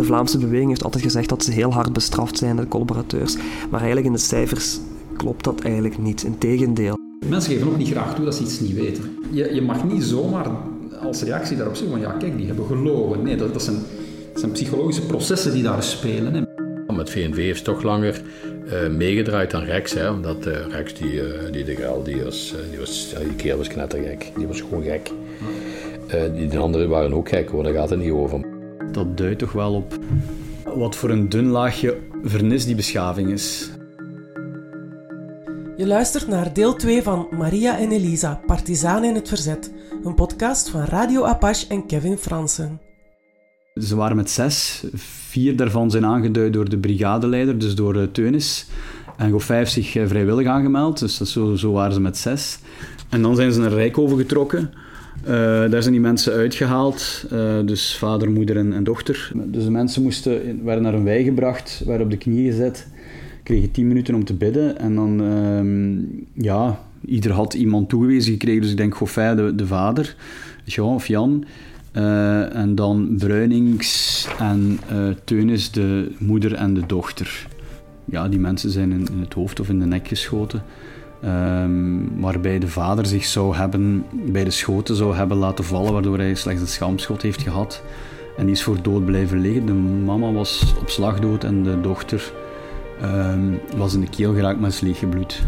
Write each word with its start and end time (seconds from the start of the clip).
de 0.00 0.06
Vlaamse 0.06 0.38
beweging 0.38 0.68
heeft 0.68 0.84
altijd 0.84 1.02
gezegd 1.02 1.28
dat 1.28 1.44
ze 1.44 1.50
heel 1.50 1.72
hard 1.72 1.92
bestraft 1.92 2.38
zijn, 2.38 2.56
de 2.56 2.68
collaborateurs. 2.68 3.36
Maar 3.70 3.80
eigenlijk 3.80 4.06
in 4.06 4.12
de 4.12 4.18
cijfers 4.18 4.78
klopt 5.16 5.44
dat 5.44 5.60
eigenlijk 5.60 5.98
niet. 5.98 6.22
Integendeel. 6.22 6.94
Mensen 7.28 7.52
geven 7.52 7.68
ook 7.68 7.76
niet 7.76 7.90
graag 7.90 8.14
toe 8.14 8.24
dat 8.24 8.34
ze 8.34 8.42
iets 8.42 8.60
niet 8.60 8.74
weten. 8.74 9.18
Je, 9.30 9.54
je 9.54 9.62
mag 9.62 9.84
niet 9.84 10.02
zomaar 10.02 10.46
als 11.02 11.22
reactie 11.22 11.56
daarop 11.56 11.74
zeggen 11.74 11.98
van 11.98 12.06
ja, 12.06 12.12
kijk, 12.12 12.36
die 12.36 12.46
hebben 12.46 12.66
gelogen. 12.66 13.22
Nee, 13.22 13.36
dat, 13.36 13.52
dat, 13.52 13.62
zijn, 13.62 13.76
dat 14.32 14.40
zijn 14.40 14.52
psychologische 14.52 15.06
processen 15.06 15.52
die 15.52 15.62
daar 15.62 15.82
spelen. 15.82 16.34
Hè. 16.34 16.42
Met 16.96 17.10
VNV 17.10 17.36
heeft 17.36 17.64
toch 17.64 17.82
langer 17.82 18.22
uh, 18.64 18.96
meegedraaid 18.96 19.50
dan 19.50 19.62
Rex. 19.62 19.94
Hè? 19.94 20.10
Omdat 20.10 20.46
uh, 20.46 20.54
Rex, 20.70 20.94
die, 20.94 21.12
uh, 21.12 21.52
die 21.52 21.64
de 21.64 21.74
Grel, 21.74 22.02
die 22.02 22.22
was, 22.22 22.54
die, 22.70 22.78
was, 22.78 23.14
die 23.18 23.34
kerel 23.36 23.56
was 23.56 23.68
knettergek. 23.68 24.32
Die 24.36 24.46
was 24.46 24.60
gewoon 24.60 24.82
gek. 24.82 25.10
die 26.34 26.48
de 26.48 26.58
anderen 26.58 26.88
waren 26.88 27.14
ook 27.14 27.28
gek 27.28 27.48
hoor, 27.48 27.62
daar 27.62 27.72
gaat 27.72 27.90
het 27.90 27.98
niet 27.98 28.10
over. 28.10 28.49
Dat 29.00 29.16
duidt 29.16 29.38
toch 29.38 29.52
wel 29.52 29.74
op 29.74 29.98
wat 30.74 30.96
voor 30.96 31.10
een 31.10 31.28
dun 31.28 31.46
laagje 31.46 31.98
vernis 32.22 32.64
die 32.64 32.74
beschaving 32.74 33.30
is. 33.30 33.70
Je 35.76 35.86
luistert 35.86 36.28
naar 36.28 36.52
deel 36.52 36.74
2 36.74 37.02
van 37.02 37.28
Maria 37.30 37.78
en 37.78 37.90
Elisa, 37.90 38.40
Partizanen 38.46 39.08
in 39.08 39.14
het 39.14 39.28
Verzet. 39.28 39.72
Een 40.04 40.14
podcast 40.14 40.68
van 40.68 40.84
Radio 40.84 41.24
Apache 41.24 41.66
en 41.68 41.86
Kevin 41.86 42.16
Fransen. 42.16 42.80
Ze 43.74 43.96
waren 43.96 44.16
met 44.16 44.30
zes. 44.30 44.84
Vier 44.94 45.56
daarvan 45.56 45.90
zijn 45.90 46.06
aangeduid 46.06 46.52
door 46.52 46.68
de 46.68 46.78
brigadeleider, 46.78 47.58
dus 47.58 47.74
door 47.74 47.96
uh, 47.96 48.02
Teunis. 48.12 48.66
En 49.16 49.30
Goffij 49.30 49.56
heeft 49.56 49.72
zich 49.72 49.94
uh, 49.94 50.06
vrijwillig 50.06 50.46
aangemeld, 50.46 50.98
dus 50.98 51.18
dat 51.18 51.28
zo, 51.28 51.54
zo, 51.54 51.72
waren 51.72 51.92
ze 51.92 52.00
met 52.00 52.16
zes. 52.16 52.58
En 53.08 53.22
dan 53.22 53.36
zijn 53.36 53.52
ze 53.52 53.60
naar 53.60 53.72
Rijkoven 53.72 54.16
getrokken. 54.16 54.70
Uh, 55.22 55.30
daar 55.70 55.82
zijn 55.82 55.92
die 55.92 56.02
mensen 56.02 56.32
uitgehaald, 56.32 57.26
dus 57.64 57.96
vader, 57.96 58.30
moeder 58.30 58.56
en, 58.56 58.84
dochter. 58.84 59.32
Dus 59.44 59.64
de 59.64 59.70
mensen 59.70 60.02
moesten, 60.02 60.64
werden 60.64 60.82
naar 60.82 60.94
een 60.94 61.04
wei 61.04 61.24
gebracht, 61.24 61.82
werden 61.86 62.04
op 62.04 62.10
de 62.10 62.18
knieën 62.18 62.50
gezet, 62.50 62.86
kregen 63.42 63.70
tien 63.70 63.88
minuten 63.88 64.14
om 64.14 64.24
te 64.24 64.34
bidden. 64.34 64.78
En 64.78 64.94
dan, 64.94 65.22
ehm, 65.22 66.44
ja, 66.44 66.80
ieder 67.04 67.32
had 67.32 67.54
iemand 67.54 67.88
toegewezen 67.88 68.32
gekregen. 68.32 68.60
Dus 68.60 68.70
ik 68.70 68.76
denk 68.76 68.94
Goffij, 68.94 69.34
de, 69.34 69.54
de 69.54 69.66
vader, 69.66 70.16
Jean 70.64 70.94
of 70.94 71.06
Jan. 71.06 71.44
Uh, 71.96 72.56
en 72.56 72.74
dan 72.74 73.14
Bruinings 73.18 74.28
en 74.38 74.78
Teunis, 75.24 75.70
de 75.70 76.12
moeder 76.18 76.54
en 76.54 76.74
de 76.74 76.86
dochter. 76.86 77.46
Ja, 78.04 78.28
die 78.28 78.38
mensen 78.38 78.70
zijn 78.70 78.92
in 78.92 79.06
het 79.20 79.34
hoofd 79.34 79.60
of 79.60 79.68
in 79.68 79.78
de 79.78 79.86
nek 79.86 80.08
geschoten. 80.08 80.62
Um, 81.24 82.20
waarbij 82.20 82.58
de 82.58 82.68
vader 82.68 83.06
zich 83.06 83.24
zou 83.24 83.56
hebben, 83.56 84.06
bij 84.12 84.44
de 84.44 84.50
schoten 84.50 84.96
zou 84.96 85.16
hebben 85.16 85.36
laten 85.36 85.64
vallen, 85.64 85.92
waardoor 85.92 86.18
hij 86.18 86.34
slechts 86.34 86.60
een 86.60 86.68
schaamschot 86.68 87.22
heeft 87.22 87.42
gehad. 87.42 87.82
En 88.36 88.44
die 88.44 88.54
is 88.54 88.62
voor 88.62 88.82
dood 88.82 89.04
blijven 89.04 89.38
liggen. 89.38 89.66
De 89.66 89.72
mama 89.72 90.32
was 90.32 90.74
op 90.80 90.88
slag 90.88 91.20
dood 91.20 91.44
en 91.44 91.62
de 91.62 91.80
dochter 91.80 92.32
um, 93.02 93.60
was 93.76 93.94
in 93.94 94.00
de 94.00 94.08
keel 94.08 94.34
geraakt 94.34 94.60
met 94.60 94.80
leeggebloed. 94.80 95.42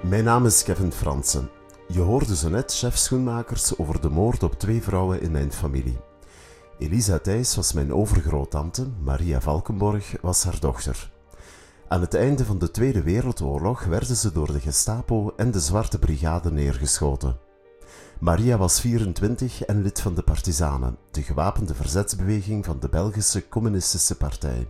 Mijn 0.00 0.24
naam 0.24 0.46
is 0.46 0.62
Kevin 0.62 0.92
Fransen. 0.92 1.50
Je 1.86 2.00
hoorde 2.00 2.36
zo 2.36 2.48
net 2.48 2.74
chef 2.74 2.96
schoenmakers 2.96 3.78
over 3.78 4.00
de 4.00 4.08
moord 4.08 4.42
op 4.42 4.58
twee 4.58 4.82
vrouwen 4.82 5.22
in 5.22 5.30
mijn 5.30 5.52
familie. 5.52 6.09
Elisa 6.80 7.18
Thijs 7.18 7.56
was 7.56 7.72
mijn 7.72 7.94
overgroottante, 7.94 8.86
Maria 9.02 9.40
Valkenborg 9.40 10.14
was 10.20 10.44
haar 10.44 10.60
dochter. 10.60 11.10
Aan 11.88 12.00
het 12.00 12.14
einde 12.14 12.44
van 12.44 12.58
de 12.58 12.70
Tweede 12.70 13.02
Wereldoorlog 13.02 13.84
werden 13.84 14.16
ze 14.16 14.32
door 14.32 14.52
de 14.52 14.60
Gestapo 14.60 15.32
en 15.36 15.50
de 15.50 15.60
Zwarte 15.60 15.98
Brigade 15.98 16.52
neergeschoten. 16.52 17.38
Maria 18.20 18.58
was 18.58 18.80
24 18.80 19.64
en 19.64 19.82
lid 19.82 20.00
van 20.00 20.14
de 20.14 20.22
Partizanen, 20.22 20.96
de 21.10 21.22
gewapende 21.22 21.74
verzetsbeweging 21.74 22.64
van 22.64 22.80
de 22.80 22.88
Belgische 22.88 23.48
Communistische 23.48 24.16
Partij. 24.16 24.68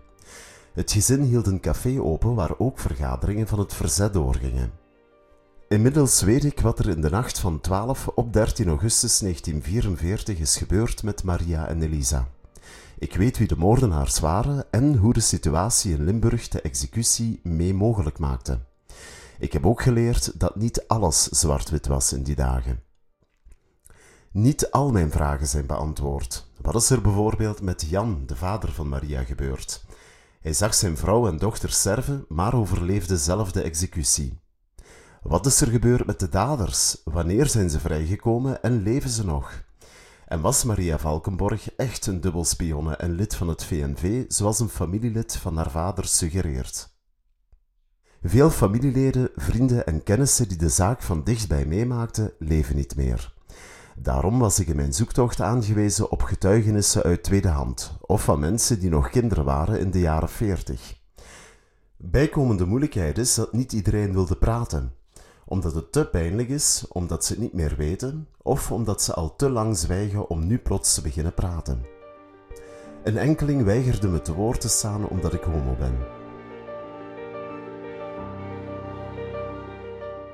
Het 0.73 0.93
gezin 0.93 1.23
hield 1.23 1.47
een 1.47 1.61
café 1.61 2.03
open 2.03 2.35
waar 2.35 2.59
ook 2.59 2.79
vergaderingen 2.79 3.47
van 3.47 3.59
het 3.59 3.75
verzet 3.75 4.13
doorgingen. 4.13 4.80
Inmiddels 5.75 6.23
weet 6.23 6.45
ik 6.45 6.61
wat 6.61 6.79
er 6.79 6.89
in 6.89 7.01
de 7.01 7.11
nacht 7.11 7.39
van 7.39 7.61
12 7.61 8.09
op 8.09 8.33
13 8.33 8.69
augustus 8.69 9.19
1944 9.19 10.39
is 10.39 10.57
gebeurd 10.57 11.03
met 11.03 11.23
Maria 11.23 11.69
en 11.69 11.83
Elisa. 11.83 12.29
Ik 12.99 13.15
weet 13.15 13.39
wie 13.39 13.47
de 13.47 13.57
moordenaars 13.57 14.19
waren 14.19 14.65
en 14.71 14.97
hoe 14.97 15.13
de 15.13 15.21
situatie 15.21 15.95
in 15.95 16.05
Limburg 16.05 16.49
de 16.49 16.61
executie 16.61 17.41
mee 17.43 17.75
mogelijk 17.75 18.19
maakte. 18.19 18.59
Ik 19.39 19.53
heb 19.53 19.67
ook 19.67 19.83
geleerd 19.83 20.41
dat 20.41 20.57
niet 20.57 20.85
alles 20.87 21.23
zwart-wit 21.23 21.87
was 21.87 22.13
in 22.13 22.23
die 22.23 22.37
dagen. 22.37 22.83
Niet 24.33 24.71
al 24.71 24.91
mijn 24.91 25.11
vragen 25.11 25.47
zijn 25.47 25.67
beantwoord. 25.67 26.47
Wat 26.61 26.75
is 26.75 26.91
er 26.91 27.01
bijvoorbeeld 27.01 27.61
met 27.63 27.87
Jan, 27.89 28.23
de 28.27 28.37
vader 28.37 28.73
van 28.73 28.89
Maria, 28.89 29.25
gebeurd? 29.25 29.85
Hij 30.41 30.53
zag 30.53 30.75
zijn 30.75 30.97
vrouw 30.97 31.29
en 31.29 31.39
dochter 31.39 31.71
sterven, 31.71 32.25
maar 32.29 32.55
overleefde 32.55 33.17
zelf 33.17 33.53
de 33.53 33.63
executie. 33.63 34.39
Wat 35.21 35.47
is 35.47 35.61
er 35.61 35.69
gebeurd 35.69 36.07
met 36.07 36.21
de 36.21 36.29
daders? 36.29 36.97
Wanneer 37.05 37.47
zijn 37.47 37.71
ze 37.71 37.81
vrijgekomen 37.81 38.63
en 38.63 38.83
leven 38.83 39.11
ze 39.11 39.25
nog? 39.25 39.63
En 40.27 40.41
was 40.41 40.65
Maria 40.65 40.99
Valkenborg 40.99 41.75
echt 41.75 42.07
een 42.07 42.21
dubbelspionne 42.21 42.97
en 42.97 43.11
lid 43.11 43.35
van 43.35 43.49
het 43.49 43.65
VNV, 43.65 44.25
zoals 44.29 44.61
een 44.61 44.69
familielid 44.69 45.37
van 45.37 45.57
haar 45.57 45.71
vader 45.71 46.05
suggereert? 46.05 46.95
Veel 48.23 48.51
familieleden, 48.51 49.31
vrienden 49.37 49.87
en 49.87 50.03
kennissen 50.03 50.49
die 50.49 50.59
de 50.59 50.69
zaak 50.69 51.03
van 51.03 51.25
dichtbij 51.25 51.67
meemaakten, 51.67 52.33
leven 52.39 52.77
niet 52.77 52.97
meer. 52.97 53.35
Daarom 53.97 54.39
was 54.39 54.59
ik 54.59 54.67
in 54.67 54.77
mijn 54.77 54.93
zoektocht 54.93 55.41
aangewezen 55.41 56.11
op 56.11 56.23
getuigenissen 56.23 57.03
uit 57.03 57.23
tweede 57.23 57.49
hand, 57.49 57.97
of 58.01 58.25
van 58.25 58.39
mensen 58.39 58.81
die 58.81 58.91
nog 58.91 59.11
kinderen 59.11 59.45
waren 59.45 59.81
in 59.81 59.91
de 59.91 60.01
jaren 60.01 60.29
40. 60.29 60.99
Bijkomende 61.97 62.65
moeilijkheid 62.65 63.19
is 63.19 63.35
dat 63.35 63.53
niet 63.53 63.73
iedereen 63.73 64.13
wilde 64.13 64.37
praten 64.37 64.99
omdat 65.51 65.75
het 65.75 65.93
te 65.93 66.05
pijnlijk 66.05 66.49
is, 66.49 66.85
omdat 66.89 67.25
ze 67.25 67.33
het 67.33 67.43
niet 67.43 67.53
meer 67.53 67.75
weten, 67.77 68.27
of 68.43 68.73
omdat 68.73 69.03
ze 69.03 69.15
al 69.15 69.37
te 69.37 69.51
lang 69.51 69.77
zwijgen 69.77 70.29
om 70.29 70.47
nu 70.47 70.59
plots 70.59 70.95
te 70.95 71.03
beginnen 71.03 71.35
praten. 71.35 71.83
Een 73.05 73.17
enkeling 73.17 73.65
weigerde 73.65 74.09
me 74.09 74.23
te 74.23 74.35
woord 74.35 74.61
te 74.61 74.69
staan 74.69 75.09
omdat 75.09 75.35
ik 75.35 75.43
homo 75.43 75.77
ben. 75.79 75.95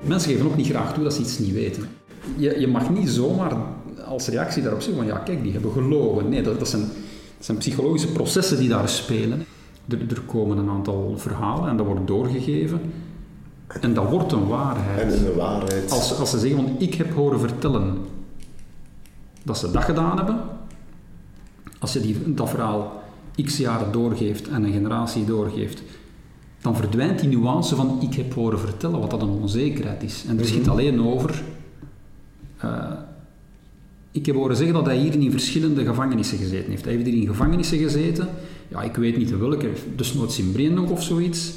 Mensen 0.01 0.31
geven 0.31 0.45
ook 0.45 0.55
niet 0.55 0.67
graag 0.67 0.93
toe 0.93 1.03
dat 1.03 1.13
ze 1.13 1.21
iets 1.21 1.39
niet 1.39 1.53
weten. 1.53 1.89
Je, 2.35 2.59
je 2.59 2.67
mag 2.67 2.89
niet 2.89 3.09
zomaar 3.09 3.57
als 4.05 4.27
reactie 4.27 4.61
daarop 4.61 4.81
zeggen 4.81 5.03
van 5.03 5.13
ja, 5.13 5.19
kijk, 5.19 5.43
die 5.43 5.51
hebben 5.51 5.71
gelogen. 5.71 6.29
Nee, 6.29 6.41
dat, 6.41 6.59
dat, 6.59 6.67
zijn, 6.67 6.81
dat 6.81 7.45
zijn 7.45 7.57
psychologische 7.57 8.11
processen 8.11 8.57
die 8.57 8.69
daar 8.69 8.89
spelen. 8.89 9.45
Er, 9.89 9.99
er 10.09 10.21
komen 10.21 10.57
een 10.57 10.69
aantal 10.69 11.13
verhalen 11.17 11.69
en 11.69 11.77
dat 11.77 11.85
wordt 11.85 12.07
doorgegeven. 12.07 12.81
En 13.67 13.93
dat 13.93 14.09
wordt 14.09 14.31
een 14.31 14.47
waarheid. 14.47 15.13
En 15.13 15.25
een 15.25 15.35
waarheid. 15.35 15.91
Als, 15.91 16.19
als 16.19 16.29
ze 16.29 16.39
zeggen, 16.39 16.63
van 16.63 16.75
ik 16.77 16.93
heb 16.93 17.13
horen 17.13 17.39
vertellen 17.39 17.97
dat 19.43 19.57
ze 19.57 19.71
dat 19.71 19.83
gedaan 19.83 20.17
hebben, 20.17 20.39
als 21.79 21.93
je 21.93 21.99
die, 21.99 22.33
dat 22.33 22.49
verhaal 22.49 23.03
x 23.43 23.57
jaren 23.57 23.91
doorgeeft 23.91 24.47
en 24.47 24.63
een 24.63 24.71
generatie 24.71 25.25
doorgeeft, 25.25 25.81
dan 26.61 26.75
verdwijnt 26.75 27.19
die 27.19 27.29
nuance 27.29 27.75
van 27.75 27.97
ik 28.01 28.13
heb 28.13 28.33
horen 28.33 28.59
vertellen, 28.59 28.99
wat 28.99 29.09
dat 29.09 29.21
een 29.21 29.29
onzekerheid 29.29 30.03
is. 30.03 30.25
En 30.27 30.39
er 30.39 30.45
schiet 30.45 30.61
mhm. 30.61 30.69
alleen 30.69 31.01
over... 31.01 31.43
Uh, 32.63 32.91
ik 34.11 34.25
heb 34.25 34.35
horen 34.35 34.55
zeggen 34.55 34.75
dat 34.75 34.85
hij 34.85 34.97
hier 34.97 35.13
in 35.13 35.31
verschillende 35.31 35.85
gevangenissen 35.85 36.37
gezeten 36.37 36.69
heeft. 36.69 36.83
Hij 36.83 36.93
heeft 36.93 37.05
hier 37.05 37.21
in 37.21 37.27
gevangenissen 37.27 37.77
gezeten. 37.77 38.27
Ja, 38.67 38.81
ik 38.81 38.95
weet 38.95 39.17
niet 39.17 39.37
welke, 39.37 39.69
dus 39.95 40.13
nooit 40.13 40.51
Breendonk 40.53 40.91
of 40.91 41.03
zoiets. 41.03 41.53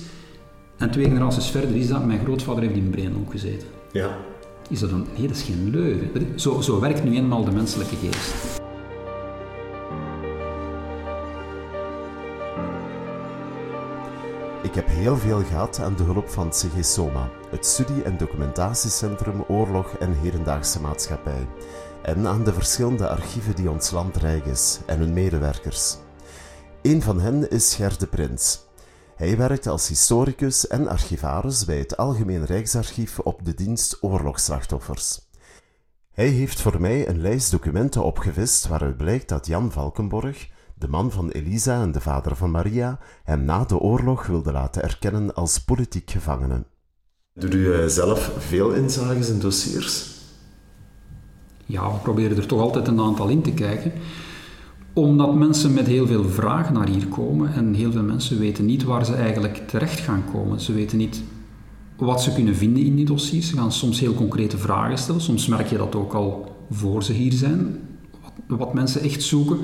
En 0.80 0.90
twee 0.90 1.04
generaties 1.04 1.50
verder 1.50 1.76
is 1.76 1.88
dat, 1.88 2.04
mijn 2.04 2.20
grootvader 2.20 2.62
heeft 2.62 2.76
in 2.76 2.90
Breendonk 2.90 3.30
gezeten. 3.30 3.68
Ja. 3.92 4.16
Is 4.68 4.80
dat 4.80 4.90
een... 4.90 5.06
Nee, 5.16 5.26
dat 5.26 5.36
is 5.36 5.42
geen 5.42 5.70
leugen. 5.70 6.40
Zo, 6.40 6.60
zo 6.60 6.80
werkt 6.80 7.04
nu 7.04 7.16
eenmaal 7.16 7.44
de 7.44 7.50
menselijke 7.50 7.96
geest. 7.96 8.58
Ik 14.62 14.74
heb 14.74 14.86
heel 14.86 15.16
veel 15.16 15.42
gehad 15.42 15.80
aan 15.80 15.96
de 15.96 16.02
hulp 16.02 16.28
van 16.28 16.50
CG 16.50 16.84
Soma, 16.84 17.30
het 17.50 17.66
studie- 17.66 18.02
en 18.02 18.16
documentatiecentrum 18.16 19.44
Oorlog 19.48 19.92
en 19.98 20.12
Hedendaagse 20.12 20.80
Maatschappij, 20.80 21.46
en 22.02 22.26
aan 22.26 22.44
de 22.44 22.52
verschillende 22.52 23.08
archieven 23.08 23.54
die 23.54 23.70
ons 23.70 23.90
land 23.90 24.16
rijk 24.16 24.46
is 24.46 24.78
en 24.86 24.98
hun 24.98 25.12
medewerkers. 25.12 25.96
Een 26.82 27.02
van 27.02 27.20
hen 27.20 27.50
is 27.50 27.74
Ger 27.74 27.98
de 27.98 28.06
Prins, 28.06 28.68
hij 29.20 29.36
werkte 29.36 29.70
als 29.70 29.88
historicus 29.88 30.66
en 30.66 30.88
archivaris 30.88 31.64
bij 31.64 31.78
het 31.78 31.96
Algemeen 31.96 32.44
Rijksarchief 32.44 33.18
op 33.18 33.44
de 33.44 33.54
dienst 33.54 33.98
oorlogsslachtoffers. 34.00 35.20
Hij 36.10 36.26
heeft 36.26 36.60
voor 36.60 36.80
mij 36.80 37.08
een 37.08 37.20
lijst 37.20 37.50
documenten 37.50 38.04
opgevist 38.04 38.68
waaruit 38.68 38.96
blijkt 38.96 39.28
dat 39.28 39.46
Jan 39.46 39.72
Valkenborg, 39.72 40.48
de 40.74 40.88
man 40.88 41.10
van 41.10 41.30
Elisa 41.30 41.82
en 41.82 41.92
de 41.92 42.00
vader 42.00 42.36
van 42.36 42.50
Maria, 42.50 42.98
hem 43.24 43.44
na 43.44 43.64
de 43.64 43.78
oorlog 43.78 44.26
wilde 44.26 44.52
laten 44.52 44.82
erkennen 44.82 45.34
als 45.34 45.58
politiek 45.58 46.10
gevangene. 46.10 46.64
Doet 47.34 47.54
u 47.54 47.74
eh, 47.74 47.86
zelf 47.86 48.32
veel 48.38 48.72
inzages 48.72 49.28
in 49.28 49.38
dossiers? 49.38 50.10
Ja, 51.66 51.92
we 51.92 51.98
proberen 51.98 52.36
er 52.36 52.46
toch 52.46 52.60
altijd 52.60 52.88
een 52.88 53.00
aantal 53.00 53.28
in 53.28 53.42
te 53.42 53.52
kijken 53.52 53.92
omdat 54.92 55.34
mensen 55.34 55.74
met 55.74 55.86
heel 55.86 56.06
veel 56.06 56.24
vragen 56.24 56.74
naar 56.74 56.88
hier 56.88 57.06
komen 57.06 57.54
en 57.54 57.74
heel 57.74 57.92
veel 57.92 58.02
mensen 58.02 58.38
weten 58.38 58.64
niet 58.64 58.84
waar 58.84 59.04
ze 59.04 59.14
eigenlijk 59.14 59.62
terecht 59.68 60.00
gaan 60.00 60.24
komen. 60.32 60.60
Ze 60.60 60.72
weten 60.72 60.98
niet 60.98 61.22
wat 61.96 62.22
ze 62.22 62.32
kunnen 62.32 62.56
vinden 62.56 62.84
in 62.84 62.96
die 62.96 63.04
dossiers. 63.04 63.48
Ze 63.48 63.56
gaan 63.56 63.72
soms 63.72 64.00
heel 64.00 64.14
concrete 64.14 64.58
vragen 64.58 64.98
stellen. 64.98 65.20
Soms 65.20 65.46
merk 65.46 65.66
je 65.66 65.76
dat 65.76 65.94
ook 65.94 66.12
al 66.12 66.56
voor 66.70 67.02
ze 67.02 67.12
hier 67.12 67.32
zijn, 67.32 67.78
wat, 68.22 68.58
wat 68.58 68.74
mensen 68.74 69.00
echt 69.00 69.22
zoeken. 69.22 69.58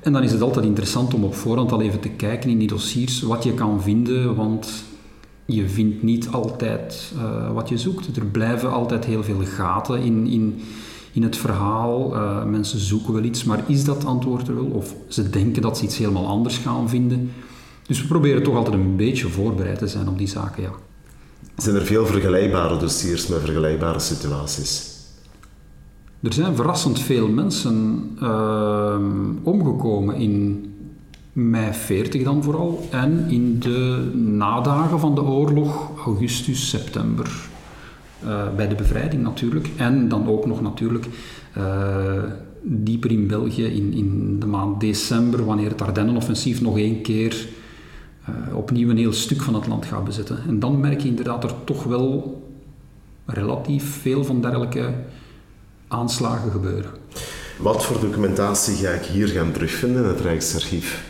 En 0.00 0.12
dan 0.12 0.22
is 0.22 0.32
het 0.32 0.42
altijd 0.42 0.64
interessant 0.64 1.14
om 1.14 1.24
op 1.24 1.34
voorhand 1.34 1.72
al 1.72 1.80
even 1.80 2.00
te 2.00 2.08
kijken 2.08 2.50
in 2.50 2.58
die 2.58 2.68
dossiers 2.68 3.22
wat 3.22 3.44
je 3.44 3.54
kan 3.54 3.82
vinden, 3.82 4.34
want 4.34 4.84
je 5.44 5.68
vindt 5.68 6.02
niet 6.02 6.28
altijd 6.30 7.12
uh, 7.16 7.52
wat 7.52 7.68
je 7.68 7.78
zoekt. 7.78 8.16
Er 8.16 8.26
blijven 8.26 8.72
altijd 8.72 9.04
heel 9.04 9.22
veel 9.22 9.40
gaten 9.44 10.02
in, 10.02 10.26
in, 10.26 10.60
in 11.12 11.22
het 11.22 11.36
verhaal. 11.36 12.14
Uh, 12.14 12.44
mensen 12.44 12.78
zoeken 12.78 13.12
wel 13.12 13.22
iets, 13.22 13.44
maar 13.44 13.64
is 13.66 13.84
dat 13.84 14.04
antwoord 14.04 14.48
er 14.48 14.54
wel? 14.54 14.64
Of 14.64 14.94
ze 15.08 15.30
denken 15.30 15.62
dat 15.62 15.78
ze 15.78 15.84
iets 15.84 15.98
helemaal 15.98 16.26
anders 16.26 16.58
gaan 16.58 16.88
vinden. 16.88 17.32
Dus 17.86 18.00
we 18.00 18.08
proberen 18.08 18.42
toch 18.42 18.56
altijd 18.56 18.74
een 18.74 18.96
beetje 18.96 19.28
voorbereid 19.28 19.78
te 19.78 19.88
zijn 19.88 20.08
op 20.08 20.18
die 20.18 20.28
zaken, 20.28 20.62
ja. 20.62 20.70
Zijn 21.56 21.76
er 21.76 21.86
veel 21.86 22.06
vergelijkbare 22.06 22.76
dossiers 22.76 23.26
met 23.26 23.40
vergelijkbare 23.40 23.98
situaties? 23.98 24.88
Er 26.22 26.32
zijn 26.32 26.56
verrassend 26.56 27.00
veel 27.00 27.28
mensen 27.28 28.08
uh, 28.22 28.96
omgekomen 29.42 30.14
in 30.14 30.64
mei 31.32 31.72
40 31.72 32.22
dan 32.22 32.42
vooral 32.42 32.88
en 32.90 33.26
in 33.28 33.58
de 33.58 34.10
nadagen 34.14 35.00
van 35.00 35.14
de 35.14 35.22
oorlog, 35.22 35.90
augustus, 36.04 36.68
september. 36.68 37.49
Uh, 38.24 38.54
bij 38.56 38.68
de 38.68 38.74
bevrijding 38.74 39.22
natuurlijk. 39.22 39.68
En 39.76 40.08
dan 40.08 40.28
ook 40.28 40.46
nog 40.46 40.60
natuurlijk 40.62 41.06
uh, 41.58 42.22
dieper 42.62 43.10
in 43.10 43.26
België 43.26 43.64
in, 43.64 43.92
in 43.92 44.40
de 44.40 44.46
maand 44.46 44.80
december, 44.80 45.44
wanneer 45.44 45.68
het 45.68 45.82
Ardennenoffensief 45.82 46.60
nog 46.60 46.78
één 46.78 47.02
keer 47.02 47.46
uh, 48.28 48.56
opnieuw 48.56 48.90
een 48.90 48.96
heel 48.96 49.12
stuk 49.12 49.42
van 49.42 49.54
het 49.54 49.66
land 49.66 49.86
gaat 49.86 50.04
bezetten. 50.04 50.38
En 50.48 50.58
dan 50.58 50.80
merk 50.80 51.00
je 51.00 51.08
inderdaad 51.08 51.44
er 51.44 51.54
toch 51.64 51.84
wel 51.84 52.42
relatief 53.26 53.84
veel 53.84 54.24
van 54.24 54.40
dergelijke 54.40 54.94
aanslagen 55.88 56.50
gebeuren. 56.50 56.90
Wat 57.58 57.84
voor 57.84 58.00
documentatie 58.00 58.74
ga 58.74 58.90
ik 58.90 59.04
hier 59.04 59.28
gaan 59.28 59.52
terugvinden 59.52 60.02
in 60.02 60.08
het 60.08 60.20
Rijksarchief? 60.20 61.08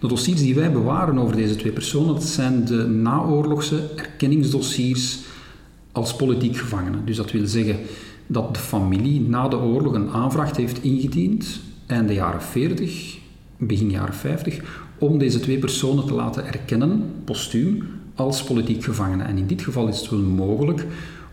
De 0.00 0.08
dossiers 0.08 0.40
die 0.40 0.54
wij 0.54 0.72
bewaren 0.72 1.18
over 1.18 1.36
deze 1.36 1.56
twee 1.56 1.72
personen, 1.72 2.14
dat 2.14 2.24
zijn 2.24 2.64
de 2.64 2.86
naoorlogse 2.86 3.90
erkenningsdossiers 3.96 5.18
als 5.92 6.16
politiek 6.16 6.56
gevangenen. 6.56 7.04
Dus 7.04 7.16
dat 7.16 7.30
wil 7.30 7.46
zeggen 7.46 7.76
dat 8.26 8.54
de 8.54 8.60
familie 8.60 9.20
na 9.20 9.48
de 9.48 9.58
oorlog 9.58 9.94
een 9.94 10.10
aanvraag 10.10 10.56
heeft 10.56 10.82
ingediend, 10.82 11.60
einde 11.86 12.14
jaren 12.14 12.42
40, 12.42 13.18
begin 13.56 13.90
jaren 13.90 14.14
50, 14.14 14.60
om 14.98 15.18
deze 15.18 15.40
twee 15.40 15.58
personen 15.58 16.06
te 16.06 16.14
laten 16.14 16.46
erkennen, 16.46 17.12
postuum, 17.24 17.88
als 18.14 18.44
politiek 18.44 18.84
gevangenen. 18.84 19.26
En 19.26 19.36
in 19.36 19.46
dit 19.46 19.62
geval 19.62 19.88
is 19.88 20.00
het 20.00 20.10
wel 20.10 20.20
mogelijk, 20.20 20.86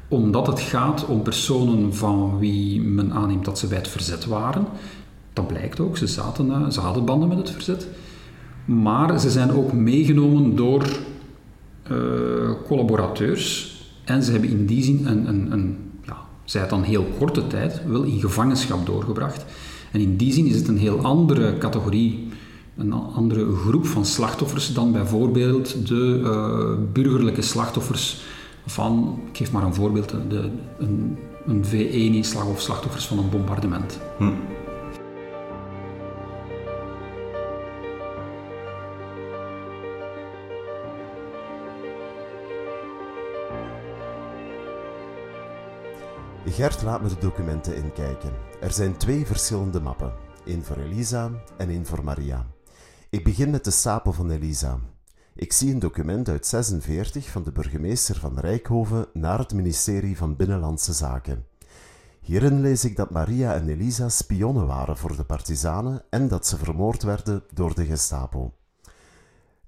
omdat 0.07 0.47
het 0.47 0.59
gaat 0.59 1.05
om 1.05 1.21
personen 1.21 1.95
van 1.95 2.39
wie 2.39 2.81
men 2.81 3.11
aanneemt 3.11 3.45
dat 3.45 3.59
ze 3.59 3.67
bij 3.67 3.77
het 3.77 3.87
verzet 3.87 4.25
waren. 4.25 4.65
Dat 5.33 5.47
blijkt 5.47 5.79
ook, 5.79 5.97
ze, 5.97 6.07
zaten, 6.07 6.71
ze 6.71 6.79
hadden 6.79 7.05
banden 7.05 7.27
met 7.29 7.37
het 7.37 7.49
verzet. 7.49 7.87
Maar 8.65 9.19
ze 9.19 9.29
zijn 9.29 9.51
ook 9.51 9.73
meegenomen 9.73 10.55
door 10.55 10.85
uh, 11.91 12.51
collaborateurs. 12.67 13.68
En 14.09 14.23
ze 14.23 14.31
hebben 14.31 14.49
in 14.49 14.65
die 14.65 14.83
zin 14.83 15.07
een, 15.07 15.27
een, 15.27 15.51
een 15.51 15.77
ja, 16.05 16.17
zij 16.43 16.61
het 16.61 16.69
dan 16.69 16.83
heel 16.83 17.07
korte 17.17 17.47
tijd, 17.47 17.81
wel 17.87 18.03
in 18.03 18.19
gevangenschap 18.19 18.85
doorgebracht. 18.85 19.45
En 19.91 19.99
in 19.99 20.17
die 20.17 20.33
zin 20.33 20.45
is 20.45 20.55
het 20.55 20.67
een 20.67 20.77
heel 20.77 20.99
andere 20.99 21.57
categorie 21.57 22.27
een 22.77 22.93
andere 22.93 23.55
groep 23.55 23.85
van 23.85 24.05
slachtoffers 24.05 24.73
dan 24.73 24.91
bijvoorbeeld 24.91 25.87
de 25.87 26.19
uh, 26.23 26.91
burgerlijke 26.93 27.41
slachtoffers 27.41 28.21
van, 28.65 29.19
ik 29.31 29.37
geef 29.37 29.51
maar 29.51 29.63
een 29.63 29.73
voorbeeld, 29.73 30.09
de, 30.29 30.49
een, 30.77 31.17
een 31.45 31.63
V1-inslag 31.65 32.45
of 32.45 32.61
slachtoffers 32.61 33.07
van 33.07 33.17
een 33.17 33.29
bombardement. 33.29 33.99
Hm. 34.17 34.31
Gert 46.45 46.81
laat 46.81 47.01
me 47.01 47.09
de 47.09 47.17
documenten 47.19 47.75
inkijken. 47.75 48.33
Er 48.61 48.71
zijn 48.71 48.97
twee 48.97 49.25
verschillende 49.25 49.79
mappen. 49.79 50.13
één 50.45 50.63
voor 50.63 50.77
Elisa 50.77 51.31
en 51.57 51.69
één 51.69 51.85
voor 51.85 52.03
Maria. 52.03 52.47
Ik 53.09 53.23
begin 53.23 53.49
met 53.49 53.63
de 53.63 53.71
stapel 53.71 54.13
van 54.13 54.29
Elisa. 54.29 54.79
Ik 55.35 55.53
zie 55.53 55.73
een 55.73 55.79
document 55.79 56.29
uit 56.29 56.45
46 56.45 57.29
van 57.29 57.43
de 57.43 57.51
burgemeester 57.51 58.15
van 58.15 58.39
Rijkhoven 58.39 59.07
naar 59.13 59.39
het 59.39 59.53
ministerie 59.53 60.17
van 60.17 60.35
Binnenlandse 60.35 60.93
Zaken. 60.93 61.45
Hierin 62.21 62.61
lees 62.61 62.85
ik 62.85 62.95
dat 62.95 63.09
Maria 63.09 63.53
en 63.53 63.69
Elisa 63.69 64.09
spionnen 64.09 64.67
waren 64.67 64.97
voor 64.97 65.15
de 65.15 65.23
partizanen 65.23 66.03
en 66.09 66.27
dat 66.27 66.47
ze 66.47 66.57
vermoord 66.57 67.03
werden 67.03 67.43
door 67.53 67.75
de 67.75 67.85
Gestapo. 67.85 68.53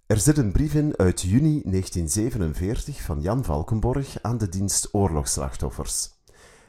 Er 0.05 0.19
zit 0.19 0.37
een 0.37 0.51
brief 0.51 0.73
in 0.73 0.97
uit 0.97 1.21
juni 1.21 1.61
1947 1.63 3.01
van 3.01 3.21
Jan 3.21 3.43
Valkenborg 3.43 4.17
aan 4.21 4.37
de 4.37 4.49
dienst 4.49 4.89
oorlogsslachtoffers. 4.91 6.19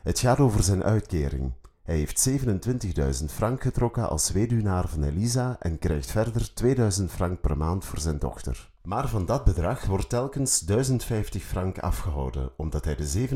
Het 0.03 0.19
gaat 0.19 0.39
over 0.39 0.63
zijn 0.63 0.85
uitkering. 0.85 1.53
Hij 1.83 1.97
heeft 1.97 2.29
27.000 2.29 3.25
frank 3.27 3.63
getrokken 3.63 4.09
als 4.09 4.33
weduwnaar 4.33 4.89
van 4.89 5.03
Elisa 5.03 5.57
en 5.61 5.79
krijgt 5.79 6.11
verder 6.11 6.55
2000 6.55 7.11
frank 7.11 7.41
per 7.41 7.57
maand 7.57 7.85
voor 7.85 7.99
zijn 7.99 8.19
dochter. 8.19 8.71
Maar 8.83 9.09
van 9.09 9.27
dat 9.27 9.45
bedrag 9.45 9.87
wordt 9.87 10.09
telkens 10.09 10.61
1050 10.61 11.43
frank 11.43 11.79
afgehouden, 11.79 12.51
omdat 12.57 12.85
hij 12.85 12.97
de 12.97 13.29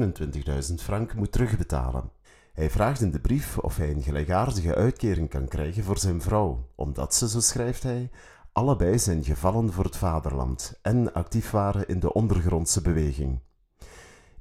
27.000 0.68 0.74
frank 0.74 1.14
moet 1.14 1.32
terugbetalen. 1.32 2.10
Hij 2.52 2.70
vraagt 2.70 3.00
in 3.00 3.10
de 3.10 3.20
brief 3.20 3.58
of 3.58 3.76
hij 3.76 3.90
een 3.90 4.02
gelijkaardige 4.02 4.74
uitkering 4.74 5.28
kan 5.28 5.48
krijgen 5.48 5.84
voor 5.84 5.98
zijn 5.98 6.22
vrouw, 6.22 6.68
omdat 6.74 7.14
ze, 7.14 7.28
zo 7.28 7.40
schrijft 7.40 7.82
hij, 7.82 8.10
allebei 8.52 8.98
zijn 8.98 9.24
gevallen 9.24 9.72
voor 9.72 9.84
het 9.84 9.96
vaderland 9.96 10.78
en 10.82 11.12
actief 11.12 11.50
waren 11.50 11.88
in 11.88 12.00
de 12.00 12.12
ondergrondse 12.12 12.82
beweging. 12.82 13.40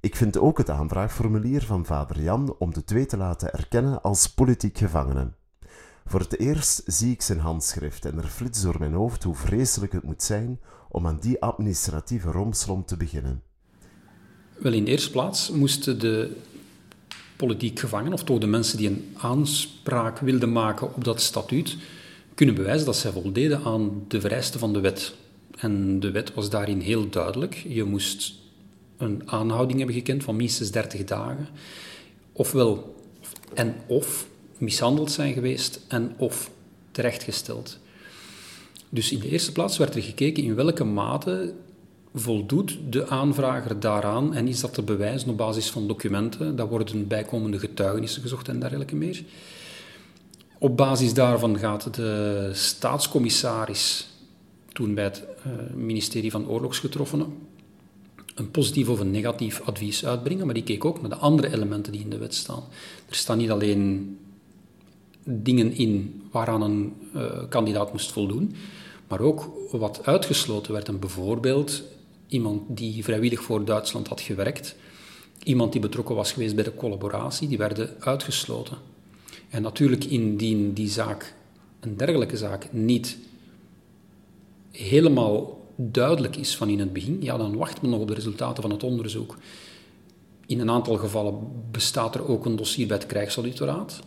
Ik 0.06 0.16
vind 0.16 0.38
ook 0.38 0.58
het 0.58 0.70
aanvraagformulier 0.70 1.62
van 1.62 1.86
vader 1.86 2.22
Jan 2.22 2.56
om 2.60 2.74
de 2.74 2.84
twee 2.84 3.06
te 3.06 3.18
laten 3.18 3.54
erkennen 3.54 4.02
als 4.02 4.30
politiek 4.30 4.78
gevangenen. 4.78 5.36
Voor 6.06 6.20
het 6.20 6.40
eerst 6.40 6.82
zie 6.86 7.12
ik 7.12 7.22
zijn 7.22 7.40
handschrift 7.40 8.06
en 8.06 8.18
er 8.18 8.28
flitst 8.28 8.64
door 8.64 8.76
mijn 8.80 8.94
hoofd 8.94 9.24
hoe 9.24 9.36
vreselijk 9.36 9.92
het 9.92 10.04
moet 10.04 10.24
zijn 10.24 10.60
om 10.90 11.08
aan 11.08 11.20
die 11.22 11.42
administratieve 11.42 12.32
romslomp 12.32 12.88
te 12.88 12.98
beginnen. 12.98 13.42
Wel, 14.58 14.74
in 14.74 14.86
de 14.86 14.92
eerste 14.92 15.12
plaats 15.12 15.52
moesten 15.52 16.00
de 16.00 16.38
politiek 17.36 17.80
gevangenen, 17.80 18.14
of 18.14 18.24
toch 18.24 18.40
de 18.40 18.48
mensen 18.48 18.78
die 18.78 18.88
een 18.88 19.16
aanspraak 19.18 20.20
wilden 20.20 20.52
maken 20.52 20.96
op 20.96 21.04
dat 21.04 21.22
statuut, 21.22 21.78
kunnen 22.36 22.56
bewijzen 22.56 22.86
dat 22.86 22.98
zij 22.98 23.12
voldeden 23.12 23.64
aan 23.64 24.06
de 24.08 24.22
vereisten 24.22 24.60
van 24.60 24.74
de 24.74 24.80
wet. 24.80 25.16
En 25.58 26.00
de 26.00 26.12
wet 26.12 26.34
was 26.34 26.50
daarin 26.50 26.80
heel 26.80 27.10
duidelijk. 27.10 27.54
Je 27.54 27.84
moest 27.84 28.44
een 28.98 29.22
aanhouding 29.26 29.78
hebben 29.78 29.96
gekend 29.96 30.24
van 30.24 30.36
minstens 30.36 30.72
30 30.72 31.04
dagen, 31.04 31.48
ofwel 32.32 32.96
en 33.54 33.76
of 33.88 34.28
mishandeld 34.58 35.12
zijn 35.12 35.34
geweest 35.34 35.80
en 35.88 36.14
of 36.18 36.52
terechtgesteld. 36.92 37.80
Dus 38.90 39.12
in 39.12 39.20
de 39.20 39.30
eerste 39.30 39.52
plaats 39.52 39.78
werd 39.78 39.96
er 39.96 40.02
gekeken 40.02 40.44
in 40.44 40.56
welke 40.56 40.84
mate 40.84 41.54
voldoet 42.14 42.78
de 42.90 43.08
aanvrager 43.08 43.80
daaraan 43.80 44.34
en 44.34 44.48
is 44.48 44.60
dat 44.60 44.74
te 44.74 44.82
bewijzen 44.82 45.30
op 45.30 45.38
basis 45.38 45.70
van 45.70 45.88
documenten. 45.88 46.56
Daar 46.56 46.68
worden 46.68 47.08
bijkomende 47.08 47.60
getuigenissen 47.60 48.22
gezocht 48.22 48.48
en 48.48 48.60
dergelijke 48.60 48.96
meer. 48.96 49.24
Op 50.60 50.78
basis 50.78 51.14
daarvan 51.14 51.58
gaat 51.58 51.94
de 51.94 52.50
staatscommissaris, 52.54 54.08
toen 54.74 54.94
bij 54.94 55.04
het 55.04 55.24
eh, 55.44 55.52
ministerie 55.76 56.32
van 56.32 56.48
Oorlogsgetroffenen, 56.48 57.45
een 58.36 58.52
positief 58.52 58.90
of 58.90 59.00
een 59.00 59.12
negatief 59.12 59.62
advies 59.62 60.06
uitbrengen, 60.06 60.46
maar 60.46 60.54
die 60.54 60.64
keek 60.64 60.86
ook 60.86 61.02
naar 61.02 61.10
de 61.10 61.16
andere 61.16 61.54
elementen 61.54 61.92
die 61.92 62.02
in 62.02 62.10
de 62.10 62.18
wet 62.18 62.36
staan. 62.36 62.64
Er 63.10 63.16
staan 63.16 63.38
niet 63.38 63.52
alleen 63.52 64.18
dingen 65.24 65.74
in 65.74 66.24
waaraan 66.32 66.62
een 66.62 66.94
uh, 67.16 67.44
kandidaat 67.50 67.92
moest 67.92 68.12
voldoen, 68.12 68.56
maar 69.08 69.20
ook 69.20 69.52
wat 69.72 70.06
uitgesloten 70.06 70.74
werd. 70.74 70.88
En 70.88 71.00
bijvoorbeeld 71.00 71.84
iemand 72.28 72.62
die 72.68 73.04
vrijwillig 73.04 73.42
voor 73.42 73.66
Duitsland 73.66 74.08
had 74.08 74.22
gewerkt, 74.22 74.76
iemand 75.44 75.72
die 75.72 75.82
betrokken 75.82 76.16
was 76.16 76.32
geweest 76.32 76.56
bij 76.56 76.64
de 76.64 76.76
collaboratie, 76.76 77.48
die 77.48 77.58
werden 77.58 77.96
uitgesloten. 78.00 78.78
En 79.50 79.62
natuurlijk 79.62 80.04
indien 80.04 80.74
die 80.74 80.90
zaak, 80.90 81.34
een 81.80 81.98
dergelijke 81.98 82.38
zaak, 82.38 82.68
niet 82.72 83.18
helemaal 84.72 85.65
duidelijk 85.76 86.36
is 86.36 86.56
van 86.56 86.70
in 86.70 86.80
het 86.80 86.94
begin, 86.94 87.18
ja, 87.22 87.38
dan 87.38 87.58
wacht 87.58 87.82
men 87.82 87.92
nog 87.92 88.00
op 88.00 88.08
de 88.08 88.14
resultaten 88.14 88.62
van 88.62 88.72
het 88.72 88.84
onderzoek. 88.84 89.38
In 90.46 90.60
een 90.60 90.70
aantal 90.70 90.96
gevallen 90.98 91.38
bestaat 91.72 92.16
er 92.16 92.28
ook 92.28 92.46
een 92.46 92.56
dossier 92.56 92.88
bij 92.88 92.98
het 92.98 93.06
krijgsauditoraat. 93.06 94.00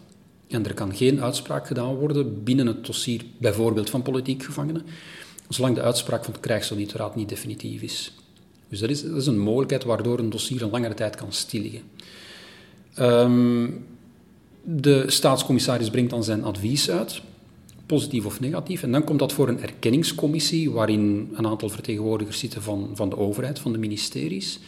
En 0.48 0.66
er 0.66 0.74
kan 0.74 0.96
geen 0.96 1.22
uitspraak 1.22 1.66
gedaan 1.66 1.94
worden 1.94 2.44
binnen 2.44 2.66
het 2.66 2.86
dossier, 2.86 3.24
bijvoorbeeld 3.38 3.90
van 3.90 4.02
politiek 4.02 4.42
gevangenen, 4.42 4.82
zolang 5.48 5.74
de 5.74 5.82
uitspraak 5.82 6.24
van 6.24 6.32
het 6.32 6.42
krijgsauditoraat 6.42 7.16
niet 7.16 7.28
definitief 7.28 7.82
is. 7.82 8.12
Dus 8.68 8.78
dat 8.78 8.90
is, 8.90 9.02
dat 9.02 9.16
is 9.16 9.26
een 9.26 9.38
mogelijkheid 9.38 9.84
waardoor 9.84 10.18
een 10.18 10.30
dossier 10.30 10.62
een 10.62 10.70
langere 10.70 10.94
tijd 10.94 11.16
kan 11.16 11.32
stilliggen. 11.32 11.82
Um, 12.98 13.86
de 14.62 15.04
staatscommissaris 15.06 15.90
brengt 15.90 16.10
dan 16.10 16.24
zijn 16.24 16.44
advies 16.44 16.90
uit, 16.90 17.20
positief 17.88 18.26
of 18.26 18.40
negatief, 18.40 18.82
en 18.82 18.92
dan 18.92 19.04
komt 19.04 19.18
dat 19.18 19.32
voor 19.32 19.48
een 19.48 19.60
erkenningscommissie 19.60 20.70
waarin 20.70 21.30
een 21.34 21.46
aantal 21.46 21.68
vertegenwoordigers 21.68 22.38
zitten 22.38 22.62
van, 22.62 22.90
van 22.94 23.08
de 23.08 23.16
overheid, 23.16 23.58
van 23.58 23.72
de 23.72 23.78
ministeries, 23.78 24.58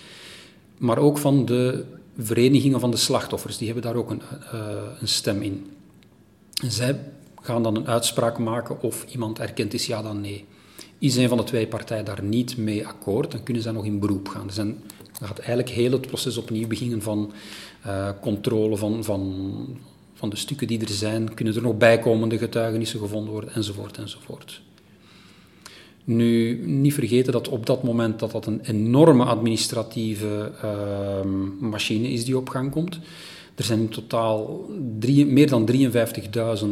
maar 0.78 0.98
ook 0.98 1.18
van 1.18 1.44
de 1.44 1.84
verenigingen 2.18 2.80
van 2.80 2.90
de 2.90 2.96
slachtoffers. 2.96 3.58
Die 3.58 3.66
hebben 3.66 3.84
daar 3.84 3.96
ook 3.96 4.10
een, 4.10 4.22
uh, 4.54 4.60
een 5.00 5.08
stem 5.08 5.42
in. 5.42 5.66
Zij 6.68 6.98
gaan 7.42 7.62
dan 7.62 7.76
een 7.76 7.86
uitspraak 7.86 8.38
maken 8.38 8.82
of 8.82 9.04
iemand 9.12 9.38
erkend 9.38 9.74
is, 9.74 9.86
ja 9.86 10.02
dan 10.02 10.20
nee. 10.20 10.44
Is 10.98 11.16
een 11.16 11.28
van 11.28 11.38
de 11.38 11.44
twee 11.44 11.66
partijen 11.66 12.04
daar 12.04 12.22
niet 12.22 12.56
mee 12.56 12.86
akkoord, 12.86 13.30
dan 13.30 13.42
kunnen 13.42 13.62
zij 13.62 13.72
nog 13.72 13.84
in 13.84 13.98
beroep 13.98 14.28
gaan. 14.28 14.46
Dus 14.46 14.56
dan 14.56 14.76
gaat 15.12 15.38
eigenlijk 15.38 15.68
heel 15.68 15.92
het 15.92 16.06
proces 16.06 16.36
opnieuw 16.36 16.66
beginnen 16.66 17.02
van 17.02 17.32
uh, 17.86 18.08
controle 18.20 18.76
van, 18.76 19.04
van, 19.04 19.78
van 20.20 20.30
de 20.30 20.36
stukken 20.36 20.66
die 20.66 20.80
er 20.80 20.88
zijn. 20.88 21.34
Kunnen 21.34 21.54
er 21.54 21.62
nog 21.62 21.76
bijkomende 21.76 22.38
getuigenissen 22.38 23.00
gevonden 23.00 23.32
worden, 23.32 23.54
enzovoort, 23.54 23.98
enzovoort. 23.98 24.62
Nu, 26.04 26.60
niet 26.66 26.94
vergeten 26.94 27.32
dat 27.32 27.48
op 27.48 27.66
dat 27.66 27.82
moment 27.82 28.18
dat 28.18 28.30
dat 28.30 28.46
een 28.46 28.60
enorme 28.60 29.24
administratieve 29.24 30.52
uh, 30.64 31.30
machine 31.60 32.10
is 32.10 32.24
die 32.24 32.36
op 32.36 32.48
gang 32.48 32.70
komt. 32.70 32.98
Er 33.54 33.64
zijn 33.64 33.80
in 33.80 33.88
totaal 33.88 34.66
meer 35.06 35.48
dan 35.48 35.70
53.000 35.72 36.68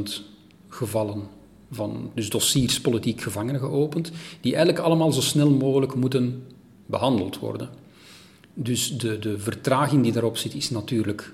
gevallen 0.69 1.23
van 1.71 2.11
dus 2.14 2.31
dossiers 2.31 2.81
politiek 2.81 3.21
gevangenen 3.21 3.61
geopend, 3.61 4.11
die 4.40 4.55
eigenlijk 4.55 4.85
allemaal 4.85 5.12
zo 5.12 5.21
snel 5.21 5.50
mogelijk 5.50 5.95
moeten 5.95 6.43
behandeld 6.87 7.38
worden. 7.38 7.69
Dus 8.55 8.99
de, 8.99 9.19
de 9.19 9.38
vertraging 9.38 10.02
die 10.02 10.12
daarop 10.12 10.37
zit 10.37 10.55
is 10.55 10.71
natuurlijk 10.71 11.33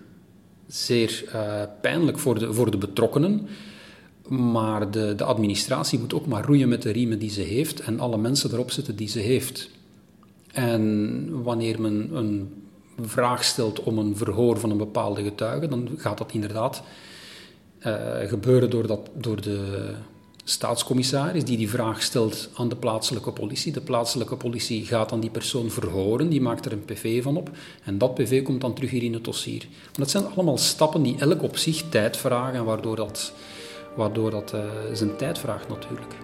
zeer 0.66 1.24
uh, 1.34 1.62
pijnlijk 1.80 2.18
voor 2.18 2.38
de, 2.38 2.52
voor 2.52 2.70
de 2.70 2.78
betrokkenen. 2.78 3.48
Maar 4.28 4.90
de, 4.90 5.14
de 5.14 5.24
administratie 5.24 5.98
moet 5.98 6.14
ook 6.14 6.26
maar 6.26 6.44
roeien 6.44 6.68
met 6.68 6.82
de 6.82 6.90
riemen 6.90 7.18
die 7.18 7.30
ze 7.30 7.40
heeft 7.40 7.80
en 7.80 8.00
alle 8.00 8.18
mensen 8.18 8.52
erop 8.52 8.70
zetten 8.70 8.96
die 8.96 9.08
ze 9.08 9.18
heeft. 9.18 9.70
En 10.52 11.42
wanneer 11.42 11.80
men 11.80 12.08
een 12.12 12.64
vraag 13.00 13.44
stelt 13.44 13.82
om 13.82 13.98
een 13.98 14.16
verhoor 14.16 14.58
van 14.58 14.70
een 14.70 14.76
bepaalde 14.76 15.22
getuige, 15.22 15.68
dan 15.68 15.88
gaat 15.96 16.18
dat 16.18 16.32
inderdaad 16.32 16.82
uh, 17.86 18.14
gebeuren 18.24 18.70
door, 18.70 18.86
dat, 18.86 19.10
door 19.14 19.40
de 19.40 19.90
staatscommissaris 20.44 21.44
die 21.44 21.56
die 21.56 21.70
vraag 21.70 22.02
stelt 22.02 22.48
aan 22.54 22.68
de 22.68 22.76
plaatselijke 22.76 23.32
politie. 23.32 23.72
De 23.72 23.80
plaatselijke 23.80 24.36
politie 24.36 24.84
gaat 24.84 25.08
dan 25.08 25.20
die 25.20 25.30
persoon 25.30 25.70
verhoren, 25.70 26.28
die 26.28 26.40
maakt 26.40 26.66
er 26.66 26.72
een 26.72 26.84
PV 26.84 27.22
van 27.22 27.36
op 27.36 27.50
en 27.84 27.98
dat 27.98 28.14
PV 28.14 28.42
komt 28.42 28.60
dan 28.60 28.74
terug 28.74 28.90
hier 28.90 29.02
in 29.02 29.12
het 29.12 29.24
dossier. 29.24 29.66
Maar 29.70 29.92
dat 29.92 30.10
zijn 30.10 30.26
allemaal 30.26 30.58
stappen 30.58 31.02
die 31.02 31.18
elk 31.18 31.42
op 31.42 31.56
zich 31.56 31.82
tijd 31.88 32.16
vragen, 32.16 32.64
waardoor 32.64 32.96
dat, 32.96 33.32
waardoor 33.96 34.30
dat 34.30 34.52
uh, 34.54 34.60
zijn 34.92 35.16
tijd 35.16 35.38
vraagt 35.38 35.68
natuurlijk. 35.68 36.14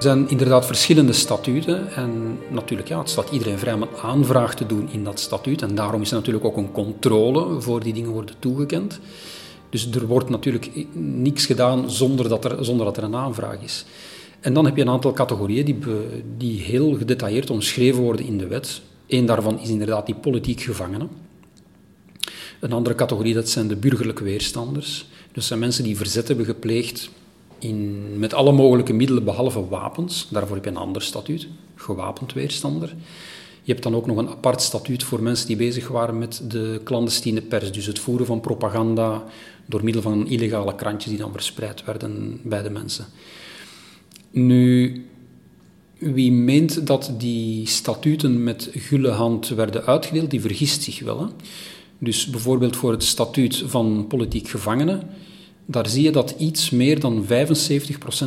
Er 0.00 0.06
zijn 0.06 0.28
inderdaad 0.28 0.66
verschillende 0.66 1.12
statuten 1.12 1.92
en 1.92 2.38
natuurlijk, 2.50 2.88
ja, 2.88 2.98
het 2.98 3.10
staat 3.10 3.30
iedereen 3.30 3.58
vrij 3.58 3.72
om 3.72 3.82
een 3.82 3.96
aanvraag 4.02 4.54
te 4.54 4.66
doen 4.66 4.88
in 4.92 5.04
dat 5.04 5.20
statuut 5.20 5.62
en 5.62 5.74
daarom 5.74 6.02
is 6.02 6.10
er 6.10 6.16
natuurlijk 6.16 6.44
ook 6.44 6.56
een 6.56 6.72
controle 6.72 7.60
voor 7.60 7.82
die 7.82 7.92
dingen 7.92 8.10
worden 8.10 8.34
toegekend. 8.38 9.00
Dus 9.70 9.90
er 9.90 10.06
wordt 10.06 10.28
natuurlijk 10.28 10.70
niks 10.94 11.46
gedaan 11.46 11.90
zonder 11.90 12.28
dat 12.28 12.44
er, 12.44 12.64
zonder 12.64 12.86
dat 12.86 12.96
er 12.96 13.02
een 13.02 13.14
aanvraag 13.14 13.62
is. 13.62 13.84
En 14.40 14.54
dan 14.54 14.64
heb 14.64 14.76
je 14.76 14.82
een 14.82 14.88
aantal 14.88 15.12
categorieën 15.12 15.64
die, 15.64 15.78
die 16.36 16.60
heel 16.60 16.96
gedetailleerd 16.96 17.50
omschreven 17.50 18.02
worden 18.02 18.26
in 18.26 18.38
de 18.38 18.46
wet. 18.46 18.80
Eén 19.06 19.26
daarvan 19.26 19.60
is 19.60 19.68
inderdaad 19.68 20.06
die 20.06 20.14
politiek 20.14 20.60
gevangenen. 20.60 21.08
Een 22.60 22.72
andere 22.72 22.94
categorie, 22.94 23.34
dat 23.34 23.48
zijn 23.48 23.68
de 23.68 23.76
burgerlijke 23.76 24.24
weerstanders. 24.24 25.06
Dus 25.08 25.32
dat 25.32 25.44
zijn 25.44 25.58
mensen 25.58 25.84
die 25.84 25.96
verzet 25.96 26.28
hebben 26.28 26.46
gepleegd 26.46 27.10
in, 27.60 28.06
met 28.18 28.34
alle 28.34 28.52
mogelijke 28.52 28.92
middelen 28.92 29.24
behalve 29.24 29.68
wapens. 29.68 30.26
Daarvoor 30.30 30.54
heb 30.54 30.64
je 30.64 30.70
een 30.70 30.76
ander 30.76 31.02
statuut, 31.02 31.48
gewapend 31.74 32.32
weerstander. 32.32 32.94
Je 33.62 33.72
hebt 33.72 33.82
dan 33.82 33.94
ook 33.94 34.06
nog 34.06 34.16
een 34.16 34.28
apart 34.28 34.62
statuut 34.62 35.02
voor 35.02 35.22
mensen 35.22 35.46
die 35.46 35.56
bezig 35.56 35.88
waren 35.88 36.18
met 36.18 36.42
de 36.48 36.80
clandestine 36.84 37.40
pers, 37.40 37.72
dus 37.72 37.86
het 37.86 37.98
voeren 37.98 38.26
van 38.26 38.40
propaganda 38.40 39.24
door 39.66 39.84
middel 39.84 40.02
van 40.02 40.26
illegale 40.26 40.74
krantjes 40.74 41.10
die 41.10 41.20
dan 41.20 41.32
verspreid 41.32 41.84
werden 41.84 42.40
bij 42.42 42.62
de 42.62 42.70
mensen. 42.70 43.06
Nu, 44.30 45.04
wie 45.98 46.32
meent 46.32 46.86
dat 46.86 47.12
die 47.18 47.68
statuten 47.68 48.42
met 48.44 48.70
gulle 48.72 49.10
hand 49.10 49.48
werden 49.48 49.86
uitgedeeld, 49.86 50.30
die 50.30 50.40
vergist 50.40 50.82
zich 50.82 51.00
wel. 51.00 51.20
Hè? 51.20 51.26
Dus 51.98 52.26
bijvoorbeeld 52.26 52.76
voor 52.76 52.92
het 52.92 53.04
statuut 53.04 53.62
van 53.66 54.04
politiek 54.08 54.48
gevangenen 54.48 55.08
daar 55.70 55.88
zie 55.88 56.02
je 56.02 56.12
dat 56.12 56.34
iets 56.38 56.70
meer 56.70 57.00
dan 57.00 57.24
75% 57.24 57.28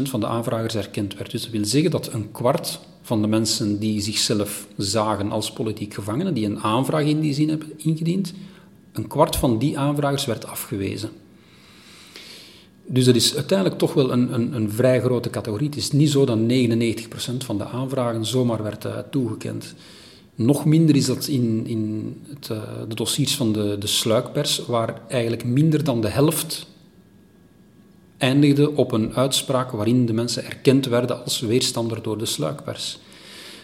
van 0.04 0.20
de 0.20 0.28
aanvragers 0.28 0.76
erkend 0.76 1.18
werd. 1.18 1.32
Dus 1.32 1.42
dat 1.42 1.52
wil 1.52 1.66
zeggen 1.66 1.92
dat 1.92 2.14
een 2.14 2.32
kwart 2.32 2.80
van 3.02 3.22
de 3.22 3.28
mensen 3.28 3.80
die 3.80 4.02
zichzelf 4.02 4.68
zagen 4.78 5.32
als 5.32 5.52
politiek 5.52 5.94
gevangenen, 5.94 6.34
die 6.34 6.46
een 6.46 6.60
aanvraag 6.60 7.04
in 7.04 7.20
die 7.20 7.34
zin 7.34 7.50
hebben 7.50 7.72
ingediend, 7.78 8.34
een 8.92 9.08
kwart 9.08 9.36
van 9.36 9.58
die 9.58 9.78
aanvragers 9.78 10.26
werd 10.26 10.46
afgewezen. 10.46 11.10
Dus 12.86 13.06
dat 13.06 13.16
is 13.16 13.36
uiteindelijk 13.36 13.80
toch 13.80 13.94
wel 13.94 14.12
een, 14.12 14.34
een, 14.34 14.56
een 14.56 14.72
vrij 14.72 15.02
grote 15.02 15.30
categorie. 15.30 15.68
Het 15.68 15.78
is 15.78 15.92
niet 15.92 16.12
zo 16.12 16.26
dat 16.26 16.38
99% 16.38 16.42
van 17.38 17.58
de 17.58 17.66
aanvragen 17.66 18.26
zomaar 18.26 18.64
werd 18.64 18.86
uh, 18.86 18.98
toegekend. 19.12 19.74
Nog 20.36 20.66
minder 20.66 20.96
is 20.96 21.06
dat 21.06 21.28
in, 21.28 21.68
in 21.68 22.14
het, 22.28 22.50
uh, 22.52 22.62
de 22.88 22.96
dossiers 22.96 23.36
van 23.36 23.54
de, 23.54 23.76
de 23.80 23.88
sluikpers, 23.88 24.66
waar 24.66 25.02
eigenlijk 25.08 25.44
minder 25.44 25.84
dan 25.84 26.02
de 26.02 26.10
helft 26.10 26.72
eindigde 28.18 28.76
op 28.76 28.92
een 28.92 29.14
uitspraak 29.16 29.72
waarin 29.72 30.06
de 30.06 30.14
mensen 30.14 30.46
erkend 30.46 30.86
werden 30.86 31.24
als 31.24 31.40
weerstander 31.40 32.02
door 32.02 32.18
de 32.18 32.26
sluikpers. 32.26 33.00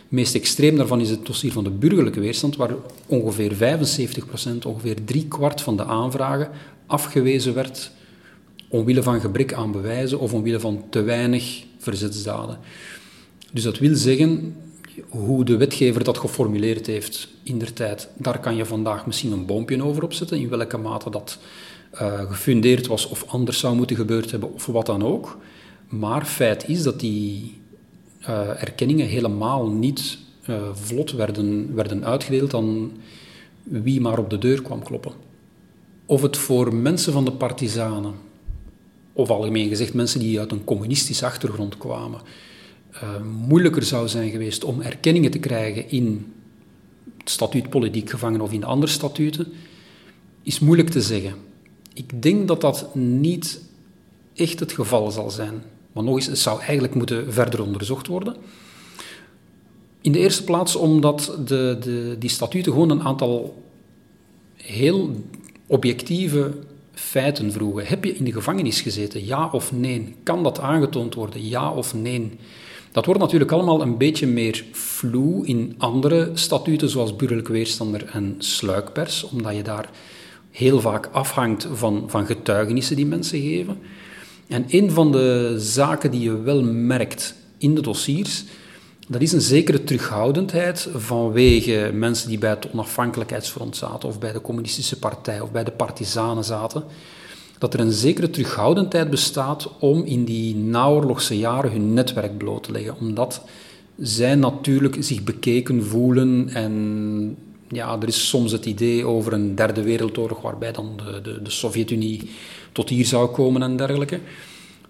Meest 0.08 0.36
extreem 0.36 0.76
daarvan 0.76 1.02
is 1.02 1.10
het 1.10 1.26
dossier 1.26 1.52
van 1.52 1.64
de 1.64 1.70
burgerlijke 1.70 2.20
weerstand, 2.20 2.56
waar 2.56 2.74
ongeveer 3.06 3.54
75%, 3.54 4.66
ongeveer 4.66 5.04
drie 5.06 5.28
kwart 5.28 5.62
van 5.62 5.78
de 5.78 5.86
aanvragen 5.86 6.50
afgewezen 6.86 7.54
werd 7.54 7.92
omwille 8.70 9.04
van 9.04 9.22
gebrek 9.22 9.54
aan 9.54 9.72
bewijzen 9.72 10.20
of 10.20 10.34
omwille 10.34 10.60
van 10.60 10.84
te 10.90 11.02
weinig 11.02 11.64
verzetsdaden. 11.78 12.60
Dus 13.52 13.64
dat 13.64 13.78
wil 13.78 13.96
zeggen, 13.96 14.56
hoe 15.08 15.46
de 15.46 15.58
wetgever 15.58 16.04
dat 16.04 16.18
geformuleerd 16.18 16.88
heeft 16.88 17.28
in 17.44 17.60
der 17.60 17.74
tijd, 17.74 18.10
daar 18.18 18.40
kan 18.40 18.56
je 18.56 18.66
vandaag 18.66 19.06
misschien 19.06 19.32
een 19.32 19.46
boompje 19.46 19.84
over 19.84 20.04
opzetten, 20.04 20.40
in 20.40 20.50
welke 20.50 20.78
mate 20.78 21.10
dat 21.10 21.40
uh, 21.94 22.22
gefundeerd 22.30 22.88
was 22.88 23.08
of 23.08 23.24
anders 23.28 23.60
zou 23.60 23.76
moeten 23.76 23.96
gebeurd 23.96 24.32
hebben 24.32 24.54
of 24.54 24.66
wat 24.66 24.86
dan 24.86 25.04
ook. 25.04 25.38
Maar 25.88 26.26
feit 26.26 26.68
is 26.68 26.84
dat 26.84 27.00
die 27.00 27.58
uh, 28.22 28.62
erkenningen 28.62 29.08
helemaal 29.08 29.68
niet 29.68 30.18
uh, 30.50 30.56
vlot 30.74 31.12
werden, 31.12 31.76
werden 31.76 32.06
uitgedeeld 32.06 32.54
aan 32.54 32.92
wie 33.64 34.02
maar 34.02 34.20
op 34.20 34.30
de 34.30 34.38
deur 34.38 34.62
kwam 34.62 34.84
kloppen. 34.84 35.12
Of 36.06 36.22
het 36.22 36.38
voor 36.38 36.76
mensen 36.76 37.14
van 37.14 37.26
de 37.26 37.32
partizanen, 37.32 38.14
of 39.14 39.30
algemeen 39.30 39.70
gezegd 39.70 39.94
mensen 39.94 40.20
die 40.20 40.40
uit 40.40 40.52
een 40.52 40.64
communistische 40.64 41.26
achtergrond 41.26 41.78
kwamen, 41.78 42.22
moeilijker 43.48 43.84
zou 43.84 44.08
zijn 44.08 44.30
geweest 44.30 44.64
om 44.64 44.82
erkenningen 44.82 45.32
te 45.32 45.40
krijgen 45.40 45.90
in 45.90 46.34
het 47.18 47.30
statuut 47.30 47.70
politiek 47.70 48.10
gevangen 48.10 48.42
of 48.42 48.52
in 48.52 48.64
andere 48.64 48.92
statuten, 48.92 49.48
is 50.44 50.60
moeilijk 50.60 50.90
te 50.90 51.02
zeggen. 51.02 51.34
Ik 52.00 52.22
denk 52.22 52.48
dat 52.48 52.62
dat 52.62 52.96
niet 52.96 53.62
echt 54.36 54.60
het 54.60 54.72
geval 54.72 55.12
zal 55.12 55.30
zijn. 55.30 55.64
Maar 55.92 56.04
nog 56.04 56.16
eens, 56.16 56.26
het 56.26 56.40
zou 56.40 56.62
eigenlijk 56.62 56.96
moeten 56.96 57.34
verder 57.34 57.64
onderzocht 57.64 58.08
worden. 58.08 58.36
In 60.02 60.12
de 60.12 60.20
eerste 60.20 60.44
plaats 60.44 60.76
omdat 60.76 61.38
de, 61.46 61.78
de, 61.82 62.16
die 62.20 62.30
statuten 62.30 62.72
gewoon 62.72 62.90
een 62.90 63.04
aantal 63.04 63.64
heel 64.56 65.24
objectieve 65.68 66.52
feiten 66.94 67.52
vroegen. 67.52 67.86
Heb 67.86 68.04
je 68.04 68.16
in 68.16 68.24
de 68.24 68.34
gevangenis 68.34 68.82
gezeten? 68.82 69.26
Ja 69.26 69.50
of 69.52 69.72
nee? 69.72 70.16
Kan 70.24 70.44
dat 70.44 70.60
aangetoond 70.60 71.16
worden? 71.16 71.48
Ja 71.48 71.72
of 71.72 71.94
nee? 71.94 72.32
Dat 72.92 73.06
wordt 73.06 73.22
natuurlijk 73.22 73.52
allemaal 73.52 73.82
een 73.82 73.98
beetje 73.98 74.28
meer 74.28 74.66
vloe 74.72 75.48
in 75.48 75.76
andere 75.78 76.32
statuten, 76.34 76.90
zoals 76.90 77.16
burgerlijk 77.16 77.48
weerstander 77.48 78.06
en 78.06 78.36
sluikpers, 78.38 79.24
omdat 79.24 79.56
je 79.56 79.64
daar 79.64 79.90
heel 80.60 80.82
vaak 80.82 81.10
afhangt 81.12 81.68
van, 81.74 82.04
van 82.08 82.26
getuigenissen 82.26 82.96
die 82.96 83.06
mensen 83.06 83.42
geven. 83.42 83.78
En 84.48 84.66
een 84.68 84.92
van 84.92 85.12
de 85.12 85.56
zaken 85.58 86.12
die 86.12 86.22
je 86.22 86.42
wel 86.42 86.64
merkt 86.64 87.36
in 87.58 87.76
de 87.76 87.82
dossiers, 87.82 88.44
Dat 89.08 89.22
is 89.22 89.32
een 89.32 89.42
zekere 89.42 89.84
terughoudendheid 89.84 90.90
vanwege 90.96 91.92
mensen 91.94 92.30
die 92.30 92.38
bij 92.38 92.50
het 92.50 92.72
onafhankelijkheidsfront 92.72 93.76
zaten, 93.76 94.10
of 94.10 94.20
bij 94.20 94.32
de 94.32 94.42
communistische 94.42 95.00
partij, 95.00 95.42
of 95.42 95.52
bij 95.52 95.64
de 95.64 95.72
partisanen 95.72 96.44
zaten. 96.44 96.84
Dat 97.58 97.74
er 97.74 97.80
een 97.80 97.92
zekere 97.92 98.30
terughoudendheid 98.30 99.10
bestaat 99.10 99.70
om 99.80 100.04
in 100.04 100.26
die 100.26 100.56
naoorlogse 100.56 101.38
jaren 101.38 101.72
hun 101.72 101.94
netwerk 101.94 102.38
bloot 102.38 102.64
te 102.64 102.72
leggen. 102.72 102.96
Omdat 103.00 103.42
zij 103.98 104.36
natuurlijk 104.36 104.96
zich 105.00 105.24
bekeken 105.24 105.84
voelen 105.86 106.50
en 106.54 107.38
ja, 107.70 107.98
er 108.02 108.08
is 108.08 108.28
soms 108.28 108.52
het 108.52 108.66
idee 108.66 109.06
over 109.06 109.34
een 109.34 109.56
derde 109.56 109.82
wereldoorlog 109.82 110.42
waarbij 110.42 110.72
dan 110.72 110.98
de, 110.98 111.22
de, 111.22 111.42
de 111.42 111.50
Sovjet-Unie 111.50 112.30
tot 112.72 112.90
hier 112.90 113.06
zou 113.06 113.30
komen 113.30 113.62
en 113.62 113.78
dergelijke. 113.78 114.20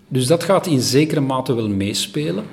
Dus 0.08 0.28
dat 0.28 0.44
gaat 0.44 0.68
in 0.68 0.82
zekere 0.82 1.20
mate 1.20 1.54
wel 1.54 1.70
meespelen. 1.70 2.46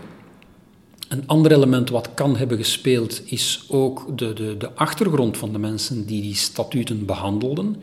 Een 1.08 1.26
ander 1.26 1.52
element 1.52 1.90
wat 1.90 2.10
kan 2.14 2.36
hebben 2.36 2.56
gespeeld 2.58 3.22
is 3.24 3.64
ook 3.68 4.18
de, 4.18 4.32
de, 4.32 4.56
de 4.56 4.72
achtergrond 4.74 5.36
van 5.36 5.52
de 5.52 5.58
mensen 5.58 6.06
die 6.06 6.22
die 6.22 6.34
statuten 6.34 7.04
behandelden, 7.04 7.76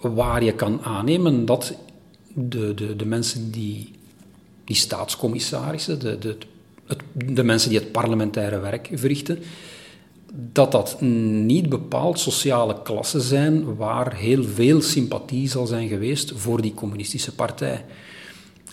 waar 0.00 0.44
je 0.44 0.52
kan 0.52 0.82
aannemen 0.82 1.44
dat 1.44 1.74
de, 2.34 2.74
de, 2.74 2.96
de 2.96 3.06
mensen 3.06 3.50
die, 3.50 3.90
die 4.64 4.76
staatscommissarissen, 4.76 6.00
de, 6.00 6.18
de, 6.18 6.36
de 7.14 7.42
mensen 7.42 7.70
die 7.70 7.78
het 7.78 7.92
parlementaire 7.92 8.58
werk 8.58 8.90
verrichten, 8.92 9.38
dat 10.36 10.72
dat 10.72 11.00
niet 11.00 11.68
bepaald 11.68 12.18
sociale 12.18 12.82
klassen 12.82 13.20
zijn 13.20 13.76
waar 13.76 14.14
heel 14.14 14.44
veel 14.44 14.80
sympathie 14.80 15.48
zal 15.48 15.66
zijn 15.66 15.88
geweest 15.88 16.32
voor 16.36 16.62
die 16.62 16.74
communistische 16.74 17.34
partij. 17.34 17.84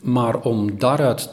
Maar 0.04 0.42
om 0.42 0.80
daaruit 0.80 1.30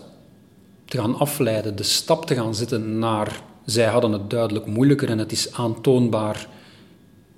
te 0.85 0.99
gaan 0.99 1.19
afleiden, 1.19 1.77
de 1.77 1.83
stap 1.83 2.27
te 2.27 2.35
gaan 2.35 2.55
zetten 2.55 2.99
naar 2.99 3.43
zij 3.65 3.87
hadden 3.87 4.13
het 4.13 4.31
duidelijk 4.31 4.67
moeilijker 4.67 5.11
en 5.11 5.19
het 5.19 5.33
is 5.33 5.53
aantoonbaar 5.53 6.49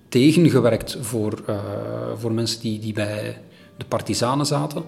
tegengewerkt 0.09 0.97
voor, 1.01 1.43
uh, 1.49 1.59
voor 2.17 2.33
mensen 2.33 2.61
die, 2.61 2.79
die 2.79 2.93
bij 2.93 3.41
de 3.77 3.85
partisanen 3.85 4.47
zaten, 4.47 4.83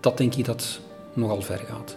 dat 0.00 0.18
denk 0.18 0.34
ik 0.34 0.44
dat 0.44 0.80
nogal 1.12 1.42
ver 1.42 1.60
gaat. 1.68 1.96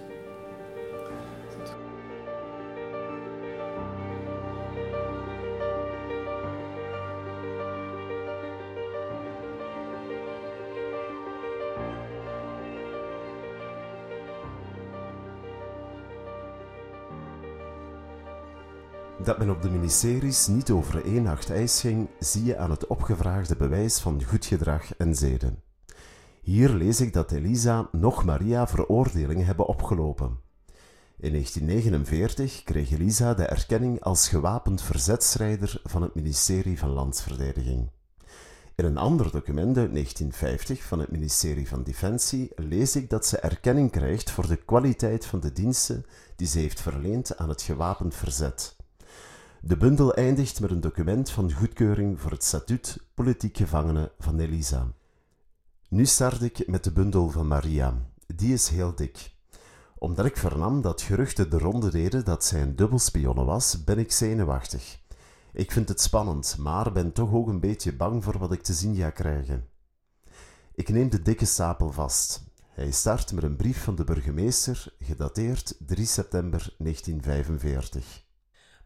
Dat 19.28 19.38
men 19.38 19.50
op 19.50 19.62
de 19.62 19.70
ministeries 19.70 20.48
niet 20.48 20.72
over 20.72 21.06
één 21.06 21.24
nacht 21.24 21.50
ijs 21.50 21.82
ging, 21.82 22.08
zie 22.20 22.44
je 22.44 22.58
aan 22.58 22.70
het 22.70 22.88
opgevraagde 22.88 23.56
bewijs 23.56 24.00
van 24.00 24.24
goed 24.24 24.46
gedrag 24.46 24.96
en 24.98 25.16
zeden. 25.16 25.64
Hier 26.42 26.70
lees 26.70 27.02
ik 27.02 27.14
dat 27.14 27.32
Elisa 27.32 27.90
nog 27.92 28.26
Maria 28.26 28.68
veroordelingen 28.68 29.46
hebben 29.46 29.66
opgelopen. 29.66 30.40
In 31.18 31.32
1949 31.32 32.64
kreeg 32.64 32.92
Elisa 32.92 33.34
de 33.34 33.44
erkenning 33.44 34.02
als 34.02 34.30
gewapend 34.30 34.82
verzetstrijder 34.82 35.82
van 35.84 36.02
het 36.02 36.16
ministerie 36.16 36.80
van 36.80 36.90
Landsverdediging. 36.90 37.90
In 38.76 38.86
een 38.86 38.98
ander 38.98 39.32
document 39.32 39.78
uit 39.78 39.92
1950 39.92 40.84
van 40.84 41.00
het 41.00 41.12
ministerie 41.12 41.68
van 41.68 41.84
Defensie 41.84 42.52
lees 42.56 42.96
ik 42.96 43.10
dat 43.10 43.26
ze 43.26 43.38
erkenning 43.38 43.92
krijgt 43.92 44.32
voor 44.32 44.48
de 44.48 44.58
kwaliteit 44.58 45.26
van 45.26 45.40
de 45.40 45.52
diensten 45.52 46.06
die 46.36 46.48
ze 46.48 46.60
heeft 46.60 46.82
verleend 46.82 47.38
aan 47.38 47.50
het 47.50 47.62
gewapend 47.62 48.16
verzet. 48.16 48.77
De 49.68 49.78
bundel 49.78 50.14
eindigt 50.14 50.60
met 50.60 50.72
een 50.72 50.82
document 50.82 51.30
van 51.30 51.52
goedkeuring 51.52 52.22
voor 52.22 52.32
het 52.32 52.44
statuut 52.44 52.98
politiek 53.14 53.58
gevangene 53.58 54.12
van 54.20 54.40
Elisa. 54.40 54.94
Nu 55.90 56.06
start 56.06 56.42
ik 56.42 56.68
met 56.68 56.84
de 56.84 56.92
bundel 56.92 57.30
van 57.30 57.48
Maria. 57.48 57.94
Die 58.36 58.54
is 58.54 58.68
heel 58.68 58.96
dik. 58.96 59.32
Omdat 59.98 60.26
ik 60.26 60.38
vernam 60.38 60.82
dat 60.82 61.02
geruchten 61.02 61.50
de 61.50 61.58
ronde 61.58 61.92
deden 61.92 62.26
dat 62.26 62.46
zij 62.46 62.62
een 62.62 62.76
dubbelspionne 62.76 63.44
was, 63.44 63.84
ben 63.84 63.98
ik 63.98 64.12
zenuwachtig. 64.12 65.00
Ik 65.54 65.72
vind 65.72 65.90
het 65.90 66.02
spannend, 66.02 66.56
maar 66.60 66.92
ben 66.92 67.12
toch 67.12 67.34
ook 67.34 67.48
een 67.48 67.60
beetje 67.60 67.96
bang 67.96 68.24
voor 68.24 68.38
wat 68.38 68.52
ik 68.52 68.62
te 68.62 68.74
zien 68.74 68.96
ga 68.96 69.10
krijgen. 69.10 69.68
Ik 70.76 70.90
neem 70.90 71.10
de 71.10 71.22
dikke 71.22 71.46
stapel 71.46 71.92
vast. 71.92 72.44
Hij 72.70 72.92
start 72.92 73.34
met 73.34 73.44
een 73.44 73.56
brief 73.56 73.84
van 73.84 73.96
de 73.96 74.04
burgemeester, 74.04 74.94
gedateerd 75.00 75.76
3 75.80 76.06
september 76.06 76.76
1945. 76.78 78.26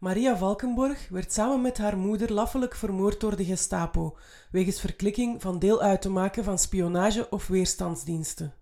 Maria 0.02 0.36
Valkenborg 0.36 1.08
werd 1.08 1.32
samen 1.32 1.60
met 1.60 1.78
haar 1.78 1.96
moeder 1.96 2.32
laffelijk 2.32 2.74
vermoord 2.74 3.20
door 3.20 3.36
de 3.36 3.44
Gestapo, 3.44 4.16
wegens 4.50 4.80
verklikking 4.80 5.42
van 5.42 5.58
deel 5.58 5.82
uit 5.82 6.02
te 6.02 6.08
maken 6.08 6.44
van 6.44 6.58
spionage 6.58 7.28
of 7.30 7.46
weerstandsdiensten. 7.46 8.54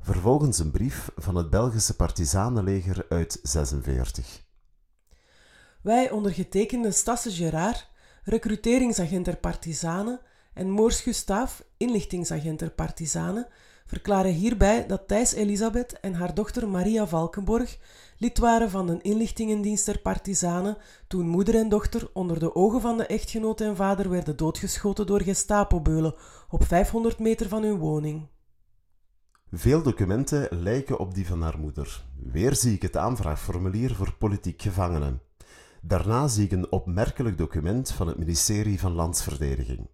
Vervolgens 0.00 0.58
een 0.58 0.70
brief 0.70 1.10
van 1.16 1.34
het 1.34 1.50
Belgische 1.50 1.96
partisanenleger 1.96 3.06
uit 3.08 3.40
46. 3.42 4.44
Wij 5.82 6.10
ondergetekende 6.10 6.90
Stasse 6.90 7.30
Gerard, 7.30 7.88
recruteringsagent 8.22 9.24
der 9.24 9.36
partisanen, 9.36 10.20
en 10.54 10.70
Moors 10.70 11.00
Gustaaf, 11.00 11.64
inlichtingsagent 11.76 12.58
der 12.58 12.70
partisanen, 12.70 13.46
verklaren 13.88 14.32
hierbij 14.32 14.86
dat 14.86 15.08
Thijs 15.08 15.32
Elisabeth 15.32 16.00
en 16.00 16.14
haar 16.14 16.34
dochter 16.34 16.68
Maria 16.68 17.06
Valkenborg 17.06 17.78
lid 18.18 18.38
waren 18.38 18.70
van 18.70 18.88
een 18.88 19.02
inlichtingendienst 19.02 19.86
der 19.86 19.98
partisanen 19.98 20.76
toen 21.06 21.28
moeder 21.28 21.54
en 21.54 21.68
dochter 21.68 22.10
onder 22.12 22.38
de 22.38 22.54
ogen 22.54 22.80
van 22.80 22.96
de 22.96 23.06
echtgenoot 23.06 23.60
en 23.60 23.76
vader 23.76 24.10
werden 24.10 24.36
doodgeschoten 24.36 25.06
door 25.06 25.22
Gestapo-beulen 25.22 26.14
op 26.48 26.64
500 26.64 27.18
meter 27.18 27.48
van 27.48 27.62
hun 27.62 27.78
woning. 27.78 28.26
Veel 29.52 29.82
documenten 29.82 30.48
lijken 30.50 30.98
op 30.98 31.14
die 31.14 31.26
van 31.26 31.42
haar 31.42 31.58
moeder. 31.58 32.04
Weer 32.22 32.54
zie 32.54 32.74
ik 32.74 32.82
het 32.82 32.96
aanvraagformulier 32.96 33.94
voor 33.94 34.14
politiek 34.18 34.62
gevangenen. 34.62 35.22
Daarna 35.82 36.28
zie 36.28 36.44
ik 36.44 36.52
een 36.52 36.72
opmerkelijk 36.72 37.38
document 37.38 37.90
van 37.90 38.06
het 38.06 38.18
ministerie 38.18 38.80
van 38.80 38.92
Landsverdediging. 38.92 39.88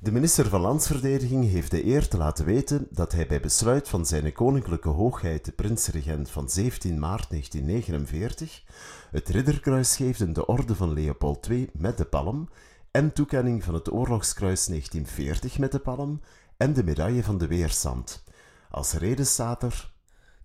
De 0.00 0.12
minister 0.12 0.48
van 0.48 0.60
Landsverdediging 0.60 1.50
heeft 1.50 1.70
de 1.70 1.86
eer 1.86 2.08
te 2.08 2.16
laten 2.16 2.44
weten 2.44 2.86
dat 2.90 3.12
hij 3.12 3.26
bij 3.26 3.40
besluit 3.40 3.88
van 3.88 4.06
zijn 4.06 4.32
koninklijke 4.32 4.88
hoogheid 4.88 5.44
de 5.44 5.52
prinsregent 5.52 6.30
van 6.30 6.50
17 6.50 6.98
maart 6.98 7.30
1949 7.30 8.62
het 9.10 9.28
ridderkruis 9.28 9.96
geeft 9.96 10.20
in 10.20 10.32
de 10.32 10.46
orde 10.46 10.74
van 10.74 10.92
Leopold 10.92 11.48
II 11.48 11.70
met 11.72 11.98
de 11.98 12.04
palm 12.04 12.48
en 12.90 13.12
toekenning 13.12 13.64
van 13.64 13.74
het 13.74 13.92
oorlogskruis 13.92 14.66
1940 14.66 15.58
met 15.58 15.72
de 15.72 15.78
palm 15.78 16.20
en 16.56 16.72
de 16.72 16.84
medaille 16.84 17.22
van 17.22 17.38
de 17.38 17.46
weerstand. 17.46 18.24
Als 18.70 18.92
reden 18.92 19.26
staat 19.26 19.62
er... 19.62 19.92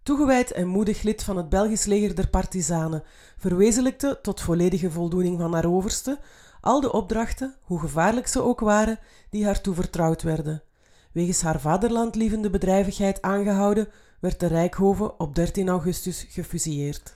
Toegewijd 0.03 0.51
en 0.51 0.67
moedig 0.67 1.01
lid 1.01 1.23
van 1.23 1.37
het 1.37 1.49
Belgisch 1.49 1.85
leger 1.85 2.15
der 2.15 2.29
partisanen, 2.29 3.03
verwezenlijkte 3.37 4.19
tot 4.21 4.41
volledige 4.41 4.91
voldoening 4.91 5.39
van 5.39 5.53
haar 5.53 5.65
overste 5.65 6.19
al 6.63 6.81
de 6.81 6.91
opdrachten, 6.91 7.55
hoe 7.61 7.79
gevaarlijk 7.79 8.27
ze 8.27 8.41
ook 8.41 8.59
waren, 8.59 8.99
die 9.29 9.45
haar 9.45 9.61
toevertrouwd 9.61 10.21
werden. 10.21 10.63
Wegens 11.11 11.41
haar 11.41 11.59
vaderlandlievende 11.59 12.49
bedrijvigheid 12.49 13.21
aangehouden, 13.21 13.87
werd 14.19 14.39
de 14.39 14.47
Rijkhoven 14.47 15.19
op 15.19 15.35
13 15.35 15.69
augustus 15.69 16.25
gefusilleerd. 16.29 17.13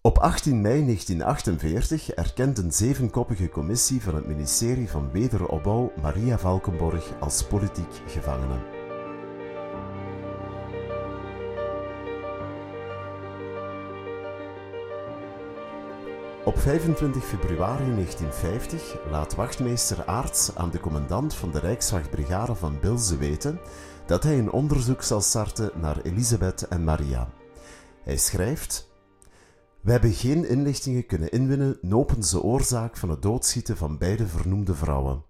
Op 0.00 0.18
18 0.18 0.60
mei 0.60 0.84
1948 0.84 2.10
erkent 2.10 2.58
een 2.58 2.72
zevenkoppige 2.72 3.48
commissie 3.48 4.02
van 4.02 4.14
het 4.14 4.26
ministerie 4.26 4.88
van 4.88 5.10
Wederopbouw 5.10 5.92
Maria 6.02 6.38
Valkenborg 6.38 7.12
als 7.20 7.44
politiek 7.46 8.02
gevangene. 8.06 8.73
Op 16.44 16.58
25 16.58 17.24
februari 17.24 17.84
1950 17.94 18.96
laat 19.10 19.34
wachtmeester 19.34 20.04
Aarts 20.04 20.54
aan 20.54 20.70
de 20.70 20.80
commandant 20.80 21.34
van 21.34 21.50
de 21.50 21.58
Rijkswachtbrigade 21.58 22.54
van 22.54 22.80
Bilze 22.80 23.16
weten 23.16 23.60
dat 24.06 24.22
hij 24.22 24.38
een 24.38 24.50
onderzoek 24.50 25.02
zal 25.02 25.20
starten 25.20 25.70
naar 25.74 26.00
Elisabeth 26.02 26.68
en 26.68 26.84
Maria. 26.84 27.28
Hij 28.02 28.16
schrijft: 28.16 28.90
We 29.80 29.90
hebben 29.90 30.12
geen 30.12 30.48
inlichtingen 30.48 31.06
kunnen 31.06 31.30
inwinnen 31.30 31.78
nopens 31.80 32.30
de 32.30 32.42
oorzaak 32.42 32.96
van 32.96 33.08
het 33.08 33.22
doodschieten 33.22 33.76
van 33.76 33.98
beide 33.98 34.26
vernoemde 34.26 34.74
vrouwen. 34.74 35.24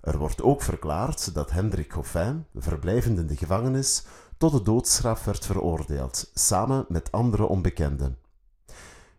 Er 0.00 0.18
wordt 0.18 0.42
ook 0.42 0.62
verklaard 0.62 1.34
dat 1.34 1.50
Hendrik 1.50 1.92
Goffin, 1.92 2.44
verblijvend 2.54 3.18
in 3.18 3.26
de 3.26 3.36
gevangenis, 3.36 4.04
tot 4.36 4.52
de 4.52 4.62
doodstraf 4.62 5.24
werd 5.24 5.46
veroordeeld, 5.46 6.30
samen 6.34 6.84
met 6.88 7.12
andere 7.12 7.44
onbekenden. 7.44 8.21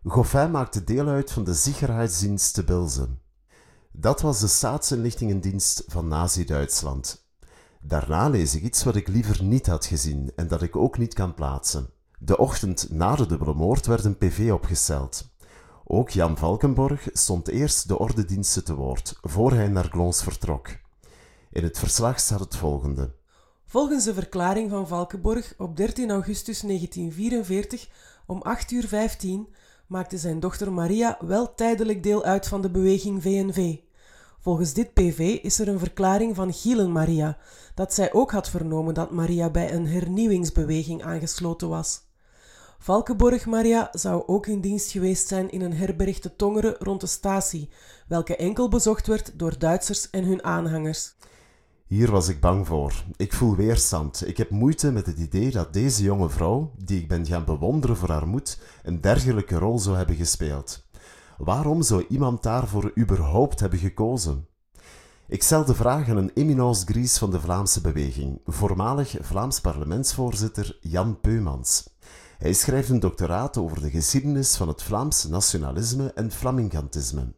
Goffin 0.06 0.50
maakte 0.50 0.84
deel 0.84 1.08
uit 1.08 1.32
van 1.32 1.44
de 1.44 1.54
Sicherheidsdienst 1.54 2.54
te 2.54 2.64
Bilzen. 2.64 3.20
Dat 3.92 4.20
was 4.20 4.40
de 4.40 4.46
staatsinlichtingendienst 4.46 5.84
van 5.86 6.08
Nazi-Duitsland. 6.08 7.26
Daarna 7.80 8.28
lees 8.28 8.54
ik 8.54 8.62
iets 8.62 8.84
wat 8.84 8.96
ik 8.96 9.08
liever 9.08 9.44
niet 9.44 9.66
had 9.66 9.86
gezien 9.86 10.32
en 10.36 10.48
dat 10.48 10.62
ik 10.62 10.76
ook 10.76 10.98
niet 10.98 11.14
kan 11.14 11.34
plaatsen. 11.34 11.90
De 12.18 12.38
ochtend 12.38 12.90
na 12.90 13.16
de 13.16 13.26
dubbele 13.26 13.54
moord 13.54 13.86
werd 13.86 14.04
een 14.04 14.18
PV 14.18 14.50
opgesteld. 14.52 15.30
Ook 15.84 16.10
Jan 16.10 16.36
Valkenborg 16.36 17.08
stond 17.12 17.48
eerst 17.48 17.88
de 17.88 17.98
ordediensten 17.98 18.64
te 18.64 18.74
woord, 18.74 19.18
voor 19.22 19.52
hij 19.52 19.68
naar 19.68 19.88
Glons 19.90 20.22
vertrok. 20.22 20.68
In 21.50 21.62
het 21.62 21.78
verslag 21.78 22.20
staat 22.20 22.40
het 22.40 22.56
volgende. 22.56 23.14
Volgens 23.66 24.04
de 24.04 24.14
verklaring 24.14 24.70
van 24.70 24.88
Valkenborg 24.88 25.54
op 25.58 25.76
13 25.76 26.10
augustus 26.10 26.60
1944 26.60 27.88
om 28.26 28.42
8 28.42 28.70
uur 28.70 28.88
15 28.88 29.48
maakte 29.94 30.18
zijn 30.18 30.40
dochter 30.40 30.72
Maria 30.72 31.18
wel 31.20 31.54
tijdelijk 31.54 32.02
deel 32.02 32.24
uit 32.24 32.48
van 32.48 32.62
de 32.62 32.70
beweging 32.70 33.22
VNV. 33.22 33.76
Volgens 34.40 34.72
dit 34.72 34.92
PV 34.92 35.18
is 35.42 35.58
er 35.58 35.68
een 35.68 35.78
verklaring 35.78 36.34
van 36.34 36.52
Gielen 36.52 36.92
Maria, 36.92 37.38
dat 37.74 37.94
zij 37.94 38.12
ook 38.12 38.30
had 38.32 38.48
vernomen 38.48 38.94
dat 38.94 39.10
Maria 39.10 39.50
bij 39.50 39.72
een 39.72 39.86
hernieuwingsbeweging 39.86 41.02
aangesloten 41.02 41.68
was. 41.68 42.00
Valkenborg 42.78 43.46
Maria 43.46 43.88
zou 43.92 44.22
ook 44.26 44.46
in 44.46 44.60
dienst 44.60 44.90
geweest 44.90 45.28
zijn 45.28 45.50
in 45.50 45.60
een 45.60 45.74
herberg 45.74 46.18
te 46.18 46.36
Tongeren 46.36 46.76
rond 46.78 47.00
de 47.00 47.06
statie, 47.06 47.70
welke 48.08 48.36
enkel 48.36 48.68
bezocht 48.68 49.06
werd 49.06 49.38
door 49.38 49.58
Duitsers 49.58 50.10
en 50.10 50.24
hun 50.24 50.44
aanhangers. 50.44 51.14
Hier 51.86 52.10
was 52.10 52.28
ik 52.28 52.40
bang 52.40 52.66
voor. 52.66 53.04
Ik 53.16 53.32
voel 53.32 53.56
weerstand. 53.56 54.26
Ik 54.26 54.36
heb 54.36 54.50
moeite 54.50 54.92
met 54.92 55.06
het 55.06 55.18
idee 55.18 55.50
dat 55.50 55.72
deze 55.72 56.02
jonge 56.02 56.28
vrouw, 56.28 56.72
die 56.78 57.00
ik 57.00 57.08
ben 57.08 57.26
gaan 57.26 57.44
bewonderen 57.44 57.96
voor 57.96 58.08
haar 58.08 58.28
moed, 58.28 58.60
een 58.82 59.00
dergelijke 59.00 59.58
rol 59.58 59.78
zou 59.78 59.96
hebben 59.96 60.16
gespeeld. 60.16 60.84
Waarom 61.38 61.82
zou 61.82 62.04
iemand 62.08 62.42
daarvoor 62.42 62.92
überhaupt 62.98 63.60
hebben 63.60 63.78
gekozen? 63.78 64.46
Ik 65.28 65.42
stel 65.42 65.64
de 65.64 65.74
vraag 65.74 66.08
aan 66.08 66.16
een 66.16 66.30
eminence 66.34 66.86
grise 66.86 67.18
van 67.18 67.30
de 67.30 67.40
Vlaamse 67.40 67.80
beweging, 67.80 68.40
voormalig 68.44 69.16
Vlaams 69.20 69.60
parlementsvoorzitter 69.60 70.78
Jan 70.80 71.20
Peumans. 71.20 71.90
Hij 72.38 72.52
schrijft 72.52 72.88
een 72.88 73.00
doctoraat 73.00 73.56
over 73.56 73.80
de 73.80 73.90
geschiedenis 73.90 74.56
van 74.56 74.68
het 74.68 74.82
Vlaams 74.82 75.24
nationalisme 75.24 76.12
en 76.12 76.30
flamingantisme. 76.30 77.34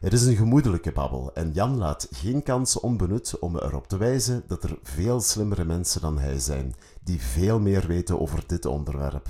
Het 0.00 0.12
is 0.12 0.26
een 0.26 0.36
gemoedelijke 0.36 0.92
babbel 0.92 1.30
en 1.34 1.52
Jan 1.52 1.76
laat 1.76 2.08
geen 2.10 2.42
kans 2.42 2.80
onbenut 2.80 3.38
om 3.38 3.56
erop 3.56 3.88
te 3.88 3.96
wijzen 3.96 4.42
dat 4.46 4.64
er 4.64 4.78
veel 4.82 5.20
slimmere 5.20 5.64
mensen 5.64 6.00
dan 6.00 6.18
hij 6.18 6.38
zijn, 6.38 6.74
die 7.00 7.20
veel 7.20 7.60
meer 7.60 7.86
weten 7.86 8.20
over 8.20 8.42
dit 8.46 8.66
onderwerp. 8.66 9.26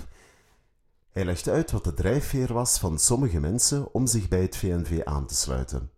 Hij 1.12 1.24
legt 1.24 1.48
uit 1.48 1.70
wat 1.70 1.84
de 1.84 1.94
drijfveer 1.94 2.52
was 2.52 2.78
van 2.78 2.98
sommige 2.98 3.40
mensen 3.40 3.94
om 3.94 4.06
zich 4.06 4.28
bij 4.28 4.40
het 4.40 4.56
VNV 4.56 5.00
aan 5.04 5.26
te 5.26 5.34
sluiten. 5.34 5.90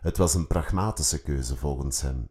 Het 0.00 0.16
was 0.16 0.34
een 0.34 0.46
pragmatische 0.46 1.22
keuze 1.22 1.56
volgens 1.56 2.02
hem. 2.02 2.28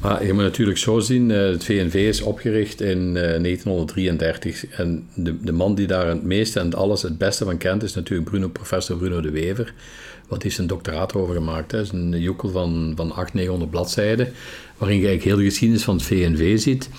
Maar 0.00 0.26
je 0.26 0.32
moet 0.32 0.42
natuurlijk 0.42 0.78
zo 0.78 0.98
zien, 0.98 1.30
eh, 1.30 1.38
het 1.38 1.64
VNV 1.64 1.94
is 1.94 2.20
opgericht 2.20 2.80
in 2.80 3.12
1933 3.12 4.66
eh, 4.66 4.78
en 4.78 5.08
de, 5.14 5.40
de 5.40 5.52
man 5.52 5.74
die 5.74 5.86
daar 5.86 6.06
het 6.06 6.22
meeste 6.22 6.60
en 6.60 6.74
alles 6.74 7.02
het 7.02 7.18
beste 7.18 7.44
van 7.44 7.58
kent 7.58 7.82
is 7.82 7.94
natuurlijk 7.94 8.30
Bruno, 8.30 8.48
professor 8.48 8.96
Bruno 8.96 9.20
de 9.20 9.30
Wever, 9.30 9.74
wat 10.28 10.42
hij 10.42 10.50
zijn 10.50 10.66
doctoraat 10.66 11.14
over 11.14 11.34
gemaakt. 11.34 11.72
Het 11.72 11.80
is 11.80 11.92
een 11.92 12.20
joekel 12.20 12.48
van, 12.48 12.92
van 12.96 13.06
800, 13.06 13.34
900 13.34 13.70
bladzijden, 13.70 14.32
waarin 14.78 15.00
je 15.00 15.06
heel 15.06 15.36
de 15.36 15.44
geschiedenis 15.44 15.84
van 15.84 15.94
het 15.94 16.04
VNV 16.04 16.58
ziet. 16.58 16.90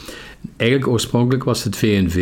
Eigenlijk 0.57 0.91
oorspronkelijk 0.91 1.43
was 1.43 1.63
het 1.63 1.75
VNV, 1.75 2.15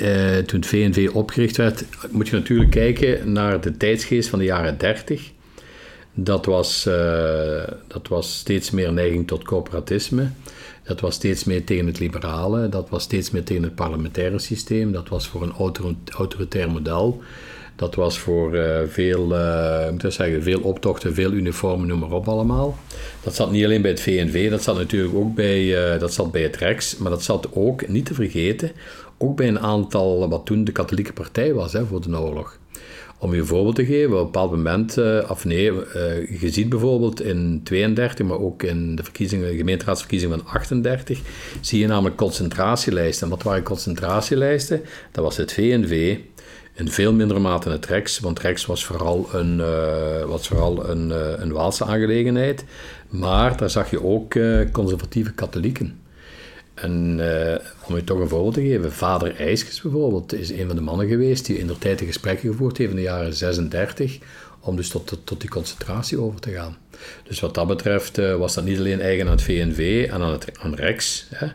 eh, 0.00 0.44
toen 0.44 0.60
het 0.60 0.68
VNV 0.68 1.10
opgericht 1.12 1.56
werd, 1.56 1.84
moet 2.10 2.28
je 2.28 2.36
natuurlijk 2.36 2.70
kijken 2.70 3.32
naar 3.32 3.60
de 3.60 3.76
tijdsgeest 3.76 4.28
van 4.28 4.38
de 4.38 4.44
jaren 4.44 4.78
30 4.78 5.32
dat 6.14 6.46
was, 6.46 6.86
uh, 6.86 7.62
dat 7.86 8.08
was 8.08 8.38
steeds 8.38 8.70
meer 8.70 8.92
neiging 8.92 9.26
tot 9.26 9.44
coöperatisme. 9.44 10.28
Dat 10.82 11.00
was 11.00 11.14
steeds 11.14 11.44
meer 11.44 11.64
tegen 11.64 11.86
het 11.86 11.98
liberale. 11.98 12.68
Dat 12.68 12.88
was 12.88 13.02
steeds 13.02 13.30
meer 13.30 13.44
tegen 13.44 13.62
het 13.62 13.74
parlementaire 13.74 14.38
systeem. 14.38 14.92
Dat 14.92 15.08
was 15.08 15.26
voor 15.28 15.42
een 15.42 15.52
autoritair 16.10 16.70
model. 16.70 17.22
Dat 17.76 17.94
was 17.94 18.18
voor 18.18 18.54
uh, 18.54 18.78
veel, 18.86 19.32
uh, 19.32 19.90
moet 19.90 20.04
zeggen, 20.08 20.42
veel 20.42 20.60
optochten, 20.60 21.14
veel 21.14 21.32
uniformen, 21.32 21.88
noem 21.88 21.98
maar 21.98 22.12
op 22.12 22.28
allemaal. 22.28 22.78
Dat 23.22 23.34
zat 23.34 23.50
niet 23.50 23.64
alleen 23.64 23.82
bij 23.82 23.90
het 23.90 24.00
VNV, 24.00 24.50
dat 24.50 24.62
zat 24.62 24.76
natuurlijk 24.76 25.14
ook 25.14 25.34
bij, 25.34 25.92
uh, 25.94 26.00
dat 26.00 26.12
zat 26.12 26.32
bij 26.32 26.42
het 26.42 26.56
Rex, 26.56 26.96
maar 26.96 27.10
dat 27.10 27.22
zat 27.22 27.48
ook, 27.52 27.88
niet 27.88 28.06
te 28.06 28.14
vergeten, 28.14 28.70
ook 29.18 29.36
bij 29.36 29.48
een 29.48 29.60
aantal, 29.60 30.28
wat 30.28 30.46
toen 30.46 30.64
de 30.64 30.72
katholieke 30.72 31.12
partij 31.12 31.54
was 31.54 31.72
hè, 31.72 31.86
voor 31.86 32.00
de 32.00 32.20
oorlog. 32.20 32.58
Om 33.18 33.34
je 33.34 33.40
een 33.40 33.46
voorbeeld 33.46 33.74
te 33.74 33.84
geven, 33.84 34.12
op 34.12 34.18
een 34.18 34.24
bepaald 34.24 34.50
moment, 34.50 34.98
of 35.28 35.44
nee, 35.44 35.62
je 36.40 36.50
ziet 36.50 36.68
bijvoorbeeld 36.68 37.22
in 37.22 37.60
32, 37.64 38.26
maar 38.26 38.38
ook 38.38 38.62
in 38.62 38.96
de 38.96 39.02
verkiezingen, 39.02 39.56
gemeenteraadsverkiezingen 39.56 40.38
van 40.38 40.46
38, 40.46 41.20
zie 41.60 41.80
je 41.80 41.86
namelijk 41.86 42.16
concentratielijsten. 42.16 43.24
En 43.24 43.32
wat 43.32 43.42
waren 43.42 43.62
concentratielijsten? 43.62 44.82
Dat 45.12 45.24
was 45.24 45.36
het 45.36 45.52
VNV, 45.52 46.16
in 46.74 46.90
veel 46.90 47.12
mindere 47.12 47.40
mate 47.40 47.70
het 47.70 47.86
Rex, 47.86 48.18
want 48.18 48.40
Rex 48.40 48.66
was 48.66 48.84
vooral 48.84 49.28
een, 49.32 49.58
uh, 49.58 50.36
vooral 50.36 50.88
een, 50.88 51.10
een 51.42 51.52
Waalse 51.52 51.84
aangelegenheid. 51.84 52.64
Maar 53.08 53.56
daar 53.56 53.70
zag 53.70 53.90
je 53.90 54.04
ook 54.04 54.36
conservatieve 54.72 55.32
katholieken. 55.32 56.00
En 56.74 57.20
om 57.88 57.96
je 57.96 58.04
toch 58.04 58.18
een 58.18 58.28
voorbeeld 58.28 58.54
te 58.54 58.60
geven, 58.60 58.92
vader 58.92 59.36
IJskes 59.36 59.80
bijvoorbeeld 59.80 60.32
is 60.32 60.50
een 60.50 60.66
van 60.66 60.76
de 60.76 60.82
mannen 60.82 61.08
geweest 61.08 61.46
die 61.46 61.58
in 61.58 61.66
de 61.66 61.78
tijd 61.78 62.00
gesprekken 62.00 62.50
gevoerd 62.50 62.76
heeft 62.76 62.90
in 62.90 62.96
de 62.96 63.02
jaren 63.02 63.34
36 63.34 64.18
om 64.60 64.76
dus 64.76 64.88
tot, 64.88 65.18
tot, 65.24 65.40
die 65.40 65.50
concentratie 65.50 66.20
over 66.20 66.40
te 66.40 66.50
gaan. 66.50 66.76
Dus 67.22 67.40
wat 67.40 67.54
dat 67.54 67.66
betreft 67.66 68.16
was 68.16 68.54
dat 68.54 68.64
niet 68.64 68.78
alleen 68.78 69.00
eigen 69.00 69.26
aan 69.26 69.32
het 69.32 69.42
VNV 69.42 70.08
en 70.10 70.22
aan, 70.22 70.32
het, 70.32 70.58
aan 70.58 70.74
Rex, 70.74 71.26
hè? 71.30 71.46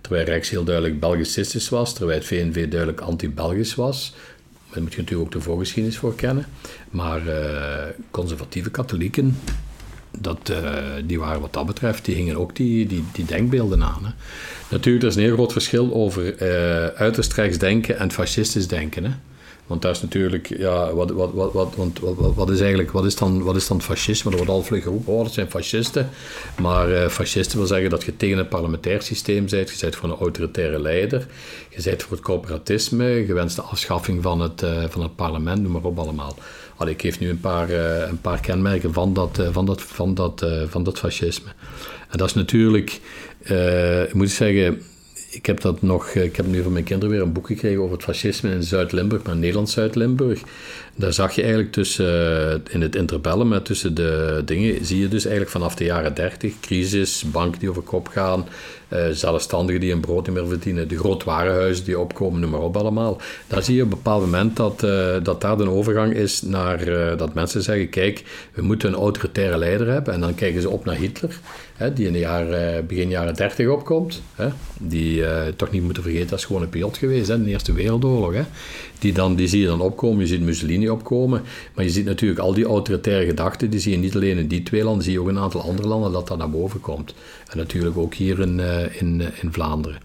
terwijl 0.00 0.26
Rex 0.26 0.50
heel 0.50 0.64
duidelijk 0.64 1.00
Belgicistisch 1.00 1.68
was, 1.68 1.94
terwijl 1.94 2.18
het 2.18 2.26
VNV 2.26 2.68
duidelijk 2.68 3.00
anti-Belgisch 3.00 3.74
was. 3.74 4.14
Daar 4.76 4.84
moet 4.84 4.94
je 4.94 5.00
natuurlijk 5.00 5.28
ook 5.28 5.34
de 5.34 5.46
voorgeschiedenis 5.48 5.98
voor 5.98 6.14
kennen. 6.14 6.46
Maar 6.90 7.26
uh, 7.26 7.34
conservatieve 8.10 8.70
katholieken 8.70 9.36
dat, 10.18 10.50
uh, 10.50 10.56
die 11.04 11.18
waren 11.18 11.40
wat 11.40 11.52
dat 11.52 11.66
betreft, 11.66 12.04
die 12.04 12.14
hingen 12.14 12.36
ook 12.36 12.56
die, 12.56 12.86
die, 12.86 13.04
die 13.12 13.24
denkbeelden 13.24 13.82
aan. 13.82 14.04
Hè. 14.04 14.10
Natuurlijk, 14.70 15.04
er 15.04 15.10
is 15.10 15.16
een 15.16 15.22
heel 15.22 15.34
groot 15.34 15.52
verschil 15.52 15.94
over 15.94 16.42
uh, 16.42 16.86
uiterst 16.86 17.32
rechts 17.32 17.58
denken 17.58 17.98
en 17.98 18.12
fascistisch 18.12 18.68
denken. 18.68 19.04
Hè. 19.04 19.10
Want 19.66 19.82
daar 19.82 19.90
is 19.90 20.02
natuurlijk, 20.02 20.58
ja, 20.58 20.94
wat, 20.94 21.10
wat, 21.10 21.32
wat, 21.32 21.52
wat, 21.52 21.74
want, 21.76 21.98
wat, 21.98 22.34
wat, 22.34 22.50
is 22.50 22.60
eigenlijk, 22.60 22.90
wat 22.90 23.04
is, 23.04 23.16
dan, 23.16 23.42
wat 23.42 23.56
is 23.56 23.66
dan 23.66 23.82
fascisme? 23.82 24.30
Er 24.30 24.36
wordt 24.36 24.52
al 24.52 24.62
vlug 24.62 24.82
geroepen, 24.82 25.12
oh, 25.12 25.22
dat 25.22 25.32
zijn 25.32 25.50
fascisten. 25.50 26.08
Maar 26.60 26.90
uh, 26.90 27.08
fascisten 27.08 27.58
wil 27.58 27.66
zeggen 27.66 27.90
dat 27.90 28.04
je 28.04 28.16
tegen 28.16 28.38
het 28.38 28.48
parlementair 28.48 29.02
systeem 29.02 29.46
bent, 29.50 29.70
je 29.70 29.76
bent 29.80 29.96
voor 29.96 30.08
een 30.08 30.18
autoritaire 30.18 30.80
leider, 30.80 31.26
je 31.68 31.82
bent 31.82 32.02
voor 32.02 32.16
het 32.16 32.24
corporatisme, 32.24 33.24
gewenste 33.26 33.62
afschaffing 33.62 34.22
van 34.22 34.40
het, 34.40 34.62
uh, 34.62 34.84
van 34.88 35.02
het 35.02 35.16
parlement, 35.16 35.62
noem 35.62 35.72
maar 35.72 35.82
op 35.82 35.98
allemaal. 35.98 36.36
Allee, 36.76 36.92
ik 36.92 37.00
geef 37.00 37.20
nu 37.20 37.28
een 37.28 37.40
paar, 37.40 37.70
uh, 37.70 38.08
een 38.08 38.20
paar 38.20 38.40
kenmerken 38.40 38.92
van 38.92 39.12
dat, 39.12 39.42
van, 39.50 39.66
dat, 39.66 39.82
van, 39.82 40.14
dat, 40.14 40.46
van 40.66 40.82
dat 40.82 40.98
fascisme. 40.98 41.48
En 42.08 42.18
dat 42.18 42.28
is 42.28 42.34
natuurlijk, 42.34 43.00
ik 44.06 44.14
moet 44.14 44.30
zeggen, 44.30 44.82
ik 45.36 45.46
heb 45.46 45.60
dat 45.60 45.82
nog, 45.82 46.08
eh, 46.08 46.24
ik 46.24 46.36
heb 46.36 46.46
nu 46.46 46.62
van 46.62 46.72
mijn 46.72 46.84
kinderen 46.84 47.14
weer 47.14 47.22
een 47.22 47.32
boek 47.32 47.46
gekregen 47.46 47.80
over 47.80 47.94
het 47.94 48.04
fascisme 48.04 48.50
in 48.50 48.62
Zuid-Limburg, 48.62 49.22
maar 49.22 49.36
Nederlands 49.36 49.72
Zuid-Limburg. 49.72 50.40
Daar 50.94 51.12
zag 51.12 51.34
je 51.34 51.40
eigenlijk 51.40 51.72
tussen, 51.72 52.52
eh, 52.52 52.74
in 52.74 52.80
het 52.80 52.96
interbellum, 52.96 53.62
tussen 53.62 53.94
de 53.94 54.42
dingen, 54.44 54.84
zie 54.84 55.00
je 55.00 55.08
dus 55.08 55.22
eigenlijk 55.22 55.52
vanaf 55.52 55.74
de 55.74 55.84
jaren 55.84 56.14
30, 56.14 56.60
crisis, 56.60 57.24
banken 57.30 57.60
die 57.60 57.70
over 57.70 57.82
kop 57.82 58.08
gaan, 58.08 58.46
uh, 58.92 59.06
zelfstandigen 59.10 59.80
die 59.80 59.92
een 59.92 60.00
brood 60.00 60.26
niet 60.26 60.36
meer 60.36 60.46
verdienen, 60.46 60.88
de 60.88 60.98
grootwarenhuizen 60.98 61.84
die 61.84 61.98
opkomen, 61.98 62.40
noem 62.40 62.50
maar 62.50 62.60
op 62.60 62.76
allemaal. 62.76 63.20
Daar 63.46 63.62
zie 63.62 63.74
je 63.74 63.82
op 63.82 63.90
een 63.90 63.96
bepaald 63.96 64.20
moment 64.20 64.56
dat, 64.56 64.80
dat 65.22 65.40
daar 65.40 65.60
een 65.60 65.68
overgang 65.68 66.14
is 66.14 66.42
naar 66.42 66.84
dat 67.16 67.34
mensen 67.34 67.62
zeggen, 67.62 67.88
kijk, 67.88 68.24
we 68.52 68.62
moeten 68.62 68.88
een 68.88 68.98
autoritaire 68.98 69.58
leider 69.58 69.86
hebben 69.86 70.14
en 70.14 70.20
dan 70.20 70.34
kijken 70.34 70.60
ze 70.60 70.70
op 70.70 70.84
naar 70.84 70.94
Hitler 70.94 71.38
die 71.94 72.06
in 72.06 72.12
de 72.12 72.18
jaren, 72.18 72.86
begin 72.86 73.08
jaren 73.08 73.34
30 73.34 73.68
opkomt. 73.68 74.22
Hè, 74.34 74.48
die 74.80 75.18
uh, 75.18 75.42
toch 75.56 75.70
niet 75.70 75.82
moeten 75.82 76.02
vergeten, 76.02 76.28
dat 76.28 76.38
is 76.38 76.44
gewoon 76.44 76.62
een 76.62 76.68
pilot 76.68 76.96
geweest 76.96 77.28
hè, 77.28 77.42
de 77.42 77.50
Eerste 77.50 77.72
Wereldoorlog. 77.72 78.34
Hè. 78.34 78.42
Die, 78.98 79.12
dan, 79.12 79.34
die 79.34 79.48
zie 79.48 79.60
je 79.60 79.66
dan 79.66 79.80
opkomen, 79.80 80.20
je 80.20 80.26
ziet 80.26 80.40
Mussolini 80.40 80.88
opkomen, 80.88 81.42
maar 81.74 81.84
je 81.84 81.90
ziet 81.90 82.04
natuurlijk 82.04 82.40
al 82.40 82.54
die 82.54 82.64
autoritaire 82.64 83.26
gedachten, 83.26 83.70
die 83.70 83.80
zie 83.80 83.92
je 83.92 83.98
niet 83.98 84.14
alleen 84.14 84.38
in 84.38 84.46
die 84.46 84.62
twee 84.62 84.84
landen, 84.84 85.04
zie 85.04 85.12
je 85.12 85.20
ook 85.20 85.28
in 85.28 85.36
een 85.36 85.42
aantal 85.42 85.62
andere 85.62 85.88
landen 85.88 86.12
dat 86.12 86.28
dat 86.28 86.38
naar 86.38 86.50
boven 86.50 86.80
komt. 86.80 87.14
En 87.50 87.58
natuurlijk 87.58 87.96
ook 87.96 88.14
hier 88.14 88.40
in, 88.40 88.58
uh, 88.58 89.00
in, 89.00 89.22
in 89.42 89.52
Vlaanderen. 89.52 89.98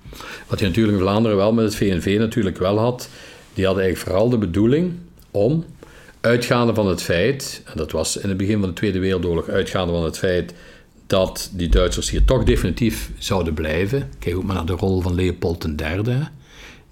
Wat 0.47 0.59
je 0.59 0.65
natuurlijk 0.65 0.97
in 0.97 1.03
Vlaanderen 1.03 1.37
wel 1.37 1.53
met 1.53 1.65
het 1.65 1.75
VNV 1.75 2.15
natuurlijk 2.19 2.57
wel 2.57 2.77
had, 2.77 3.09
die 3.53 3.65
hadden 3.65 3.83
eigenlijk 3.83 4.11
vooral 4.11 4.29
de 4.29 4.37
bedoeling 4.37 4.91
om, 5.31 5.65
uitgaande 6.21 6.73
van 6.73 6.87
het 6.87 7.01
feit, 7.01 7.61
en 7.65 7.73
dat 7.75 7.91
was 7.91 8.17
in 8.17 8.29
het 8.29 8.37
begin 8.37 8.59
van 8.59 8.69
de 8.69 8.75
Tweede 8.75 8.99
Wereldoorlog, 8.99 9.49
uitgaande 9.49 9.93
van 9.93 10.03
het 10.03 10.17
feit 10.17 10.53
dat 11.11 11.49
die 11.53 11.69
Duitsers 11.69 12.09
hier 12.09 12.25
toch 12.25 12.43
definitief 12.43 13.11
zouden 13.17 13.53
blijven. 13.53 14.09
Kijk 14.19 14.35
ook 14.35 14.43
maar 14.43 14.55
naar 14.55 14.65
de 14.65 14.73
rol 14.73 15.01
van 15.01 15.15
Leopold 15.15 15.63
III, 15.63 16.27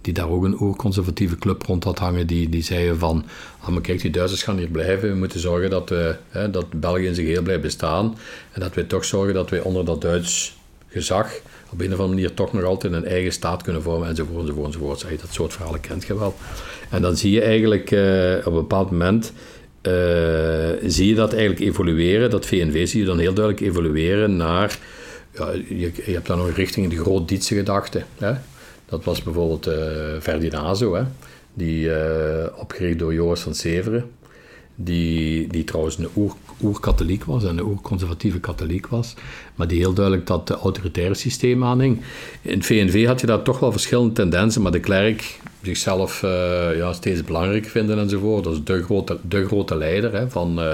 die 0.01 0.13
daar 0.13 0.29
ook 0.29 0.43
een 0.43 0.61
oerconservatieve 0.61 1.35
club 1.35 1.63
rond 1.63 1.83
had 1.83 1.99
hangen, 1.99 2.27
die, 2.27 2.49
die 2.49 2.63
zeiden 2.63 2.97
van, 2.99 3.25
ah, 3.59 3.69
maar 3.69 3.81
kijk, 3.81 4.01
die 4.01 4.11
Duitsers 4.11 4.43
gaan 4.43 4.57
hier 4.57 4.67
blijven, 4.67 5.09
we 5.09 5.15
moeten 5.15 5.39
zorgen 5.39 5.69
dat, 5.69 5.89
we, 5.89 6.15
hè, 6.29 6.49
dat 6.49 6.79
België 6.79 7.05
in 7.05 7.13
zijn 7.15 7.25
geheel 7.25 7.41
blijft 7.41 7.61
bestaan, 7.61 8.17
en 8.51 8.61
dat 8.61 8.73
we 8.73 8.87
toch 8.87 9.05
zorgen 9.05 9.33
dat 9.33 9.49
wij 9.49 9.59
onder 9.59 9.85
dat 9.85 10.01
Duits 10.01 10.57
gezag 10.87 11.41
op 11.71 11.79
een 11.79 11.85
of 11.85 11.91
andere 11.91 12.07
manier 12.07 12.33
toch 12.33 12.53
nog 12.53 12.63
altijd 12.63 12.93
een 12.93 13.05
eigen 13.05 13.31
staat 13.31 13.63
kunnen 13.63 13.81
vormen, 13.81 14.07
enzovoort, 14.07 14.39
enzovoort, 14.39 14.67
enzovoort. 14.67 15.21
Dat 15.21 15.33
soort 15.33 15.53
verhalen 15.53 15.79
kent 15.79 16.05
je 16.05 16.17
wel. 16.17 16.35
En 16.89 17.01
dan 17.01 17.17
zie 17.17 17.31
je 17.31 17.41
eigenlijk 17.41 17.91
uh, 17.91 18.37
op 18.37 18.45
een 18.45 18.53
bepaald 18.53 18.91
moment 18.91 19.33
zie 20.85 21.07
je 21.07 21.15
dat 21.15 21.33
eigenlijk 21.33 21.61
evolueren, 21.61 22.29
dat 22.29 22.45
VNV 22.45 22.87
zie 22.87 22.99
je 22.99 23.05
dan 23.05 23.19
heel 23.19 23.33
duidelijk 23.33 23.65
evolueren 23.65 24.35
naar, 24.35 24.79
ja, 25.33 25.51
je, 25.51 25.91
je 26.05 26.11
hebt 26.11 26.27
dan 26.27 26.37
nog 26.37 26.55
richting 26.55 26.89
de 26.89 26.97
groot-Dietse 26.97 27.55
gedachte. 27.55 28.03
Hè? 28.17 28.33
Dat 28.85 29.03
was 29.03 29.23
bijvoorbeeld 29.23 29.67
uh, 29.67 30.93
hè? 30.93 31.03
die 31.53 31.89
opgericht 32.55 32.99
door 32.99 33.13
Joris 33.13 33.41
van 33.41 33.55
Severen 33.55 34.09
die, 34.81 35.47
die 35.47 35.63
trouwens 35.63 35.97
een 35.97 36.07
oer, 36.15 36.33
oer-katholiek 36.61 37.23
was 37.23 37.43
en 37.43 37.57
een 37.57 37.65
oer-conservatieve 37.65 38.39
katholiek 38.39 38.87
was, 38.87 39.13
maar 39.55 39.67
die 39.67 39.79
heel 39.79 39.93
duidelijk 39.93 40.27
dat 40.27 40.49
autoritaire 40.49 41.13
systeem 41.13 41.63
aanhing. 41.63 42.01
In 42.41 42.57
het 42.57 42.65
VNV 42.65 43.05
had 43.05 43.21
je 43.21 43.27
daar 43.27 43.41
toch 43.41 43.59
wel 43.59 43.71
verschillende 43.71 44.13
tendensen, 44.13 44.61
maar 44.61 44.71
de 44.71 44.79
klerk 44.79 45.39
zichzelf 45.61 46.23
uh, 46.23 46.77
ja, 46.77 46.93
steeds 46.93 47.23
belangrijker 47.23 47.71
vinden 47.71 47.99
enzovoort. 47.99 48.43
Dat 48.43 48.53
is 48.53 48.63
de 48.63 48.83
grote, 48.83 49.17
de 49.21 49.45
grote 49.45 49.77
leider. 49.77 50.13
Hè, 50.13 50.29
van, 50.29 50.59
uh, 50.59 50.69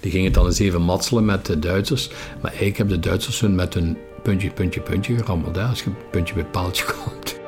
die 0.00 0.10
gingen 0.10 0.32
dan 0.32 0.46
eens 0.46 0.58
even 0.58 0.82
matselen 0.82 1.24
met 1.24 1.46
de 1.46 1.58
Duitsers. 1.58 2.08
Maar 2.08 2.50
eigenlijk 2.50 2.76
hebben 2.76 3.00
de 3.00 3.08
Duitsers 3.08 3.40
hun 3.40 3.54
met 3.54 3.74
een 3.74 3.96
puntje, 4.22 4.50
puntje, 4.50 4.80
puntje 4.80 5.16
gerammeld. 5.16 5.58
Als 5.58 5.82
je 5.82 5.90
puntje 6.10 6.34
bij 6.34 6.44
paaltje 6.44 6.84
komt. 7.04 7.38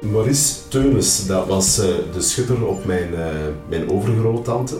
Maurice 0.00 0.68
Teunis, 0.68 1.26
dat 1.26 1.46
was 1.46 1.78
uh, 1.78 1.84
de 2.12 2.20
schutter 2.20 2.66
op 2.66 2.84
mijn, 2.84 3.10
mijn 3.68 3.90
overgroottante. 3.90 4.76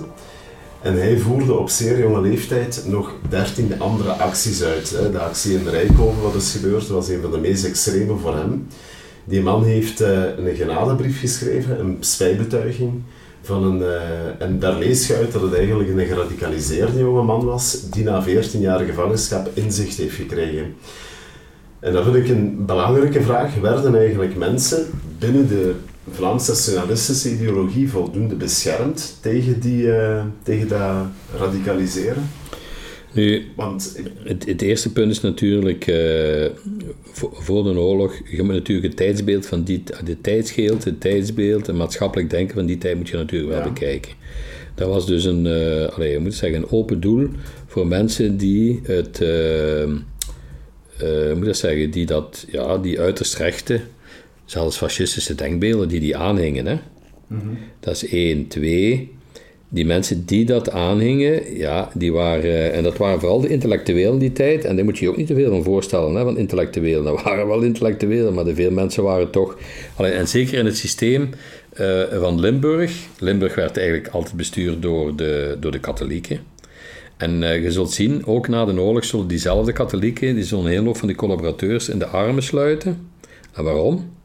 En 0.82 1.00
hij 1.00 1.18
voerde 1.18 1.54
op 1.54 1.68
zeer 1.68 1.98
jonge 1.98 2.20
leeftijd 2.20 2.84
nog 2.86 3.12
dertien 3.28 3.80
andere 3.80 4.10
acties 4.10 4.62
uit. 4.62 4.90
De 5.12 5.18
actie 5.18 5.58
in 5.58 5.68
Rijkoven, 5.68 6.22
wat 6.22 6.34
is 6.34 6.52
gebeurd, 6.52 6.88
was 6.88 7.08
een 7.08 7.20
van 7.20 7.30
de 7.30 7.38
meest 7.38 7.64
extreme 7.64 8.16
voor 8.16 8.36
hem. 8.36 8.66
Die 9.24 9.42
man 9.42 9.64
heeft 9.64 10.00
uh, 10.00 10.08
een 10.36 10.56
genadebrief 10.56 11.20
geschreven, 11.20 11.80
een 11.80 11.96
spijtbetuiging. 12.00 13.02
Van 13.42 13.64
een, 13.64 13.82
en 14.38 14.58
daar 14.58 14.78
lees 14.78 15.06
je 15.06 15.16
uit 15.16 15.32
dat 15.32 15.42
het 15.42 15.54
eigenlijk 15.54 15.88
een 15.88 16.06
geradicaliseerde 16.06 16.98
jonge 16.98 17.22
man 17.22 17.44
was, 17.44 17.90
die 17.90 18.04
na 18.04 18.22
14 18.22 18.60
jaar 18.60 18.80
gevangenschap 18.80 19.50
inzicht 19.54 19.96
heeft 19.96 20.14
gekregen. 20.14 20.74
En 21.80 21.92
dat 21.92 22.04
vind 22.04 22.16
ik 22.16 22.28
een 22.28 22.66
belangrijke 22.66 23.22
vraag. 23.22 23.54
Werden 23.54 23.94
eigenlijk 23.96 24.36
mensen 24.36 24.86
binnen 25.18 25.48
de 25.48 25.74
Vlaamse 26.08 26.50
nationalistische 26.50 27.30
ideologie 27.30 27.88
voldoende 27.88 28.34
beschermd 28.34 29.18
tegen, 29.20 29.60
die, 29.60 29.82
uh, 29.82 30.24
tegen 30.42 30.68
dat 30.68 31.06
radicaliseren? 31.38 32.28
Nu, 33.12 33.46
Want, 33.56 34.00
het, 34.24 34.46
het, 34.46 34.62
eerste 34.62 34.92
punt 34.92 35.10
is 35.10 35.20
natuurlijk, 35.20 35.86
uh, 35.86 36.46
voor, 37.02 37.30
voor, 37.32 37.62
de 37.62 37.78
oorlog, 37.78 38.14
je 38.30 38.42
moet 38.42 38.54
natuurlijk 38.54 38.86
het 38.86 38.96
tijdsbeeld 38.96 39.46
van 39.46 39.62
die, 39.62 39.82
de 40.04 40.20
tijdsgeeld, 40.20 40.84
het 40.84 41.00
tijdsbeeld, 41.00 41.66
het 41.66 41.76
maatschappelijk 41.76 42.30
denken 42.30 42.54
van 42.54 42.66
die 42.66 42.78
tijd 42.78 42.96
moet 42.96 43.08
je 43.08 43.16
natuurlijk 43.16 43.52
wel 43.52 43.62
bekijken. 43.62 44.12
Dat 44.74 44.88
was 44.88 45.06
dus 45.06 45.24
een, 45.24 45.46
uh, 45.46 45.86
allez, 45.86 46.12
je 46.12 46.18
moet 46.18 46.34
zeggen, 46.34 46.58
een 46.58 46.70
open 46.70 47.00
doel 47.00 47.28
voor 47.66 47.86
mensen 47.86 48.36
die 48.36 48.80
het, 48.82 49.20
uh, 49.20 49.84
moet 51.34 51.46
ik 51.46 51.54
zeggen, 51.54 51.90
die, 51.90 52.06
dat, 52.06 52.46
ja, 52.50 52.78
die 52.78 53.00
uiterst 53.00 53.34
rechte, 53.34 53.80
zelfs 54.50 54.76
fascistische 54.76 55.34
denkbeelden, 55.34 55.88
die 55.88 56.00
die 56.00 56.16
aanhingen. 56.16 56.66
Hè? 56.66 56.78
Mhm. 57.26 57.48
Dat 57.80 57.94
is 57.94 58.08
één. 58.08 58.46
Twee, 58.46 59.12
die 59.68 59.86
mensen 59.86 60.24
die 60.24 60.44
dat 60.44 60.70
aanhingen, 60.70 61.56
ja, 61.56 61.90
die 61.94 62.12
waren, 62.12 62.72
en 62.72 62.82
dat 62.82 62.96
waren 62.96 63.20
vooral 63.20 63.40
de 63.40 63.48
intellectuelen 63.48 64.18
die 64.18 64.32
tijd, 64.32 64.64
en 64.64 64.76
daar 64.76 64.84
moet 64.84 64.98
je 64.98 65.04
je 65.04 65.10
ook 65.10 65.16
niet 65.16 65.26
te 65.26 65.34
veel 65.34 65.50
van 65.50 65.62
voorstellen, 65.62 66.14
hè, 66.14 66.24
van 66.24 66.38
intellectuelen. 66.38 67.04
Dat 67.04 67.22
waren 67.22 67.46
wel 67.46 67.62
intellectuelen, 67.62 68.34
maar 68.34 68.44
de 68.44 68.54
veel 68.54 68.70
mensen 68.70 69.02
waren 69.02 69.30
toch, 69.30 69.58
alleen, 69.96 70.12
en 70.12 70.28
zeker 70.28 70.58
in 70.58 70.64
het 70.64 70.76
systeem 70.76 71.30
uh, 71.80 72.02
van 72.20 72.40
Limburg, 72.40 72.92
Limburg 73.18 73.54
werd 73.54 73.76
eigenlijk 73.76 74.08
altijd 74.08 74.36
bestuurd 74.36 74.82
door 74.82 75.16
de, 75.16 75.56
door 75.60 75.72
de 75.72 75.80
katholieken, 75.80 76.38
en 77.16 77.42
uh, 77.42 77.62
je 77.62 77.72
zult 77.72 77.92
zien, 77.92 78.26
ook 78.26 78.48
na 78.48 78.64
de 78.64 78.80
oorlog 78.80 79.04
zullen 79.04 79.26
diezelfde 79.26 79.72
katholieken, 79.72 80.34
die 80.34 80.44
zullen 80.44 80.64
een 80.64 80.70
hele 80.70 80.86
hoop 80.86 80.96
van 80.96 81.08
die 81.08 81.16
collaborateurs 81.16 81.88
in 81.88 81.98
de 81.98 82.06
armen 82.06 82.42
sluiten. 82.42 83.08
En 83.52 83.64
waarom? 83.64 84.18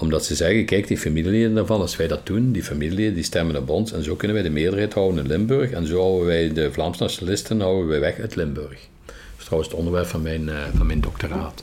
Omdat 0.00 0.24
ze 0.24 0.34
zeggen, 0.34 0.64
kijk, 0.64 0.86
die 0.86 0.98
familieleden 0.98 1.54
daarvan, 1.54 1.80
als 1.80 1.96
wij 1.96 2.08
dat 2.08 2.26
doen, 2.26 2.52
die 2.52 2.62
familie 2.62 3.12
die 3.12 3.22
stemmen 3.22 3.56
op 3.56 3.68
ons, 3.68 3.92
en 3.92 4.04
zo 4.04 4.14
kunnen 4.14 4.36
wij 4.36 4.46
de 4.46 4.52
meerderheid 4.52 4.94
houden 4.94 5.22
in 5.24 5.30
Limburg, 5.30 5.70
en 5.70 5.86
zo 5.86 6.00
houden 6.00 6.26
wij 6.26 6.52
de 6.52 6.72
Vlaamse 6.72 7.02
nationalisten 7.02 7.60
houden 7.60 7.88
wij 7.88 8.00
weg 8.00 8.18
uit 8.18 8.36
Limburg. 8.36 8.88
Dat 9.06 9.14
is 9.38 9.44
trouwens 9.44 9.70
het 9.70 9.78
onderwerp 9.78 10.06
van 10.06 10.22
mijn, 10.22 10.42
uh, 10.42 10.54
van 10.76 10.86
mijn 10.86 11.00
doctoraat. 11.00 11.62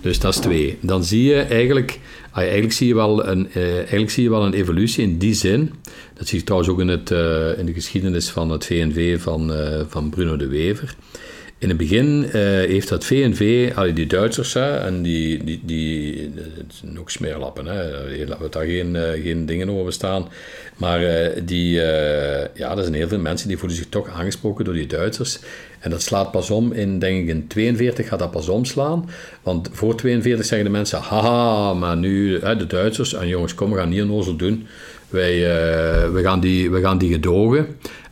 Dus 0.00 0.18
dat 0.18 0.34
is 0.34 0.40
twee. 0.40 0.78
Dan 0.80 1.04
zie 1.04 1.22
je 1.22 1.40
eigenlijk, 1.40 1.98
ah, 2.30 2.42
eigenlijk, 2.42 2.72
zie 2.72 2.86
je 2.86 2.94
wel 2.94 3.26
een, 3.26 3.48
uh, 3.56 3.76
eigenlijk 3.76 4.10
zie 4.10 4.22
je 4.22 4.30
wel 4.30 4.44
een 4.44 4.54
evolutie 4.54 5.02
in 5.02 5.18
die 5.18 5.34
zin. 5.34 5.74
Dat 6.14 6.28
zie 6.28 6.38
je 6.38 6.44
trouwens 6.44 6.70
ook 6.70 6.80
in, 6.80 6.88
het, 6.88 7.10
uh, 7.10 7.58
in 7.58 7.66
de 7.66 7.72
geschiedenis 7.72 8.28
van 8.28 8.50
het 8.50 8.64
VNV 8.64 9.20
van, 9.20 9.52
van 9.88 10.10
Bruno 10.10 10.36
de 10.36 10.46
Wever. 10.46 10.94
In 11.60 11.68
het 11.68 11.76
begin 11.76 12.22
heeft 12.32 12.88
dat 12.88 13.04
VNV, 13.04 13.72
allee, 13.74 13.92
die 13.92 14.06
Duitsers, 14.06 14.54
en 14.54 15.02
die, 15.02 15.44
die, 15.44 15.60
die 15.64 16.30
het 16.56 16.74
zijn 16.74 16.98
ook 16.98 17.10
smeerlappen, 17.10 17.66
hè, 17.66 17.90
laten 18.26 18.44
we 18.44 18.48
daar 18.50 18.64
geen, 18.64 18.96
geen 19.22 19.46
dingen 19.46 19.70
over 19.70 19.92
staan. 19.92 20.28
Maar 20.76 21.00
die, 21.44 21.72
ja, 22.54 22.76
er 22.76 22.82
zijn 22.82 22.94
heel 22.94 23.08
veel 23.08 23.18
mensen 23.18 23.48
die 23.48 23.58
voelen 23.58 23.76
zich 23.76 23.88
toch 23.88 24.08
aangesproken 24.08 24.64
door 24.64 24.74
die 24.74 24.86
Duitsers. 24.86 25.38
En 25.78 25.90
dat 25.90 26.02
slaat 26.02 26.30
pas 26.30 26.50
om 26.50 26.72
in, 26.72 26.98
denk 26.98 27.22
ik, 27.22 27.28
in 27.28 27.46
42 27.46 28.08
gaat 28.08 28.18
dat 28.18 28.30
pas 28.30 28.48
omslaan. 28.48 29.10
Want 29.42 29.68
voor 29.72 29.96
42 29.96 30.46
zeggen 30.46 30.66
de 30.66 30.72
mensen, 30.72 31.00
haha, 31.00 31.74
maar 31.74 31.96
nu, 31.96 32.40
hè, 32.40 32.56
de 32.56 32.66
Duitsers, 32.66 33.14
en 33.14 33.28
jongens, 33.28 33.54
kom, 33.54 33.70
we 33.70 33.78
gaan 33.78 33.88
niet 33.88 34.10
ozel 34.10 34.36
doen. 34.36 34.66
Wij, 35.08 35.40
we, 36.12 36.20
gaan 36.22 36.40
die, 36.40 36.70
we 36.70 36.80
gaan 36.80 36.98
die 36.98 37.12
gedogen. 37.12 37.66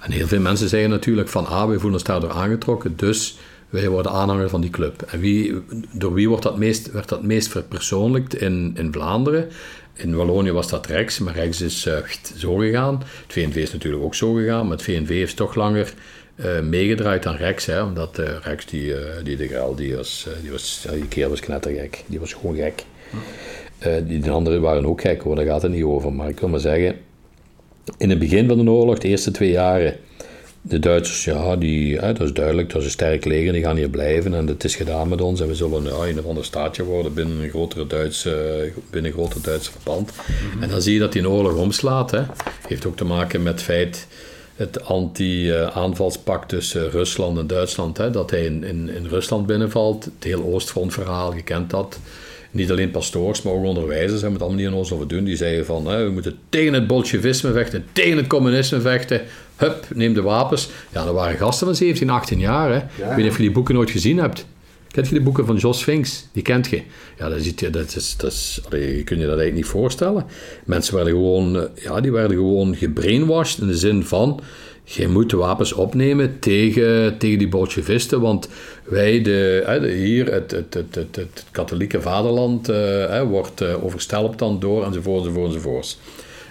En 0.07 0.12
heel 0.12 0.27
veel 0.27 0.40
mensen 0.40 0.69
zeggen 0.69 0.90
natuurlijk 0.90 1.29
van, 1.29 1.47
ah, 1.47 1.69
we 1.69 1.73
voelen 1.73 1.92
ons 1.92 2.03
daardoor 2.03 2.31
aangetrokken, 2.31 2.97
dus 2.97 3.38
wij 3.71 3.88
worden 3.88 4.12
aanhanger 4.12 4.49
van 4.49 4.61
die 4.61 4.71
club. 4.71 5.03
En 5.03 5.21
wie, 5.21 5.55
door 5.92 6.14
wie 6.14 6.29
wordt 6.29 6.42
dat 6.42 6.59
meest, 6.59 6.92
werd 6.92 7.09
dat 7.09 7.23
meest 7.23 7.49
verpersoonlijkt 7.49 8.40
in, 8.40 8.75
in 8.77 8.92
Vlaanderen? 8.92 9.49
In 9.95 10.16
Wallonië 10.16 10.53
was 10.53 10.69
dat 10.69 10.87
rechts, 10.87 11.19
maar 11.19 11.35
rechts 11.35 11.61
is 11.61 11.87
uh, 11.87 11.97
zo 12.37 12.55
gegaan. 12.55 12.99
Het 12.99 13.33
VNV 13.33 13.57
is 13.57 13.73
natuurlijk 13.73 14.05
ook 14.05 14.14
zo 14.14 14.33
gegaan, 14.33 14.62
maar 14.62 14.77
het 14.77 14.83
VNV 14.83 15.09
heeft 15.09 15.37
toch 15.37 15.55
langer 15.55 15.92
uh, 16.37 16.61
meegedraaid 16.61 17.23
dan 17.23 17.37
Rex. 17.37 17.66
Hè, 17.66 17.83
omdat 17.83 18.19
uh, 18.19 18.27
Rex, 18.42 18.66
die, 18.66 18.95
die 19.23 19.37
de 19.37 19.49
Graal, 19.49 19.75
die 19.75 19.97
was, 19.97 20.27
die, 20.42 20.51
was, 20.51 20.87
die 20.92 21.09
kerel 21.09 21.31
was 21.31 21.40
knettergek. 21.40 22.05
Die 22.07 22.21
was 22.21 22.33
gewoon 22.33 22.57
gek. 22.57 22.85
die 24.07 24.21
de 24.21 24.31
anderen 24.31 24.61
waren 24.61 24.87
ook 24.87 25.01
gek, 25.01 25.23
hoor, 25.23 25.37
daar 25.37 25.45
gaat 25.45 25.62
het 25.62 25.73
niet 25.73 25.85
over. 25.85 26.12
Maar 26.12 26.29
ik 26.29 26.40
wil 26.40 26.49
maar 26.49 26.61
zeggen, 26.61 26.97
in 27.99 28.11
het 28.11 28.18
begin 28.18 28.49
van 28.49 28.64
de 28.64 28.70
oorlog, 28.70 28.99
de 28.99 29.09
eerste 29.09 29.31
twee 29.31 29.51
jaren, 29.51 29.96
de 30.61 30.79
Duitsers, 30.79 31.25
ja, 31.25 31.57
die, 31.57 32.01
dat 32.01 32.20
is 32.20 32.33
duidelijk, 32.33 32.68
dat 32.70 32.79
is 32.79 32.85
een 32.85 32.90
sterk 32.90 33.25
leger, 33.25 33.53
die 33.53 33.62
gaan 33.62 33.77
hier 33.77 33.88
blijven 33.88 34.35
en 34.35 34.46
het 34.46 34.64
is 34.64 34.77
gedaan 34.77 35.09
met 35.09 35.20
ons 35.20 35.40
en 35.40 35.49
we 35.49 35.55
zullen 35.55 35.85
ja, 35.85 36.07
een 36.07 36.18
of 36.18 36.27
ander 36.27 36.44
staatje 36.44 36.85
worden 36.85 37.14
binnen 37.14 37.42
een 37.42 37.49
grotere 37.49 37.87
Duitse, 37.87 38.72
binnen 38.90 39.11
een 39.11 39.16
groter 39.16 39.42
Duitse 39.42 39.70
verband. 39.70 40.12
Mhm. 40.12 40.62
En 40.62 40.68
dan 40.68 40.83
zie 40.83 40.94
je 40.94 41.01
dat 41.01 41.12
die 41.12 41.22
een 41.22 41.29
oorlog 41.29 41.55
omslaat. 41.55 42.11
Hè. 42.11 42.22
Heeft 42.68 42.87
ook 42.87 42.96
te 42.96 43.05
maken 43.05 43.42
met 43.42 43.53
het 43.53 43.62
feit 43.62 44.07
het 44.57 44.85
anti-aanvalspact 44.85 46.49
tussen 46.49 46.90
Rusland 46.90 47.38
en 47.38 47.46
Duitsland, 47.46 47.96
hè, 47.96 48.11
dat 48.11 48.31
hij 48.31 48.44
in, 48.44 48.64
in, 48.64 48.88
in 48.88 49.07
Rusland 49.07 49.46
binnenvalt. 49.46 50.05
Het 50.05 50.25
hele 50.25 50.44
Oostfrontverhaal, 50.44 51.35
je 51.35 51.42
kent 51.42 51.70
dat. 51.70 51.99
Niet 52.57 52.71
alleen 52.71 52.90
pastoors, 52.90 53.42
maar 53.42 53.53
ook 53.53 53.64
onderwijzers 53.64 54.21
hebben 54.21 54.33
het 54.33 54.42
allemaal 54.42 54.64
niet 54.64 54.75
ons 54.75 54.92
over 54.92 55.09
doen. 55.09 55.25
Die 55.25 55.37
zeiden 55.37 55.66
van, 55.66 55.87
hè, 55.87 56.05
we 56.05 56.11
moeten 56.11 56.38
tegen 56.49 56.73
het 56.73 56.87
bolsjewisme 56.87 57.53
vechten, 57.53 57.85
tegen 57.92 58.16
het 58.16 58.27
communisme 58.27 58.81
vechten. 58.81 59.21
Hup, 59.57 59.87
neem 59.95 60.14
de 60.14 60.23
wapens. 60.23 60.69
Ja, 60.92 61.05
dat 61.05 61.14
waren 61.14 61.38
gasten 61.38 61.66
van 61.66 61.77
17, 61.77 62.11
18 62.11 62.38
jaar. 62.38 62.71
Hè. 62.71 62.77
Ik 62.77 63.09
weet 63.09 63.16
niet 63.16 63.31
of 63.31 63.37
je 63.37 63.42
die 63.42 63.53
boeken 63.53 63.75
nooit 63.75 63.90
gezien 63.90 64.19
hebt. 64.19 64.47
Kent 64.97 65.09
je 65.09 65.14
de 65.14 65.21
boeken 65.21 65.47
van 65.47 65.57
Jos 65.57 65.83
Finks? 65.83 66.29
Die 66.33 66.42
kent 66.42 66.69
je. 66.69 66.83
Ja, 67.19 67.29
dat, 67.29 67.61
je, 67.61 67.71
dat 67.71 67.97
is, 67.97 68.16
dat 68.16 68.33
is, 68.33 68.61
je 68.71 69.03
kunt 69.05 69.21
je 69.21 69.27
dat 69.27 69.38
eigenlijk 69.38 69.55
niet 69.55 69.66
voorstellen. 69.66 70.25
Mensen 70.64 70.95
werden 70.95 71.12
gewoon, 71.12 71.57
eh, 71.57 71.83
ja, 71.83 72.01
die 72.01 72.12
werden 72.12 72.37
gewoon 72.37 72.77
gebrainwashed 72.77 73.61
in 73.61 73.66
de 73.66 73.77
zin 73.77 74.05
van... 74.05 74.40
Je 74.88 75.09
moet 75.09 75.33
wapens 75.33 75.72
opnemen 75.72 76.38
tegen, 76.38 77.18
tegen 77.18 77.38
die 77.38 77.49
bolsjevisten, 77.49 78.20
want 78.20 78.49
wij, 78.85 79.22
de, 79.22 79.92
hier, 79.96 80.33
het, 80.33 80.51
het, 80.51 80.75
het, 80.75 80.94
het, 80.94 81.16
het 81.16 81.44
katholieke 81.51 82.01
vaderland, 82.01 82.70
uh, 82.70 83.22
wordt 83.22 83.61
uh, 83.62 83.85
overstelpt 83.85 84.38
dan 84.38 84.61
door, 84.61 84.85
enzovoort, 84.85 85.18
enzovoort, 85.18 85.46
enzovoort. 85.46 85.99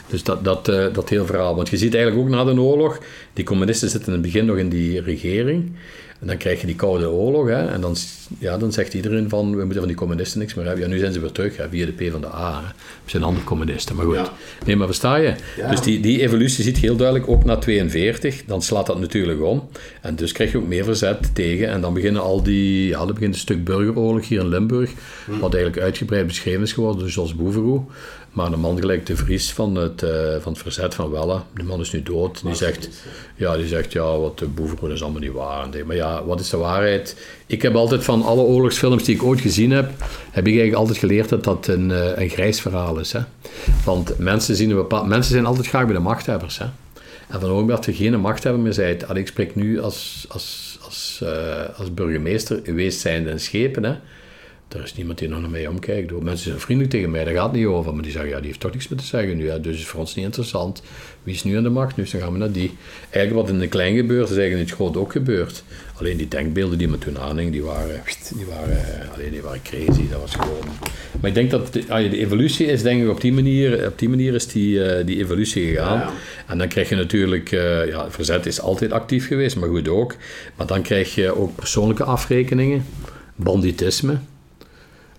Dus 0.07 0.23
dat, 0.23 0.43
dat, 0.43 0.67
uh, 0.67 0.85
dat 0.93 1.09
heel 1.09 1.25
verhaal. 1.25 1.55
Want 1.55 1.69
je 1.69 1.77
ziet 1.77 1.93
eigenlijk 1.93 2.25
ook 2.25 2.33
na 2.33 2.43
de 2.43 2.61
oorlog, 2.61 2.99
die 3.33 3.45
communisten 3.45 3.89
zitten 3.89 4.07
in 4.07 4.13
het 4.13 4.31
begin 4.31 4.45
nog 4.45 4.57
in 4.57 4.69
die 4.69 5.01
regering. 5.01 5.71
En 6.19 6.27
dan 6.27 6.37
krijg 6.37 6.61
je 6.61 6.65
die 6.67 6.75
Koude 6.75 7.09
Oorlog. 7.09 7.47
Hè, 7.47 7.67
en 7.67 7.81
dan, 7.81 7.95
ja, 8.39 8.57
dan 8.57 8.71
zegt 8.71 8.93
iedereen 8.93 9.29
van, 9.29 9.49
we 9.49 9.57
moeten 9.57 9.77
van 9.77 9.87
die 9.87 9.95
communisten 9.95 10.39
niks 10.39 10.53
meer 10.53 10.65
hebben. 10.65 10.83
Ja, 10.83 10.89
nu 10.89 10.99
zijn 10.99 11.13
ze 11.13 11.19
weer 11.19 11.31
terug, 11.31 11.57
hè, 11.57 11.69
via 11.69 11.85
de 11.85 11.91
P 11.91 12.11
van 12.11 12.21
de 12.21 12.27
A. 12.27 12.61
Hè. 12.61 12.67
We 13.03 13.09
zijn 13.09 13.23
andere 13.23 13.45
communisten, 13.45 13.95
maar 13.95 14.05
goed. 14.05 14.31
Nee, 14.65 14.75
maar 14.75 14.87
versta 14.87 15.15
je? 15.15 15.33
Dus 15.69 15.81
die, 15.81 15.99
die 15.99 16.21
evolutie 16.21 16.63
ziet 16.63 16.77
heel 16.77 16.95
duidelijk 16.95 17.29
ook 17.29 17.43
na 17.43 17.57
42. 17.57 18.45
Dan 18.45 18.61
slaat 18.61 18.85
dat 18.85 18.99
natuurlijk 18.99 19.43
om. 19.43 19.69
En 20.01 20.15
dus 20.15 20.31
krijg 20.31 20.51
je 20.51 20.57
ook 20.57 20.67
meer 20.67 20.83
verzet 20.83 21.35
tegen. 21.35 21.69
En 21.69 21.81
dan 21.81 21.93
beginnen 21.93 22.21
al 22.21 22.43
die, 22.43 22.87
ja, 22.87 22.97
dan 22.97 23.13
begint 23.13 23.33
een 23.33 23.39
stuk 23.39 23.63
burgeroorlog 23.63 24.27
hier 24.27 24.39
in 24.39 24.47
Limburg. 24.47 24.91
Hm. 25.25 25.39
Wat 25.39 25.53
eigenlijk 25.53 25.83
uitgebreid 25.83 26.27
beschreven 26.27 26.61
is 26.61 26.73
geworden 26.73 26.99
door 26.99 27.09
Jos 27.09 27.35
Boeveroe. 27.35 27.81
Maar 28.35 28.51
een 28.51 28.59
man 28.59 28.79
gelijk 28.79 29.05
de 29.05 29.15
Vries 29.15 29.53
van 29.53 29.75
het, 29.75 30.03
uh, 30.03 30.09
van 30.39 30.51
het 30.51 30.61
verzet 30.61 30.95
van 30.95 31.11
Welle, 31.11 31.41
die 31.53 31.63
man 31.63 31.79
is 31.79 31.91
nu 31.91 32.03
dood, 32.03 32.41
die 32.43 32.55
zegt, 32.55 32.89
ja, 33.35 33.57
die 33.57 33.67
zegt, 33.67 33.91
ja, 33.91 34.17
wat 34.17 34.39
de 34.39 34.47
Boeveroe 34.47 34.93
is 34.93 35.03
allemaal 35.03 35.21
niet 35.21 35.31
waar. 35.31 35.67
Maar 35.85 35.95
ja, 35.95 36.25
wat 36.25 36.39
is 36.39 36.49
de 36.49 36.57
waarheid? 36.57 37.17
Ik 37.45 37.61
heb 37.61 37.75
altijd 37.75 38.03
van 38.03 38.23
alle 38.23 38.41
oorlogsfilms 38.41 39.03
die 39.03 39.15
ik 39.15 39.23
ooit 39.23 39.41
gezien 39.41 39.71
heb, 39.71 39.89
heb 40.31 40.47
ik 40.47 40.53
eigenlijk 40.53 40.75
altijd 40.75 40.97
geleerd 40.97 41.29
dat 41.29 41.43
dat 41.43 41.67
een, 41.67 41.89
uh, 41.89 42.17
een 42.17 42.29
grijs 42.29 42.61
verhaal 42.61 42.99
is. 42.99 43.11
Hè? 43.11 43.19
Want 43.85 44.17
mensen, 44.17 44.55
zien 44.55 44.69
een 44.69 44.75
bepaald, 44.75 45.07
mensen 45.07 45.31
zijn 45.31 45.45
altijd 45.45 45.67
graag 45.67 45.85
bij 45.85 45.93
de 45.93 45.99
machthebbers. 45.99 46.57
Hè? 46.57 46.65
En 47.27 47.39
van 47.39 47.57
het 47.57 47.67
dat 47.67 47.85
je 47.85 47.93
geen 47.93 48.19
machthebber 48.19 48.61
meer 48.61 48.75
bent, 48.75 49.17
ik 49.17 49.27
spreek 49.27 49.55
nu 49.55 49.81
als, 49.81 50.25
als, 50.27 50.77
als, 50.83 51.19
uh, 51.23 51.29
als 51.77 51.93
burgemeester, 51.93 52.59
geweest 52.63 52.99
zijnde 52.99 53.29
in 53.29 53.39
Schepen, 53.39 53.83
hè, 53.83 53.95
er 54.67 54.83
is 54.83 54.95
niemand 54.95 55.19
die 55.19 55.27
nog 55.27 55.41
naar 55.41 55.49
mij 55.49 55.67
omkijkt. 55.67 56.21
Mensen 56.21 56.47
zijn 56.47 56.59
vriendelijk 56.59 56.93
tegen 56.93 57.11
mij, 57.11 57.23
daar 57.23 57.33
gaat 57.33 57.51
het 57.51 57.55
niet 57.55 57.65
over. 57.65 57.93
Maar 57.93 58.03
die 58.03 58.11
zeggen, 58.11 58.29
ja, 58.29 58.37
die 58.37 58.47
heeft 58.47 58.59
toch 58.59 58.71
niks 58.71 58.87
meer 58.87 58.99
te 58.99 59.05
zeggen 59.05 59.37
nu. 59.37 59.45
Ja, 59.45 59.57
dus 59.57 59.77
is 59.77 59.85
voor 59.85 59.99
ons 59.99 60.15
niet 60.15 60.25
interessant. 60.25 60.81
Wie 61.23 61.33
is 61.33 61.43
nu 61.43 61.57
aan 61.57 61.63
de 61.63 61.69
macht? 61.69 61.95
Nu 61.95 62.03
dan 62.11 62.21
gaan 62.21 62.31
we 62.31 62.37
naar 62.37 62.51
die. 62.51 62.71
Eigenlijk 63.09 63.47
wat 63.47 63.55
in 63.55 63.59
de 63.59 63.67
klein 63.67 63.95
gebeurt, 63.95 64.29
is 64.29 64.37
eigenlijk 64.37 64.59
in 64.59 64.65
het 64.65 64.75
groot 64.75 64.97
ook 64.97 65.11
gebeurd. 65.11 65.63
Alleen 65.93 66.17
die 66.17 66.27
denkbeelden 66.27 66.77
die 66.77 66.87
me 66.87 66.97
toen 66.97 67.19
aanhing, 67.19 67.51
die 67.51 67.63
waren, 67.63 68.01
die 68.35 68.45
waren, 68.45 69.09
alleen 69.13 69.31
die 69.31 69.41
waren 69.41 69.61
crazy. 69.61 70.09
Dat 70.09 70.21
was 70.21 70.35
gewoon... 70.35 70.63
Maar 71.19 71.29
ik 71.29 71.35
denk 71.35 71.51
dat 71.51 71.73
de, 71.73 71.83
ah, 71.87 72.09
de 72.09 72.17
evolutie 72.17 72.65
is, 72.65 72.81
denk 72.81 73.03
ik, 73.03 73.09
op 73.09 73.21
die 73.21 73.33
manier, 73.33 73.87
op 73.87 73.99
die 73.99 74.09
manier 74.09 74.33
is 74.33 74.47
die, 74.47 74.75
uh, 74.75 75.05
die 75.05 75.17
evolutie 75.17 75.67
gegaan. 75.67 76.13
En 76.47 76.57
dan 76.57 76.67
krijg 76.67 76.89
je 76.89 76.95
natuurlijk, 76.95 77.51
uh, 77.51 77.87
ja, 77.87 78.11
verzet 78.11 78.45
is 78.45 78.61
altijd 78.61 78.91
actief 78.91 79.27
geweest, 79.27 79.55
maar 79.55 79.69
goed 79.69 79.87
ook. 79.87 80.15
Maar 80.55 80.67
dan 80.67 80.81
krijg 80.81 81.15
je 81.15 81.35
ook 81.35 81.55
persoonlijke 81.55 82.03
afrekeningen, 82.03 82.85
banditisme. 83.35 84.17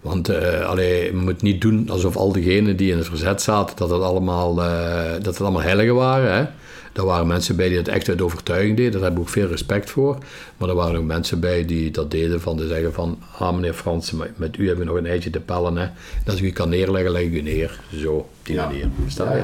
Want 0.07 0.31
uh, 0.31 0.69
allee, 0.69 1.05
je 1.05 1.14
moet 1.14 1.42
niet 1.42 1.61
doen 1.61 1.88
alsof 1.88 2.16
al 2.16 2.33
diegenen 2.33 2.77
die 2.77 2.90
in 2.90 2.97
het 2.97 3.07
verzet 3.07 3.42
zaten, 3.42 3.77
dat 3.77 3.90
het 3.90 4.01
allemaal, 4.03 4.59
uh, 4.59 5.12
dat 5.12 5.27
het 5.27 5.40
allemaal 5.40 5.62
heiligen 5.62 5.95
waren. 5.95 6.33
Hè? 6.33 6.45
Er 6.92 7.05
waren 7.05 7.27
mensen 7.27 7.57
bij 7.57 7.69
die 7.69 7.77
het 7.77 7.88
echt 7.88 8.09
uit 8.09 8.23
overtuiging 8.23 8.77
deden, 8.77 8.92
daar 8.92 9.03
heb 9.03 9.12
ik 9.12 9.19
ook 9.19 9.29
veel 9.29 9.49
respect 9.49 9.90
voor. 9.90 10.19
Maar 10.57 10.69
er 10.69 10.75
waren 10.75 10.99
ook 10.99 11.05
mensen 11.05 11.40
bij 11.40 11.64
die 11.64 11.90
dat 11.90 12.11
deden 12.11 12.40
van 12.40 12.57
te 12.57 12.66
zeggen 12.66 12.92
van, 12.92 13.19
ah 13.38 13.55
meneer 13.55 13.75
Frans, 13.75 14.12
met 14.37 14.57
u 14.59 14.66
hebben 14.66 14.87
we 14.87 14.92
nog 14.92 15.01
een 15.01 15.07
eitje 15.07 15.31
te 15.31 15.40
pellen. 15.40 15.77
Hè? 15.77 15.85
En 15.85 16.27
als 16.27 16.37
ik 16.37 16.45
u 16.45 16.51
kan 16.51 16.69
neerleggen, 16.69 17.12
leg 17.12 17.23
ik 17.23 17.33
u 17.33 17.40
neer. 17.40 17.81
Zo, 17.97 18.12
op 18.12 18.29
die 18.42 18.55
ja. 18.55 18.66
manier. 18.66 18.88
Sta 19.07 19.37
je? 19.37 19.42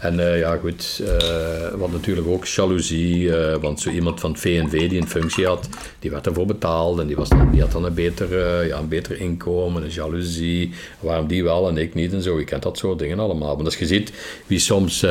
En 0.00 0.18
uh, 0.18 0.38
ja, 0.38 0.56
goed, 0.56 1.00
uh, 1.02 1.78
wat 1.78 1.92
natuurlijk 1.92 2.26
ook 2.26 2.46
jaloezie, 2.46 3.22
uh, 3.22 3.54
want 3.60 3.80
zo 3.80 3.90
iemand 3.90 4.20
van 4.20 4.30
het 4.30 4.40
VNV 4.40 4.88
die 4.88 5.00
een 5.00 5.08
functie 5.08 5.46
had, 5.46 5.68
die 5.98 6.10
werd 6.10 6.26
ervoor 6.26 6.46
betaald 6.46 6.98
en 6.98 7.06
die, 7.06 7.16
was 7.16 7.28
dan, 7.28 7.50
die 7.50 7.60
had 7.60 7.72
dan 7.72 7.84
een 7.84 7.94
beter, 7.94 8.66
ja, 8.66 8.78
een 8.78 8.88
beter 8.88 9.20
inkomen, 9.20 9.82
een 9.82 9.90
jaloezie, 9.90 10.72
waarom 11.00 11.26
die 11.26 11.44
wel 11.44 11.68
en 11.68 11.76
ik 11.76 11.94
niet 11.94 12.12
en 12.12 12.22
zo. 12.22 12.38
Je 12.38 12.44
kent 12.44 12.62
dat 12.62 12.78
soort 12.78 12.98
dingen 12.98 13.18
allemaal. 13.18 13.56
Maar 13.56 13.64
als 13.64 13.76
je 13.76 13.86
ziet 13.86 14.12
wie 14.46 14.58
soms, 14.58 15.06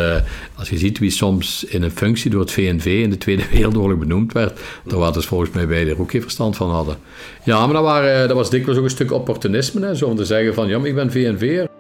als 0.55 0.69
je 0.69 0.77
ziet 0.77 0.99
wie 0.99 1.11
soms 1.11 1.63
in 1.63 1.83
een 1.83 1.91
functie 1.91 2.31
door 2.31 2.41
het 2.41 2.51
VNV 2.51 2.85
in 2.85 3.09
de 3.09 3.17
Tweede 3.17 3.43
Wereldoorlog 3.51 3.97
benoemd 3.97 4.33
werd, 4.33 4.59
daar 4.83 4.99
waren 4.99 5.13
dus 5.13 5.25
volgens 5.25 5.51
mij 5.51 5.67
bij 5.67 5.87
er 5.87 5.99
ook 5.99 6.11
geen 6.11 6.21
verstand 6.21 6.55
van 6.55 6.69
hadden. 6.69 6.97
Ja, 7.43 7.65
maar 7.65 7.73
dat, 7.73 7.83
waren, 7.83 8.27
dat 8.27 8.37
was 8.37 8.49
dikwijls 8.49 8.77
ook 8.77 8.85
een 8.85 8.89
stuk 8.89 9.11
opportunisme, 9.11 9.85
hè, 9.85 9.95
zo 9.95 10.05
om 10.05 10.15
te 10.15 10.25
zeggen 10.25 10.53
van, 10.53 10.67
ja, 10.67 10.83
ik 10.83 10.95
ben 10.95 11.11
VNV'er. 11.11 11.78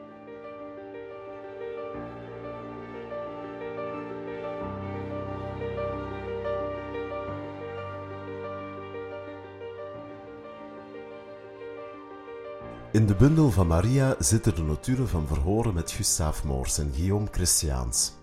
In 12.99 13.07
de 13.07 13.15
bundel 13.15 13.51
van 13.51 13.67
Maria 13.67 14.15
zitten 14.19 14.55
de 14.55 14.61
notulen 14.61 15.07
van 15.07 15.27
verhoren 15.27 15.73
met 15.73 15.91
Gustave 15.91 16.47
Moors 16.47 16.77
en 16.77 16.91
Guillaume 16.93 17.27
Christiaans. 17.31 18.13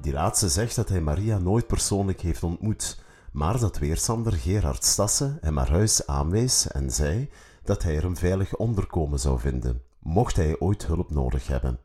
Die 0.00 0.12
laatste 0.12 0.48
zegt 0.48 0.76
dat 0.76 0.88
hij 0.88 1.00
Maria 1.00 1.38
nooit 1.38 1.66
persoonlijk 1.66 2.20
heeft 2.20 2.42
ontmoet, 2.42 3.02
maar 3.32 3.58
dat 3.58 3.78
weerstander 3.78 4.32
Gerard 4.32 4.84
Stassen 4.84 5.38
hem 5.40 5.56
haar 5.56 5.70
huis 5.70 6.06
aanwees 6.06 6.68
en 6.68 6.90
zei 6.90 7.30
dat 7.64 7.82
hij 7.82 7.96
er 7.96 8.04
een 8.04 8.16
veilig 8.16 8.56
onderkomen 8.56 9.18
zou 9.18 9.40
vinden, 9.40 9.82
mocht 9.98 10.36
hij 10.36 10.58
ooit 10.58 10.86
hulp 10.86 11.10
nodig 11.10 11.46
hebben. 11.46 11.78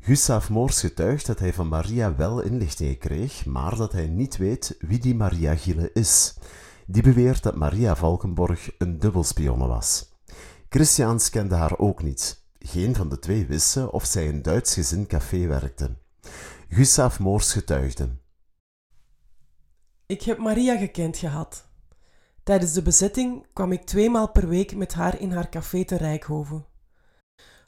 Gustave 0.00 0.52
Moors 0.52 0.80
getuigt 0.80 1.26
dat 1.26 1.38
hij 1.38 1.52
van 1.52 1.68
Maria 1.68 2.16
wel 2.16 2.40
inlichtingen 2.40 2.98
kreeg, 2.98 3.46
maar 3.46 3.76
dat 3.76 3.92
hij 3.92 4.06
niet 4.06 4.36
weet 4.36 4.76
wie 4.80 4.98
die 4.98 5.14
Maria 5.14 5.54
Gille 5.54 5.90
is. 5.92 6.34
Die 6.86 7.02
beweert 7.02 7.42
dat 7.42 7.56
Maria 7.56 7.96
Valkenborg 7.96 8.70
een 8.78 8.98
dubbelspionne 8.98 9.66
was. 9.66 10.07
Christiaans 10.70 11.30
kende 11.30 11.54
haar 11.54 11.78
ook 11.78 12.02
niet. 12.02 12.42
Geen 12.58 12.94
van 12.94 13.08
de 13.08 13.18
twee 13.18 13.46
wisten 13.46 13.92
of 13.92 14.04
zij 14.04 14.26
in 14.26 14.42
Duits 14.42 14.74
gezin 14.74 15.06
café 15.06 15.46
werkte. 15.46 15.96
Gustav 16.68 17.18
Moors 17.18 17.52
getuigde. 17.52 18.08
Ik 20.06 20.22
heb 20.22 20.38
Maria 20.38 20.76
gekend 20.76 21.16
gehad. 21.16 21.68
Tijdens 22.42 22.72
de 22.72 22.82
bezetting 22.82 23.46
kwam 23.52 23.72
ik 23.72 23.86
tweemaal 23.86 24.30
per 24.30 24.48
week 24.48 24.76
met 24.76 24.94
haar 24.94 25.20
in 25.20 25.32
haar 25.32 25.48
café 25.48 25.84
te 25.84 25.96
Rijkhoven. 25.96 26.66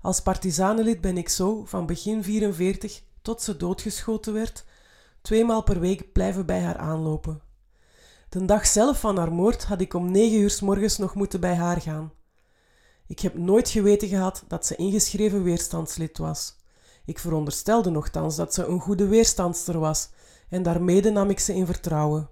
Als 0.01 0.23
partizanenlid 0.23 1.01
ben 1.01 1.17
ik 1.17 1.29
zo, 1.29 1.65
van 1.65 1.87
begin 1.87 2.23
44 2.23 3.03
tot 3.23 3.43
ze 3.43 3.57
doodgeschoten 3.57 4.33
werd, 4.33 4.65
tweemaal 5.21 5.63
per 5.63 5.81
week 5.81 6.13
blijven 6.13 6.47
bij 6.47 6.61
haar 6.61 6.77
aanlopen. 6.77 7.43
De 8.29 8.45
dag 8.45 8.67
zelf 8.67 9.01
van 9.01 9.17
haar 9.17 9.33
moord 9.33 9.65
had 9.65 9.81
ik 9.81 9.95
om 9.95 10.11
negen 10.11 10.39
uur 10.39 10.51
s 10.51 10.61
morgens 10.61 10.99
nog 10.99 11.15
moeten 11.15 11.41
bij 11.41 11.55
haar 11.55 11.81
gaan. 11.81 12.13
Ik 13.11 13.21
heb 13.21 13.35
nooit 13.39 13.69
geweten 13.69 14.09
gehad 14.09 14.45
dat 14.49 14.67
ze 14.67 14.77
ingeschreven 14.77 15.43
weerstandslid 15.43 16.19
was. 16.19 16.57
Ik 17.05 17.19
veronderstelde 17.19 17.91
nogthans 17.91 18.37
dat 18.37 18.55
ze 18.55 18.65
een 18.65 18.81
goede 18.81 19.07
weerstandster 19.07 19.79
was 19.79 20.11
en 20.49 20.63
daarmee 20.63 21.11
nam 21.11 21.31
ik 21.31 21.39
ze 21.39 21.55
in 21.55 21.67
vertrouwen. 21.67 22.29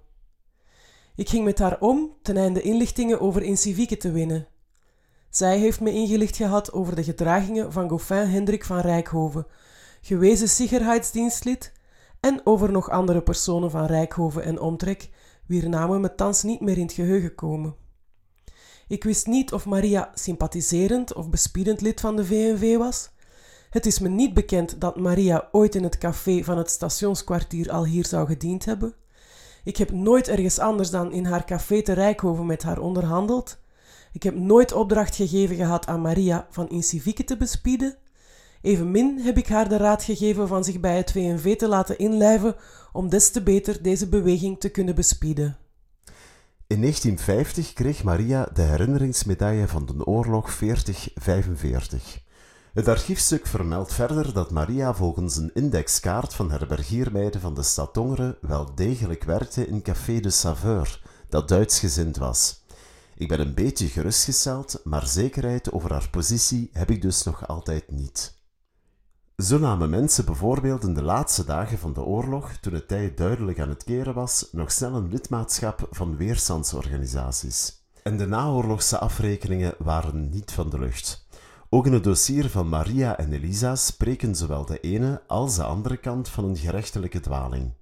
Ik 1.15 1.29
ging 1.29 1.45
met 1.45 1.59
haar 1.59 1.79
om 1.79 2.15
ten 2.21 2.37
einde 2.37 2.61
inlichtingen 2.61 3.19
over 3.19 3.43
Incivieke 3.43 3.97
te 3.97 4.11
winnen. 4.11 4.47
Zij 5.29 5.57
heeft 5.57 5.79
me 5.79 5.91
ingelicht 5.91 6.35
gehad 6.35 6.73
over 6.73 6.95
de 6.95 7.03
gedragingen 7.03 7.71
van 7.71 7.89
Goffin 7.89 8.27
Hendrik 8.27 8.65
van 8.65 8.79
Rijkhoven, 8.79 9.47
gewezen 10.01 10.49
Sicherheidsdienstlid, 10.49 11.73
en 12.19 12.41
over 12.43 12.71
nog 12.71 12.89
andere 12.89 13.21
personen 13.21 13.71
van 13.71 13.85
Rijkhoven 13.85 14.43
en 14.43 14.59
omtrek, 14.59 15.09
wier 15.45 15.69
namen 15.69 16.01
me 16.01 16.15
thans 16.15 16.43
niet 16.43 16.61
meer 16.61 16.77
in 16.77 16.85
het 16.85 16.93
geheugen 16.93 17.35
komen. 17.35 17.87
Ik 18.89 19.03
wist 19.03 19.27
niet 19.27 19.53
of 19.53 19.65
Maria 19.65 20.11
sympathiserend 20.13 21.13
of 21.13 21.29
bespiedend 21.29 21.81
lid 21.81 21.99
van 21.99 22.15
de 22.15 22.25
VNV 22.25 22.77
was. 22.77 23.09
Het 23.69 23.85
is 23.85 23.99
me 23.99 24.09
niet 24.09 24.33
bekend 24.33 24.81
dat 24.81 24.99
Maria 24.99 25.47
ooit 25.51 25.75
in 25.75 25.83
het 25.83 25.97
café 25.97 26.43
van 26.43 26.57
het 26.57 26.69
stationskwartier 26.69 27.71
al 27.71 27.85
hier 27.85 28.05
zou 28.05 28.27
gediend 28.27 28.65
hebben. 28.65 28.93
Ik 29.63 29.77
heb 29.77 29.91
nooit 29.91 30.27
ergens 30.27 30.59
anders 30.59 30.89
dan 30.89 31.11
in 31.11 31.25
haar 31.25 31.45
café 31.45 31.81
te 31.81 31.93
Rijkhoven 31.93 32.45
met 32.45 32.63
haar 32.63 32.79
onderhandeld. 32.79 33.57
Ik 34.13 34.23
heb 34.23 34.35
nooit 34.35 34.71
opdracht 34.71 35.15
gegeven 35.15 35.55
gehad 35.55 35.87
aan 35.87 36.01
Maria 36.01 36.47
van 36.49 36.69
Incivieke 36.69 37.23
te 37.23 37.37
bespieden. 37.37 37.97
Evenmin 38.61 39.19
heb 39.19 39.37
ik 39.37 39.47
haar 39.47 39.69
de 39.69 39.77
raad 39.77 40.03
gegeven 40.03 40.47
van 40.47 40.63
zich 40.63 40.79
bij 40.79 40.97
het 40.97 41.11
VNV 41.11 41.55
te 41.55 41.67
laten 41.67 41.97
inlijven 41.97 42.55
om 42.93 43.09
des 43.09 43.31
te 43.31 43.43
beter 43.43 43.83
deze 43.83 44.09
beweging 44.09 44.59
te 44.59 44.69
kunnen 44.69 44.95
bespieden. 44.95 45.57
In 46.69 46.81
1950 46.81 47.73
kreeg 47.73 48.03
Maria 48.03 48.49
de 48.53 48.61
herinneringsmedaille 48.61 49.67
van 49.67 49.85
de 49.85 50.05
oorlog 50.05 50.51
4045. 50.51 52.19
Het 52.73 52.87
archiefstuk 52.87 53.47
vermeldt 53.47 53.93
verder 53.93 54.33
dat 54.33 54.51
Maria 54.51 54.93
volgens 54.93 55.37
een 55.37 55.51
indexkaart 55.53 56.33
van 56.33 56.51
herbergiermeiden 56.51 57.41
van 57.41 57.55
de 57.55 57.63
stad 57.63 57.93
Tongeren 57.93 58.37
wel 58.41 58.75
degelijk 58.75 59.23
werkte 59.23 59.67
in 59.67 59.81
Café 59.81 60.19
de 60.19 60.29
Saveur, 60.29 61.01
dat 61.29 61.47
Duitsgezind 61.47 62.17
was. 62.17 62.63
Ik 63.15 63.27
ben 63.27 63.39
een 63.39 63.53
beetje 63.53 63.87
gerustgesteld, 63.87 64.81
maar 64.83 65.07
zekerheid 65.07 65.71
over 65.71 65.91
haar 65.91 66.09
positie 66.09 66.69
heb 66.73 66.89
ik 66.89 67.01
dus 67.01 67.23
nog 67.23 67.47
altijd 67.47 67.91
niet. 67.91 68.38
Zo 69.39 69.59
namen 69.59 69.89
mensen 69.89 70.25
bijvoorbeeld 70.25 70.83
in 70.83 70.93
de 70.93 71.01
laatste 71.01 71.45
dagen 71.45 71.77
van 71.77 71.93
de 71.93 72.03
oorlog, 72.03 72.51
toen 72.51 72.73
het 72.73 72.87
tijd 72.87 73.17
duidelijk 73.17 73.59
aan 73.59 73.69
het 73.69 73.83
keren 73.83 74.13
was, 74.13 74.49
nog 74.51 74.71
snel 74.71 74.95
een 74.95 75.09
lidmaatschap 75.09 75.87
van 75.91 76.17
weerstandsorganisaties. 76.17 77.83
En 78.03 78.17
de 78.17 78.27
naoorlogse 78.27 78.97
afrekeningen 78.97 79.73
waren 79.77 80.29
niet 80.29 80.51
van 80.51 80.69
de 80.69 80.79
lucht. 80.79 81.27
Ook 81.69 81.85
in 81.85 81.93
het 81.93 82.03
dossier 82.03 82.49
van 82.49 82.69
Maria 82.69 83.17
en 83.17 83.33
Elisa 83.33 83.75
spreken 83.75 84.35
zowel 84.35 84.65
de 84.65 84.79
ene 84.79 85.21
als 85.27 85.55
de 85.55 85.63
andere 85.63 85.97
kant 85.97 86.29
van 86.29 86.43
een 86.45 86.57
gerechtelijke 86.57 87.19
dwaling. 87.19 87.73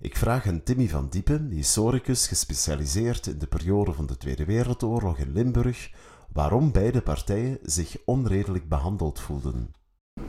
Ik 0.00 0.16
vraag 0.16 0.46
aan 0.46 0.62
Timmy 0.62 0.88
van 0.88 1.08
Diepen, 1.08 1.50
historicus 1.50 2.26
gespecialiseerd 2.26 3.26
in 3.26 3.38
de 3.38 3.46
periode 3.46 3.92
van 3.92 4.06
de 4.06 4.16
Tweede 4.16 4.44
Wereldoorlog 4.44 5.18
in 5.18 5.32
Limburg, 5.32 5.90
waarom 6.32 6.72
beide 6.72 7.00
partijen 7.00 7.58
zich 7.62 7.96
onredelijk 8.04 8.68
behandeld 8.68 9.20
voelden. 9.20 9.78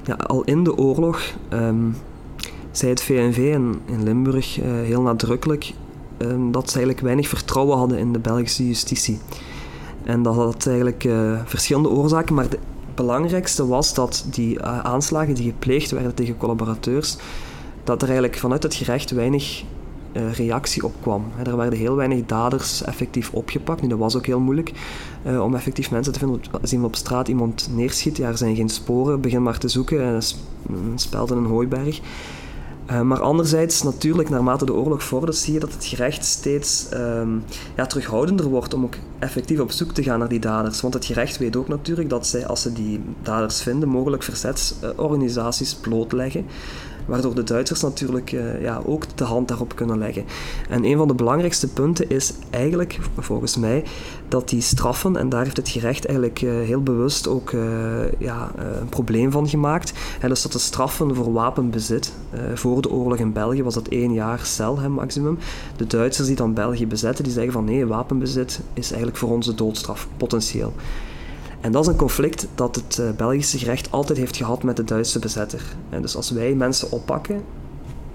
Ja, 0.03 0.13
al 0.13 0.43
in 0.43 0.63
de 0.63 0.77
oorlog 0.77 1.21
um, 1.53 1.95
zei 2.71 2.91
het 2.91 3.01
VNV 3.01 3.37
in, 3.37 3.81
Limburg 4.03 4.59
uh, 4.59 4.65
heel 4.65 5.01
nadrukkelijk 5.01 5.73
um, 6.17 6.51
dat 6.51 6.69
ze 6.69 6.75
eigenlijk 6.75 7.05
weinig 7.05 7.27
vertrouwen 7.27 7.77
hadden 7.77 7.97
in 7.97 8.13
de 8.13 8.19
Belgische 8.19 8.67
justitie. 8.67 9.19
En 10.03 10.23
dat 10.23 10.35
had 10.35 10.67
eigenlijk 10.67 11.03
uh, 11.03 11.39
verschillende 11.45 11.89
oorzaken, 11.89 12.35
maar 12.35 12.49
de 12.49 12.59
belangrijkste 12.95 13.67
was 13.67 13.93
dat 13.93 14.25
die 14.31 14.57
uh, 14.57 14.79
aanslagen 14.79 15.35
die 15.35 15.51
gepleegd 15.51 15.91
werden 15.91 16.13
tegen 16.13 16.37
collaborateurs, 16.37 17.17
dat 17.83 18.01
er 18.01 18.07
eigenlijk 18.07 18.37
vanuit 18.37 18.63
het 18.63 18.73
gerecht 18.73 19.11
weinig 19.11 19.63
uh, 20.13 20.33
reactie 20.33 20.85
op 20.85 20.93
kwam. 21.01 21.25
Er 21.43 21.57
werden 21.57 21.79
heel 21.79 21.95
weinig 21.95 22.25
daders 22.25 22.83
effectief 22.83 23.29
opgepakt. 23.33 23.81
Nu, 23.81 23.87
dat 23.87 23.99
was 23.99 24.15
ook 24.15 24.25
heel 24.25 24.39
moeilijk 24.39 24.71
uh, 25.25 25.43
om 25.43 25.55
effectief 25.55 25.91
mensen 25.91 26.13
te 26.13 26.19
vinden. 26.19 26.41
Als 26.61 26.73
iemand 26.73 26.89
op 26.89 26.95
straat 26.95 27.27
iemand 27.27 27.69
neerschiet, 27.75 28.17
ja, 28.17 28.27
er 28.27 28.37
zijn 28.37 28.55
geen 28.55 28.69
sporen, 28.69 29.21
begin 29.21 29.43
maar 29.43 29.57
te 29.57 29.67
zoeken. 29.67 30.01
En 30.01 30.21
een 30.69 30.99
speld 30.99 31.31
in 31.31 31.37
een 31.37 31.45
hooiberg. 31.45 32.01
Maar 33.03 33.21
anderzijds, 33.21 33.83
natuurlijk, 33.83 34.29
naarmate 34.29 34.65
de 34.65 34.73
oorlog 34.73 35.03
vordert, 35.03 35.35
zie 35.35 35.53
je 35.53 35.59
dat 35.59 35.73
het 35.73 35.85
gerecht 35.85 36.25
steeds 36.25 36.87
um, 36.93 37.43
ja, 37.75 37.85
terughoudender 37.85 38.45
wordt 38.45 38.73
om 38.73 38.83
ook 38.83 38.95
effectief 39.19 39.59
op 39.59 39.71
zoek 39.71 39.91
te 39.91 40.03
gaan 40.03 40.19
naar 40.19 40.27
die 40.29 40.39
daders. 40.39 40.81
Want 40.81 40.93
het 40.93 41.05
gerecht 41.05 41.37
weet 41.37 41.55
ook 41.55 41.67
natuurlijk 41.67 42.09
dat 42.09 42.27
zij, 42.27 42.47
als 42.47 42.61
ze 42.61 42.73
die 42.73 43.01
daders 43.23 43.61
vinden, 43.61 43.89
mogelijk 43.89 44.23
verzetsorganisaties 44.23 45.75
blootleggen 45.75 46.45
waardoor 47.05 47.35
de 47.35 47.43
Duitsers 47.43 47.81
natuurlijk 47.81 48.31
uh, 48.31 48.61
ja, 48.61 48.81
ook 48.85 49.17
de 49.17 49.23
hand 49.23 49.47
daarop 49.47 49.75
kunnen 49.75 49.97
leggen. 49.97 50.23
En 50.69 50.85
een 50.85 50.97
van 50.97 51.07
de 51.07 51.13
belangrijkste 51.13 51.67
punten 51.67 52.09
is 52.09 52.33
eigenlijk, 52.49 52.99
volgens 53.17 53.57
mij, 53.57 53.83
dat 54.27 54.49
die 54.49 54.61
straffen, 54.61 55.15
en 55.15 55.29
daar 55.29 55.43
heeft 55.43 55.57
het 55.57 55.69
gerecht 55.69 56.05
eigenlijk 56.05 56.41
uh, 56.41 56.51
heel 56.51 56.81
bewust 56.81 57.27
ook 57.27 57.51
uh, 57.51 57.61
ja, 58.17 58.51
een 58.55 58.89
probleem 58.89 59.31
van 59.31 59.49
gemaakt, 59.49 59.93
en 60.19 60.29
dus 60.29 60.41
dat 60.41 60.51
de 60.51 60.59
straffen 60.59 61.15
voor 61.15 61.33
wapenbezit, 61.33 62.13
voor 62.53 62.81
de 62.81 62.91
oorlog 62.91 63.17
in 63.17 63.33
België 63.33 63.63
was 63.63 63.73
dat 63.73 63.87
één 63.87 64.13
jaar 64.13 64.39
cel, 64.45 64.79
hè, 64.79 64.89
maximum. 64.89 65.37
De 65.75 65.87
Duitsers 65.87 66.27
die 66.27 66.35
dan 66.35 66.53
België 66.53 66.87
bezetten, 66.87 67.23
die 67.23 67.33
zeggen 67.33 67.51
van 67.51 67.65
nee, 67.65 67.85
wapenbezit 67.85 68.59
is 68.73 68.87
eigenlijk 68.87 69.17
voor 69.17 69.29
ons 69.29 69.45
de 69.45 69.55
doodstraf, 69.55 70.07
potentieel. 70.17 70.73
En 71.61 71.71
dat 71.71 71.81
is 71.81 71.87
een 71.87 71.95
conflict 71.95 72.47
dat 72.55 72.75
het 72.75 72.97
uh, 72.97 73.09
Belgische 73.17 73.57
gerecht 73.57 73.91
altijd 73.91 74.17
heeft 74.17 74.37
gehad 74.37 74.63
met 74.63 74.75
de 74.75 74.83
Duitse 74.83 75.19
bezetter. 75.19 75.61
En 75.89 76.01
dus 76.01 76.15
als 76.15 76.31
wij 76.31 76.53
mensen 76.53 76.91
oppakken, 76.91 77.41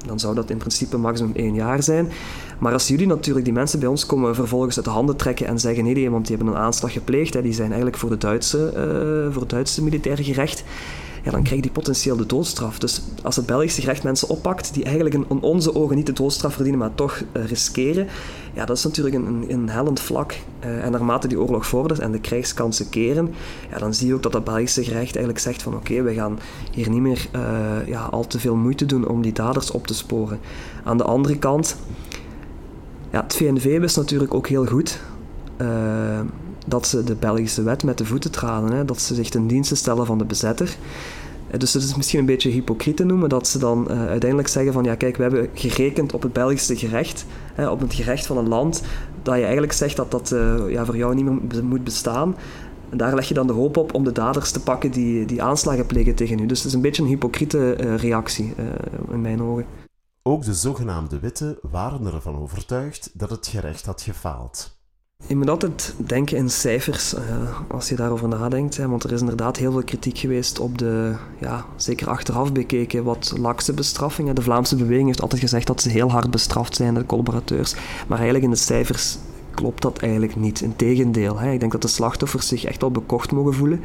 dan 0.07 0.19
zou 0.19 0.35
dat 0.35 0.51
in 0.51 0.57
principe 0.57 0.97
maximum 0.97 1.35
één 1.35 1.55
jaar 1.55 1.83
zijn. 1.83 2.09
Maar 2.59 2.73
als 2.73 2.89
jullie 2.89 3.07
natuurlijk 3.07 3.45
die 3.45 3.55
mensen 3.55 3.79
bij 3.79 3.89
ons 3.89 4.07
komen 4.07 4.35
vervolgens 4.35 4.77
uit 4.77 4.85
de 4.85 4.91
handen 4.91 5.17
trekken 5.17 5.47
en 5.47 5.61
zeggen 5.61 5.85
nee, 5.85 6.11
want 6.11 6.27
die 6.27 6.37
hebben 6.37 6.55
een 6.55 6.61
aanslag 6.61 6.93
gepleegd, 6.93 7.35
hè, 7.35 7.43
die 7.43 7.53
zijn 7.53 7.69
eigenlijk 7.69 7.97
voor, 7.97 8.11
de 8.11 8.19
Duitse, 8.19 8.59
uh, 8.59 9.33
voor 9.33 9.43
het 9.43 9.51
Duitse 9.51 9.83
militaire 9.83 10.25
gerecht, 10.25 10.65
ja, 11.27 11.33
dan 11.33 11.43
krijg 11.43 11.57
je 11.57 11.63
die 11.63 11.71
potentieel 11.71 12.17
de 12.17 12.27
doodstraf. 12.27 12.79
Dus 12.79 13.03
als 13.23 13.37
het 13.37 13.47
Belgische 13.47 13.81
gerecht 13.81 14.03
mensen 14.03 14.29
oppakt 14.29 14.75
die 14.75 14.85
eigenlijk 14.85 15.15
in, 15.15 15.41
onze 15.41 15.75
ogen 15.75 15.97
niet 15.97 16.07
de 16.07 16.13
doodstraf 16.13 16.55
verdienen, 16.55 16.81
maar 16.81 16.95
toch 16.95 17.23
uh, 17.33 17.45
riskeren, 17.47 18.07
ja, 18.55 18.65
dat 18.65 18.77
is 18.77 18.85
natuurlijk 18.85 19.15
een, 19.15 19.45
een, 19.49 19.69
hellend 19.69 20.01
vlak. 20.01 20.35
Uh, 20.65 20.85
en 20.85 20.93
naarmate 20.93 21.29
die 21.29 21.41
oorlog 21.41 21.67
vordert 21.67 22.01
en 22.01 22.13
de 22.13 22.21
krijgskansen 22.21 22.89
keren, 22.89 23.35
ja, 23.71 23.79
dan 23.79 23.95
zie 23.95 24.07
je 24.07 24.15
ook 24.15 24.23
dat 24.23 24.33
het 24.33 24.45
Belgische 24.45 24.85
gerecht 24.85 25.11
eigenlijk 25.11 25.39
zegt 25.39 25.63
van 25.63 25.75
oké, 25.75 26.03
we 26.03 26.15
gaan 26.15 26.39
hier 26.71 26.91
niet 26.91 27.01
meer 27.01 27.29
uh, 27.37 27.87
ja, 27.87 28.03
al 28.03 28.27
te 28.27 28.41
veel 28.41 28.55
moeite 28.55 28.87
doen 28.87 29.09
om 29.09 29.23
die 29.23 29.33
daders 29.33 29.71
op 29.71 29.87
te 29.87 29.95
sporen. 29.95 30.39
Aan 30.85 30.97
de 30.97 31.05
andere 31.05 31.39
kant, 31.39 31.77
ja, 33.13 33.23
het 33.23 33.37
VNV 33.37 33.79
wist 33.79 33.97
natuurlijk 33.97 34.35
ook 34.35 34.49
heel 34.49 34.67
goed 34.67 35.01
dat 36.67 36.87
ze 36.87 37.05
de 37.05 37.15
Belgische 37.15 37.63
wet 37.63 37.85
met 37.85 37.99
de 37.99 38.05
voeten 38.05 38.31
traden. 38.31 38.73
Hè, 38.73 38.85
dat 38.85 39.01
ze 39.01 39.15
zich 39.15 39.29
ten 39.29 39.47
dienste 39.47 39.75
stellen 39.75 40.07
van 40.07 40.19
de 40.19 40.25
bezetter. 40.25 40.77
Dus 41.59 41.73
het 41.73 41.83
is 41.83 41.97
misschien 41.97 42.19
een 42.19 42.27
beetje 42.27 42.51
hypocriet 42.51 42.97
te 42.97 43.05
noemen 43.05 43.29
dat 43.29 43.49
ze 43.49 43.59
dan 43.59 43.87
uh, 43.91 44.07
uiteindelijk 44.07 44.49
zeggen 44.49 44.73
van 44.73 44.85
ja 44.85 44.95
kijk, 44.95 45.17
we 45.17 45.23
hebben 45.23 45.49
gerekend 45.55 46.15
op 46.15 46.23
het 46.23 46.33
Belgische 46.33 46.77
gerecht, 46.77 47.27
hè, 47.55 47.69
op 47.69 47.81
het 47.81 47.95
gerecht 47.95 48.27
van 48.27 48.37
een 48.37 48.49
land, 48.49 48.83
dat 49.23 49.35
je 49.35 49.43
eigenlijk 49.43 49.73
zegt 49.73 49.97
dat 49.97 50.11
dat 50.11 50.31
uh, 50.31 50.71
ja, 50.71 50.85
voor 50.85 50.97
jou 50.97 51.15
niet 51.15 51.25
meer 51.25 51.65
moet 51.65 51.85
bestaan. 51.85 52.37
En 52.89 52.97
daar 52.97 53.15
leg 53.15 53.29
je 53.29 53.35
dan 53.35 53.47
de 53.47 53.53
hoop 53.53 53.77
op 53.77 53.95
om 53.95 54.05
de 54.05 54.13
daders 54.13 54.51
te 54.51 54.61
pakken 54.61 54.91
die, 54.91 55.25
die 55.25 55.43
aanslagen 55.43 55.87
plegen 55.87 56.15
tegen 56.15 56.39
u. 56.39 56.47
Dus 56.47 56.59
het 56.59 56.67
is 56.67 56.75
een 56.75 56.81
beetje 56.81 57.03
een 57.03 57.09
hypocriete 57.09 57.71
reactie 57.97 58.55
in 59.11 59.21
mijn 59.21 59.43
ogen. 59.43 59.65
Ook 60.23 60.45
de 60.45 60.55
zogenaamde 60.55 61.19
witte 61.19 61.59
waren 61.63 62.07
ervan 62.07 62.37
overtuigd 62.37 63.11
dat 63.13 63.31
het 63.31 63.47
gerecht 63.47 63.87
had 63.87 64.03
gefaald. 64.03 64.76
Je 65.27 65.37
moet 65.37 65.51
altijd 65.51 65.95
denken 65.97 66.37
in 66.37 66.51
cijfers 66.51 67.15
uh, 67.15 67.21
als 67.69 67.89
je 67.89 67.95
daarover 67.95 68.29
nadenkt. 68.29 68.77
Hè, 68.77 68.89
want 68.89 69.05
er 69.05 69.13
is 69.13 69.21
inderdaad 69.21 69.57
heel 69.57 69.73
veel 69.73 69.83
kritiek 69.83 70.19
geweest 70.19 70.59
op 70.59 70.79
de, 70.79 71.15
ja, 71.39 71.65
zeker 71.77 72.09
achteraf 72.09 72.53
bekeken, 72.53 73.05
wat 73.05 73.33
lakse 73.39 73.73
bestraffingen. 73.73 74.35
De 74.35 74.43
Vlaamse 74.43 74.77
beweging 74.77 75.07
heeft 75.07 75.21
altijd 75.23 75.41
gezegd 75.41 75.67
dat 75.67 75.81
ze 75.81 75.89
heel 75.89 76.11
hard 76.11 76.31
bestraft 76.31 76.77
zijn, 76.77 76.95
de 76.95 77.07
collaborateurs. 77.07 77.75
Maar 78.07 78.19
eigenlijk 78.19 78.45
in 78.45 78.51
de 78.51 78.57
cijfers 78.57 79.19
klopt 79.55 79.83
dat 79.83 79.99
eigenlijk 79.99 80.37
niet. 80.37 80.61
Integendeel, 80.61 81.39
hè. 81.39 81.53
ik 81.53 81.61
denk 81.61 81.73
dat 81.73 81.83
de 81.83 81.89
slachtoffers 81.89 82.49
zich 82.49 82.65
echt 82.65 82.81
wel 82.81 82.91
bekocht 82.91 83.33
mogen 83.33 83.55
voelen. 83.55 83.81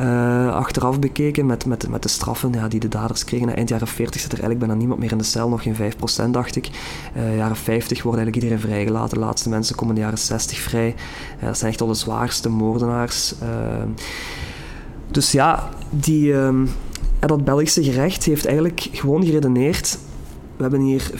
Uh, 0.00 0.54
achteraf 0.54 0.98
bekeken 0.98 1.46
met, 1.46 1.66
met, 1.66 1.88
met 1.88 2.02
de 2.02 2.08
straffen 2.08 2.52
ja, 2.52 2.68
die 2.68 2.80
de 2.80 2.88
daders 2.88 3.24
kregen. 3.24 3.56
Eind 3.56 3.68
jaren 3.68 3.86
40 3.86 4.20
zit 4.20 4.32
er 4.32 4.38
eigenlijk 4.38 4.58
bijna 4.58 4.74
niemand 4.74 5.00
meer 5.00 5.12
in 5.12 5.18
de 5.18 5.24
cel, 5.24 5.48
nog 5.48 5.62
geen 5.62 5.76
5% 6.26 6.30
dacht 6.30 6.56
ik. 6.56 6.68
Uh, 7.16 7.36
jaren 7.36 7.56
50 7.56 8.02
wordt 8.02 8.18
eigenlijk 8.18 8.36
iedereen 8.36 8.70
vrijgelaten. 8.70 9.18
De 9.18 9.24
laatste 9.24 9.48
mensen 9.48 9.76
komen 9.76 9.94
in 9.94 10.00
de 10.00 10.06
jaren 10.06 10.24
60 10.24 10.58
vrij. 10.58 10.94
Uh, 11.38 11.44
dat 11.44 11.58
zijn 11.58 11.70
echt 11.70 11.80
al 11.80 11.86
de 11.86 11.94
zwaarste 11.94 12.48
moordenaars. 12.48 13.34
dus 15.10 15.32
ja, 15.32 15.68
die, 15.90 16.34
ehm, 16.34 16.66
dat 17.20 17.44
Belgische 17.44 17.84
gerecht 17.84 18.24
heeft 18.24 18.46
eigenlijk 18.46 18.88
gewoon 18.92 19.24
geredeneerd 19.24 19.98
we 20.56 20.62
hebben 20.62 20.80
hier 20.80 21.10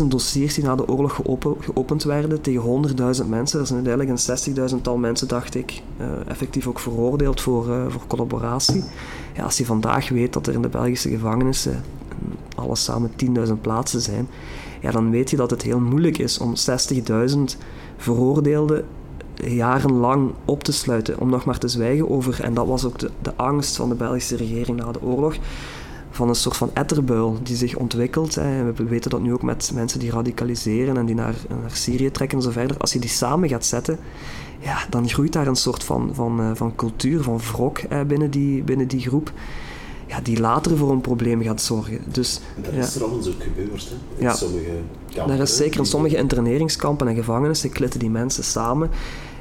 400.000 0.00 0.06
dossiers 0.06 0.54
die 0.54 0.64
na 0.64 0.74
de 0.74 0.88
oorlog 0.88 1.14
geopen, 1.14 1.56
geopend 1.60 2.02
werden 2.02 2.40
tegen 2.40 2.88
100.000 3.22 3.28
mensen. 3.28 3.60
Er 3.60 3.66
zijn 3.66 3.86
uiteindelijk 3.86 4.28
een 4.54 4.74
60.000 4.76 4.80
tal 4.82 4.96
mensen, 4.96 5.28
dacht 5.28 5.54
ik, 5.54 5.82
uh, 6.00 6.06
effectief 6.26 6.66
ook 6.66 6.78
veroordeeld 6.78 7.40
voor, 7.40 7.68
uh, 7.68 7.84
voor 7.88 8.06
collaboratie. 8.06 8.84
Ja, 9.34 9.44
als 9.44 9.58
je 9.58 9.64
vandaag 9.64 10.08
weet 10.08 10.32
dat 10.32 10.46
er 10.46 10.54
in 10.54 10.62
de 10.62 10.68
Belgische 10.68 11.08
gevangenissen 11.08 11.82
alles 12.54 12.84
samen 12.84 13.10
10.000 13.46 13.60
plaatsen 13.60 14.00
zijn, 14.00 14.28
ja, 14.80 14.90
dan 14.90 15.10
weet 15.10 15.30
je 15.30 15.36
dat 15.36 15.50
het 15.50 15.62
heel 15.62 15.80
moeilijk 15.80 16.18
is 16.18 16.38
om 16.38 16.54
60.000 17.28 17.38
veroordeelden 17.96 18.84
jarenlang 19.34 20.32
op 20.44 20.64
te 20.64 20.72
sluiten, 20.72 21.20
om 21.20 21.30
nog 21.30 21.44
maar 21.44 21.58
te 21.58 21.68
zwijgen 21.68 22.10
over, 22.10 22.42
en 22.42 22.54
dat 22.54 22.66
was 22.66 22.84
ook 22.84 22.98
de, 22.98 23.10
de 23.22 23.32
angst 23.36 23.76
van 23.76 23.88
de 23.88 23.94
Belgische 23.94 24.36
regering 24.36 24.78
na 24.78 24.92
de 24.92 25.02
oorlog, 25.02 25.34
van 26.14 26.28
een 26.28 26.34
soort 26.34 26.56
van 26.56 26.70
etterbuil 26.72 27.38
die 27.42 27.56
zich 27.56 27.76
ontwikkelt. 27.76 28.34
Hè. 28.34 28.72
We 28.72 28.84
weten 28.84 29.10
dat 29.10 29.20
nu 29.20 29.32
ook 29.32 29.42
met 29.42 29.70
mensen 29.74 29.98
die 29.98 30.10
radicaliseren 30.10 30.96
en 30.96 31.06
die 31.06 31.14
naar, 31.14 31.34
naar 31.48 31.70
Syrië 31.72 32.10
trekken 32.10 32.38
en 32.38 32.44
zo 32.44 32.50
verder. 32.50 32.76
Als 32.78 32.92
je 32.92 32.98
die 32.98 33.10
samen 33.10 33.48
gaat 33.48 33.64
zetten, 33.64 33.98
ja, 34.58 34.78
dan 34.90 35.08
groeit 35.08 35.32
daar 35.32 35.46
een 35.46 35.56
soort 35.56 35.84
van, 35.84 36.10
van, 36.12 36.40
uh, 36.40 36.50
van 36.54 36.74
cultuur, 36.74 37.22
van 37.22 37.38
wrok 37.38 37.80
hè, 37.88 38.04
binnen, 38.04 38.30
die, 38.30 38.62
binnen 38.62 38.88
die 38.88 39.00
groep. 39.00 39.32
Ja, 40.06 40.20
die 40.20 40.40
later 40.40 40.76
voor 40.76 40.90
een 40.90 41.00
probleem 41.00 41.42
gaat 41.42 41.60
zorgen. 41.60 42.00
Dus, 42.06 42.40
dat 42.62 42.72
is 42.72 42.92
ja. 42.92 42.98
trouwens 42.98 43.28
ook 43.28 43.42
gebeurd, 43.42 43.88
hè? 43.88 43.94
In 44.16 44.22
ja. 44.22 44.34
sommige 44.34 44.70
kampen. 45.14 45.36
Daar 45.36 45.46
is 45.46 45.56
zeker 45.56 45.78
in 45.78 45.86
sommige 45.86 46.16
interneringskampen 46.16 47.08
en 47.08 47.14
gevangenissen 47.14 47.70
klitten 47.70 48.00
die 48.00 48.10
mensen 48.10 48.44
samen. 48.44 48.90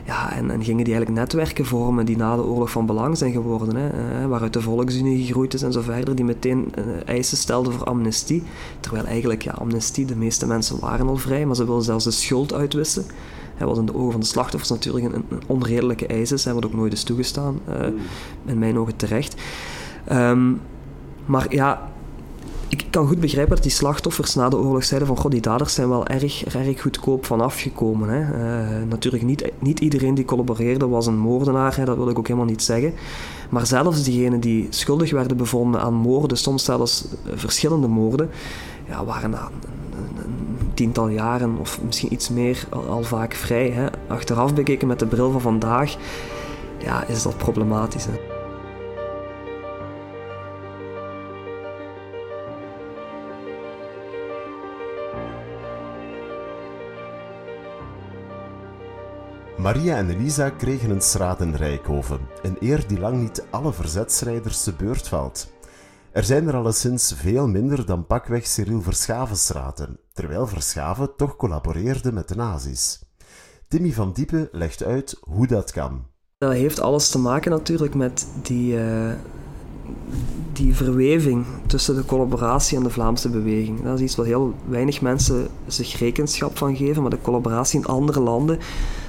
Ja, 0.05 0.33
en, 0.33 0.51
en, 0.51 0.63
gingen 0.63 0.83
die 0.83 0.93
eigenlijk 0.93 1.23
netwerken 1.25 1.65
vormen 1.65 2.05
die 2.05 2.17
na 2.17 2.35
de 2.35 2.43
oorlog 2.43 2.71
van 2.71 2.85
belang 2.85 3.17
zijn 3.17 3.31
geworden. 3.31 3.75
Hè, 3.75 3.89
eh, 3.89 4.27
waaruit 4.27 4.53
de 4.53 4.61
Volksunie 4.61 5.25
gegroeid 5.25 5.53
is 5.53 5.61
en 5.61 5.71
zo 5.71 5.81
verder, 5.81 6.15
die 6.15 6.25
meteen 6.25 6.73
uh, 6.77 6.83
eisen 7.05 7.37
stelden 7.37 7.73
voor 7.73 7.87
amnestie. 7.87 8.43
Terwijl 8.79 9.05
eigenlijk, 9.05 9.41
ja, 9.41 9.51
amnestie, 9.51 10.05
de 10.05 10.15
meeste 10.15 10.47
mensen 10.47 10.79
waren 10.79 11.07
al 11.07 11.17
vrij, 11.17 11.45
maar 11.45 11.55
ze 11.55 11.65
wilden 11.65 11.83
zelfs 11.83 12.03
de 12.03 12.11
schuld 12.11 12.53
uitwissen. 12.53 13.05
Wat 13.59 13.77
in 13.77 13.85
de 13.85 13.95
ogen 13.95 14.11
van 14.11 14.19
de 14.19 14.25
slachtoffers 14.25 14.69
natuurlijk 14.69 15.05
een, 15.05 15.25
een 15.29 15.41
onredelijke 15.47 16.07
eis 16.07 16.31
is, 16.31 16.45
hè, 16.45 16.53
wat 16.53 16.65
ook 16.65 16.73
nooit 16.73 16.93
is 16.93 17.03
toegestaan. 17.03 17.59
Uh, 17.69 17.87
in 18.45 18.59
mijn 18.59 18.77
ogen 18.77 18.95
terecht. 18.95 19.41
Um, 20.11 20.61
maar 21.25 21.53
ja, 21.53 21.91
ik 22.73 22.85
kan 22.89 23.07
goed 23.07 23.19
begrijpen 23.19 23.55
dat 23.55 23.63
die 23.63 23.71
slachtoffers 23.71 24.35
na 24.35 24.49
de 24.49 24.57
oorlog 24.57 24.83
zeiden 24.83 25.07
van 25.07 25.17
god, 25.17 25.31
die 25.31 25.41
daders 25.41 25.73
zijn 25.73 25.89
wel 25.89 26.07
erg, 26.07 26.45
erg 26.45 26.81
goedkoop 26.81 27.25
vanaf 27.25 27.59
gekomen. 27.59 28.09
Hè. 28.09 28.19
Uh, 28.21 28.87
natuurlijk, 28.89 29.23
niet, 29.23 29.51
niet 29.59 29.79
iedereen 29.79 30.15
die 30.15 30.25
collaboreerde 30.25 30.87
was 30.87 31.07
een 31.07 31.17
moordenaar, 31.17 31.75
hè, 31.75 31.85
dat 31.85 31.97
wil 31.97 32.09
ik 32.09 32.17
ook 32.17 32.27
helemaal 32.27 32.49
niet 32.49 32.63
zeggen. 32.63 32.93
Maar 33.49 33.65
zelfs 33.65 34.03
diegenen 34.03 34.39
die 34.39 34.67
schuldig 34.69 35.11
werden 35.11 35.37
bevonden 35.37 35.81
aan 35.81 35.93
moorden, 35.93 36.37
soms 36.37 36.63
zelfs 36.63 37.05
verschillende 37.33 37.87
moorden, 37.87 38.29
ja, 38.87 39.05
waren 39.05 39.29
na 39.29 39.49
een, 39.95 40.33
tiental 40.73 41.07
jaren 41.07 41.57
of 41.57 41.79
misschien 41.85 42.13
iets 42.13 42.29
meer 42.29 42.67
al, 42.89 43.03
vaak 43.03 43.33
vrij. 43.33 43.69
Hè. 43.69 43.85
Achteraf 44.07 44.53
bekeken 44.53 44.87
met 44.87 44.99
de 44.99 45.05
bril 45.05 45.31
van 45.31 45.41
vandaag, 45.41 45.95
ja, 46.77 47.07
is 47.07 47.23
dat 47.23 47.37
problematisch. 47.37 48.05
Maria 59.63 59.97
en 59.97 60.09
Elisa 60.09 60.49
kregen 60.49 60.89
een 60.89 61.01
straat 61.01 61.41
in 61.41 61.55
Rijkhoven, 61.55 62.19
een 62.41 62.57
eer 62.59 62.87
die 62.87 62.99
lang 62.99 63.21
niet 63.21 63.43
alle 63.49 63.73
verzetsrijders 63.73 64.63
te 64.63 64.73
beurt 64.73 65.07
valt. 65.07 65.51
Er 66.11 66.23
zijn 66.23 66.47
er 66.47 66.55
alleszins 66.55 67.13
veel 67.15 67.47
minder 67.47 67.85
dan 67.85 68.05
pakweg 68.05 68.47
Cyril 68.47 68.81
Verschavenstraten, 68.81 69.99
terwijl 70.13 70.47
Verschaven 70.47 71.15
toch 71.17 71.35
collaboreerde 71.35 72.11
met 72.11 72.27
de 72.27 72.35
nazi's. 72.35 73.01
Timmy 73.67 73.91
van 73.91 74.11
Diepen 74.13 74.49
legt 74.51 74.83
uit 74.83 75.17
hoe 75.21 75.47
dat 75.47 75.71
kan. 75.71 76.05
Dat 76.37 76.53
heeft 76.53 76.79
alles 76.79 77.09
te 77.09 77.19
maken 77.19 77.51
natuurlijk 77.51 77.95
met 77.95 78.27
die, 78.41 78.73
uh, 78.73 79.13
die 80.53 80.75
verweving 80.75 81.45
tussen 81.67 81.95
de 81.95 82.05
collaboratie 82.05 82.77
en 82.77 82.83
de 82.83 82.89
Vlaamse 82.89 83.29
beweging. 83.29 83.83
Dat 83.83 83.97
is 83.97 84.03
iets 84.03 84.15
wat 84.15 84.25
heel 84.25 84.53
weinig 84.67 85.01
mensen 85.01 85.47
zich 85.67 85.99
rekenschap 85.99 86.57
van 86.57 86.75
geven, 86.75 87.01
maar 87.01 87.11
de 87.11 87.21
collaboratie 87.21 87.79
in 87.79 87.85
andere 87.85 88.19
landen 88.19 88.59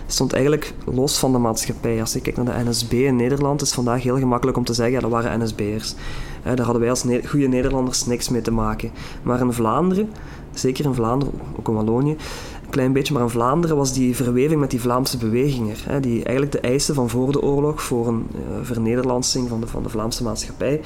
stond 0.07 0.33
eigenlijk 0.33 0.73
los 0.85 1.19
van 1.19 1.33
de 1.33 1.39
maatschappij. 1.39 2.01
Als 2.01 2.13
je 2.13 2.21
kijkt 2.21 2.43
naar 2.43 2.65
de 2.65 2.71
NSB 2.71 2.93
in 2.93 3.17
Nederland, 3.17 3.61
is 3.61 3.67
het 3.67 3.77
vandaag 3.77 4.03
heel 4.03 4.19
gemakkelijk 4.19 4.57
om 4.57 4.65
te 4.65 4.75
zeggen, 4.75 4.95
ja, 4.95 5.01
dat 5.01 5.11
waren 5.11 5.43
NSB'ers. 5.43 5.95
daar 6.43 6.61
hadden 6.61 6.81
wij 6.81 6.91
als 6.91 7.05
goede 7.27 7.47
Nederlanders 7.47 8.07
niks 8.07 8.29
mee 8.29 8.43
te 8.43 8.51
maken. 8.51 8.91
Maar 9.23 9.41
in 9.41 9.53
Vlaanderen, 9.53 10.11
zeker 10.53 10.85
in 10.85 10.95
Vlaanderen, 10.95 11.35
ook 11.59 11.69
in 11.69 11.75
Wallonië, 11.75 12.17
klein 12.75 12.93
beetje, 12.93 13.15
maar 13.15 13.23
in 13.23 13.29
Vlaanderen 13.29 13.77
was 13.77 13.93
die 13.93 14.17
verweving 14.17 14.61
met 14.61 14.71
die 14.71 14.81
Vlaamse 14.81 15.19
beweging. 15.19 15.73
Hè, 15.85 16.01
die 16.01 16.25
eigenlijk 16.25 16.53
de 16.53 16.61
eisen 16.61 16.95
van 16.95 17.09
voor 17.09 17.33
de 17.33 17.43
oorlog 17.43 17.83
voor 17.83 18.09
een 18.09 18.27
uh, 18.35 18.41
vernederlandsing 18.63 19.49
van 19.49 19.61
de, 19.61 19.67
van 19.67 19.83
de 19.83 19.89
Vlaamse 19.89 20.23
maatschappij, 20.23 20.81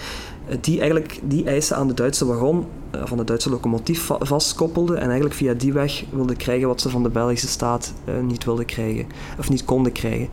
uh, 0.48 0.56
die 0.60 0.78
eigenlijk 0.78 1.20
die 1.22 1.44
eisen 1.44 1.76
aan 1.76 1.88
de 1.88 1.94
Duitse 1.94 2.26
wagon, 2.26 2.66
van 2.90 3.16
de 3.16 3.24
Duitse 3.24 3.50
locomotief 3.50 4.04
va 4.04 4.16
vastkoppelde 4.20 4.94
en 4.96 5.06
eigenlijk 5.06 5.34
via 5.34 5.54
die 5.54 5.72
weg 5.72 6.04
wilde 6.10 6.36
krijgen 6.36 6.68
wat 6.68 6.80
ze 6.80 6.90
van 6.90 7.02
de 7.02 7.08
Belgische 7.08 7.48
staat 7.48 7.92
niet 8.22 8.44
wilden 8.44 8.64
krijgen, 8.64 9.06
of 9.38 9.48
niet 9.48 9.64
konden 9.64 9.92
krijgen. 9.92 10.28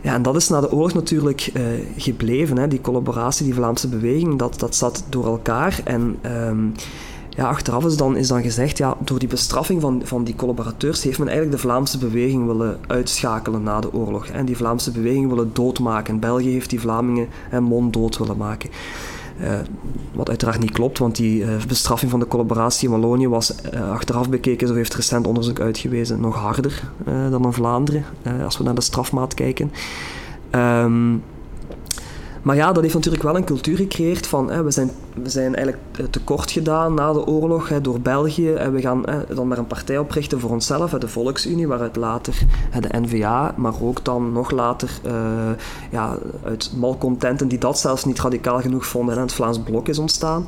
Ja, 0.00 0.14
en 0.14 0.22
dat 0.22 0.36
is 0.36 0.48
na 0.48 0.60
de 0.60 0.72
oorlog 0.72 0.94
natuurlijk 0.94 1.52
gebleven. 1.96 2.58
Hè. 2.58 2.68
Die 2.68 2.80
collaboratie, 2.80 3.44
die 3.44 3.54
Vlaamse 3.54 3.88
beweging, 3.88 4.38
dat, 4.38 4.58
dat 4.58 4.76
zat 4.76 5.04
door 5.08 5.26
elkaar. 5.26 5.80
En 5.84 6.18
um, 6.48 6.72
ja, 7.28 7.48
achteraf 7.48 7.84
is 7.84 7.96
dan, 7.96 8.16
is 8.16 8.28
dan 8.28 8.42
gezegd, 8.42 8.78
ja, 8.78 8.96
door 9.04 9.18
die 9.18 9.28
bestraffing 9.28 9.80
van, 9.80 10.00
van 10.04 10.24
die 10.24 10.34
collaborateurs 10.34 11.02
heeft 11.02 11.18
men 11.18 11.28
eigenlijk 11.28 11.56
de 11.56 11.62
Vlaamse 11.68 11.98
beweging 11.98 12.46
willen 12.46 12.78
uitschakelen 12.86 13.62
na 13.62 13.80
de 13.80 13.92
oorlog. 13.92 14.26
En 14.26 14.44
die 14.44 14.56
Vlaamse 14.56 14.90
beweging 14.90 15.28
willen 15.28 15.50
doodmaken. 15.52 16.20
België 16.20 16.50
heeft 16.50 16.70
die 16.70 16.80
Vlamingen 16.80 17.28
en 17.50 17.62
monddood 17.62 18.18
willen 18.18 18.36
maken. 18.36 18.70
Uh, 19.40 19.58
wat 20.14 20.28
uiteraard 20.28 20.60
niet 20.60 20.70
klopt, 20.70 20.98
want 20.98 21.16
die 21.16 21.42
uh, 21.42 21.48
bestraffing 21.68 22.10
van 22.10 22.20
de 22.20 22.26
collaboratie 22.26 22.88
in 22.88 23.00
Wallonië 23.00 23.28
was 23.28 23.54
uh, 23.74 23.90
achteraf 23.90 24.28
bekeken, 24.28 24.68
zo 24.68 24.74
heeft 24.74 24.94
recent 24.94 25.26
onderzoek 25.26 25.60
uitgewezen, 25.60 26.20
nog 26.20 26.36
harder 26.36 26.82
dan 27.04 27.44
in 27.44 27.52
Vlaanderen, 27.52 28.04
als 28.44 28.58
we 28.58 28.64
naar 28.64 28.74
de 28.74 28.80
strafmaat 28.80 29.34
kijken. 29.34 29.72
Um, 30.54 31.22
maar 32.42 32.56
ja, 32.56 32.72
dat 32.72 32.82
heeft 32.82 32.94
natuurlijk 32.94 33.22
wel 33.22 33.36
een 33.36 33.44
cultuur 33.44 33.76
gecreëerd 33.76 34.26
van 34.26 34.50
hè, 34.50 34.62
we, 34.62 34.70
zijn, 34.70 34.90
we 35.22 35.28
zijn 35.28 35.54
eigenlijk 35.54 36.10
tekort 36.10 36.50
gedaan 36.50 36.94
na 36.94 37.12
de 37.12 37.26
oorlog 37.26 37.68
hè, 37.68 37.80
door 37.80 38.00
België 38.00 38.52
en 38.52 38.72
we 38.72 38.80
gaan 38.80 39.02
hè, 39.08 39.34
dan 39.34 39.48
maar 39.48 39.58
een 39.58 39.66
partij 39.66 39.98
oprichten 39.98 40.40
voor 40.40 40.50
onszelf, 40.50 40.90
de 40.90 41.08
Volksunie, 41.08 41.68
waaruit 41.68 41.96
later 41.96 42.34
de 42.80 43.00
NVA, 43.00 43.54
maar 43.56 43.74
ook 43.82 44.04
dan 44.04 44.32
nog 44.32 44.50
later 44.50 44.90
uh, 45.06 45.12
ja, 45.90 46.16
uit 46.44 46.72
malcontenten 46.76 47.48
die 47.48 47.58
dat 47.58 47.78
zelfs 47.78 48.04
niet 48.04 48.20
radicaal 48.20 48.60
genoeg 48.60 48.86
vonden, 48.86 49.14
hè, 49.14 49.20
het 49.20 49.32
Vlaams 49.32 49.58
Blok 49.58 49.88
is 49.88 49.98
ontstaan. 49.98 50.46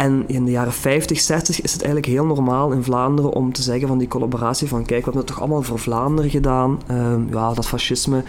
En 0.00 0.24
in 0.26 0.44
de 0.44 0.50
jaren 0.50 0.72
50, 0.72 1.20
60 1.20 1.60
is 1.60 1.72
het 1.72 1.82
eigenlijk 1.82 2.12
heel 2.12 2.24
normaal 2.26 2.72
in 2.72 2.82
Vlaanderen 2.82 3.32
om 3.32 3.52
te 3.52 3.62
zeggen 3.62 3.88
van 3.88 3.98
die 3.98 4.08
collaboratie 4.08 4.68
van 4.68 4.84
kijk, 4.84 4.88
we 4.88 5.04
hebben 5.04 5.20
het 5.20 5.26
toch 5.26 5.40
allemaal 5.40 5.62
voor 5.62 5.78
Vlaanderen 5.78 6.30
gedaan. 6.30 6.80
Uh, 6.90 7.14
ja, 7.30 7.54
dat 7.54 7.66
fascisme, 7.66 8.22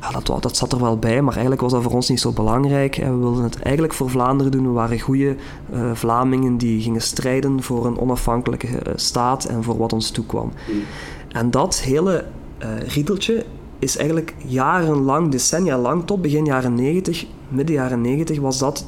ja, 0.00 0.20
dat, 0.20 0.42
dat 0.42 0.56
zat 0.56 0.72
er 0.72 0.80
wel 0.80 0.98
bij, 0.98 1.22
maar 1.22 1.32
eigenlijk 1.32 1.60
was 1.62 1.72
dat 1.72 1.82
voor 1.82 1.92
ons 1.92 2.08
niet 2.08 2.20
zo 2.20 2.32
belangrijk. 2.32 2.96
En 2.96 3.12
we 3.12 3.18
wilden 3.18 3.42
het 3.42 3.62
eigenlijk 3.62 3.94
voor 3.94 4.10
Vlaanderen 4.10 4.52
doen. 4.52 4.66
We 4.66 4.72
waren 4.72 5.00
goede 5.00 5.36
uh, 5.74 5.94
Vlamingen 5.94 6.56
die 6.56 6.82
gingen 6.82 7.02
strijden 7.02 7.62
voor 7.62 7.86
een 7.86 7.98
onafhankelijke 7.98 8.66
uh, 8.66 8.92
staat 8.96 9.44
en 9.44 9.62
voor 9.62 9.76
wat 9.76 9.92
ons 9.92 10.10
toekwam. 10.10 10.52
En 11.28 11.50
dat 11.50 11.80
hele 11.80 12.24
riedeltje 12.86 13.44
is 13.78 13.96
eigenlijk 13.96 14.34
jarenlang, 14.46 15.30
decennia 15.30 15.78
lang, 15.78 16.06
tot 16.06 16.22
begin 16.22 16.44
jaren 16.44 16.74
90, 16.74 17.26
midden 17.48 17.74
jaren 17.74 18.00
90, 18.00 18.40
was 18.40 18.58
dat 18.58 18.86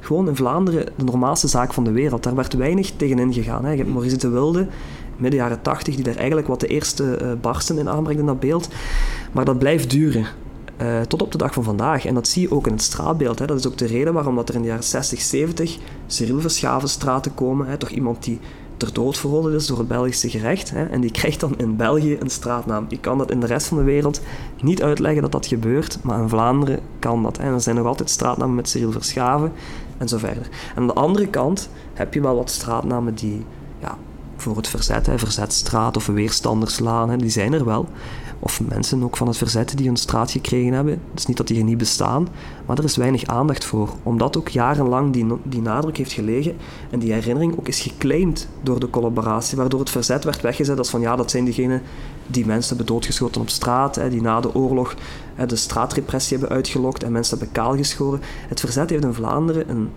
gewoon 0.00 0.28
in 0.28 0.36
Vlaanderen 0.36 0.86
de 0.96 1.04
normaalste 1.04 1.48
zaak 1.48 1.72
van 1.72 1.84
de 1.84 1.92
wereld. 1.92 2.22
Daar 2.22 2.34
werd 2.34 2.54
weinig 2.54 2.92
tegenin 2.96 3.32
gegaan. 3.32 3.64
Hè. 3.64 3.70
Je 3.70 3.76
hebt 3.76 3.90
Maurice 3.90 4.16
de 4.16 4.28
Wilde, 4.28 4.66
midden 5.16 5.40
jaren 5.40 5.62
tachtig, 5.62 5.94
die 5.94 6.04
daar 6.04 6.16
eigenlijk 6.16 6.46
wat 6.46 6.60
de 6.60 6.66
eerste 6.66 7.18
uh, 7.22 7.32
barsten 7.40 7.78
in 7.78 7.88
aanbrengt 7.88 8.20
in 8.20 8.26
dat 8.26 8.40
beeld. 8.40 8.68
Maar 9.32 9.44
dat 9.44 9.58
blijft 9.58 9.90
duren. 9.90 10.26
Uh, 10.82 11.00
tot 11.00 11.22
op 11.22 11.32
de 11.32 11.38
dag 11.38 11.52
van 11.52 11.64
vandaag. 11.64 12.06
En 12.06 12.14
dat 12.14 12.28
zie 12.28 12.42
je 12.42 12.50
ook 12.50 12.66
in 12.66 12.72
het 12.72 12.82
straatbeeld. 12.82 13.38
Hè. 13.38 13.46
Dat 13.46 13.58
is 13.58 13.66
ook 13.66 13.78
de 13.78 13.86
reden 13.86 14.12
waarom 14.12 14.36
dat 14.36 14.48
er 14.48 14.54
in 14.54 14.62
de 14.62 14.68
jaren 14.68 14.84
60, 14.84 15.20
70 15.20 15.78
Cyril 16.06 16.40
Verschavenstraten 16.40 17.34
komen. 17.34 17.66
Hè. 17.66 17.76
Toch 17.76 17.88
iemand 17.88 18.24
die 18.24 18.40
ter 18.78 18.92
dood 18.92 19.18
veroordeeld 19.18 19.54
is 19.54 19.66
door 19.66 19.78
het 19.78 19.88
Belgische 19.88 20.30
gerecht. 20.30 20.70
Hè, 20.70 20.84
en 20.84 21.00
die 21.00 21.10
krijgt 21.10 21.40
dan 21.40 21.54
in 21.58 21.76
België 21.76 22.16
een 22.20 22.30
straatnaam. 22.30 22.86
Je 22.88 22.98
kan 22.98 23.18
dat 23.18 23.30
in 23.30 23.40
de 23.40 23.46
rest 23.46 23.66
van 23.66 23.76
de 23.76 23.84
wereld 23.84 24.20
niet 24.62 24.82
uitleggen 24.82 25.22
dat 25.22 25.32
dat 25.32 25.46
gebeurt, 25.46 25.98
maar 26.02 26.20
in 26.20 26.28
Vlaanderen 26.28 26.80
kan 26.98 27.22
dat. 27.22 27.36
Hè. 27.36 27.42
En 27.42 27.52
er 27.52 27.60
zijn 27.60 27.76
nog 27.76 27.86
altijd 27.86 28.10
straatnamen 28.10 28.54
met 28.54 28.68
Cyril 28.68 28.92
Verschaven 28.92 29.52
en 29.98 30.08
zo 30.08 30.18
verder. 30.18 30.48
En 30.74 30.80
aan 30.80 30.86
de 30.86 30.92
andere 30.92 31.26
kant 31.26 31.68
heb 31.94 32.14
je 32.14 32.20
wel 32.20 32.36
wat 32.36 32.50
straatnamen 32.50 33.14
die 33.14 33.44
ja, 33.80 33.98
voor 34.36 34.56
het 34.56 34.68
verzet, 34.68 35.06
hè, 35.06 35.18
Verzetstraat 35.18 35.96
of 35.96 36.06
Weerstanderslaan, 36.06 37.10
hè, 37.10 37.16
die 37.16 37.30
zijn 37.30 37.52
er 37.52 37.64
wel. 37.64 37.88
Of 38.40 38.60
mensen 38.68 39.02
ook 39.02 39.16
van 39.16 39.26
het 39.26 39.36
verzet 39.36 39.76
die 39.76 39.88
een 39.88 39.96
straat 39.96 40.30
gekregen 40.30 40.72
hebben. 40.72 41.00
Is 41.14 41.26
niet 41.26 41.36
dat 41.36 41.46
die 41.46 41.58
er 41.58 41.64
niet 41.64 41.78
bestaan, 41.78 42.28
maar 42.66 42.78
er 42.78 42.84
is 42.84 42.96
weinig 42.96 43.24
aandacht 43.26 43.64
voor. 43.64 43.88
Omdat 44.02 44.36
ook 44.36 44.48
jarenlang 44.48 45.12
die, 45.12 45.26
die 45.42 45.62
nadruk 45.62 45.96
heeft 45.96 46.12
gelegen 46.12 46.56
en 46.90 46.98
die 46.98 47.12
herinnering 47.12 47.58
ook 47.58 47.68
is 47.68 47.80
geclaimd 47.80 48.48
door 48.62 48.80
de 48.80 48.90
collaboratie, 48.90 49.56
waardoor 49.56 49.80
het 49.80 49.90
verzet 49.90 50.24
werd 50.24 50.40
weggezet 50.40 50.78
als 50.78 50.90
van 50.90 51.00
ja, 51.00 51.16
dat 51.16 51.30
zijn 51.30 51.44
diegenen 51.44 51.82
die 52.26 52.46
mensen 52.46 52.76
hebben 52.76 52.94
doodgeschoten 52.94 53.40
op 53.40 53.48
straat, 53.48 53.96
hè, 53.96 54.10
die 54.10 54.22
na 54.22 54.40
de 54.40 54.54
oorlog 54.54 54.94
de 55.46 55.56
straatrepressie 55.56 56.38
hebben 56.38 56.56
uitgelokt 56.56 57.02
en 57.02 57.12
mensen 57.12 57.38
hebben 57.38 57.54
kaalgeschoren. 57.54 58.20
Het 58.48 58.60
verzet 58.60 58.90
heeft 58.90 59.04
in 59.04 59.14
Vlaanderen 59.14 59.70
een, 59.70 59.90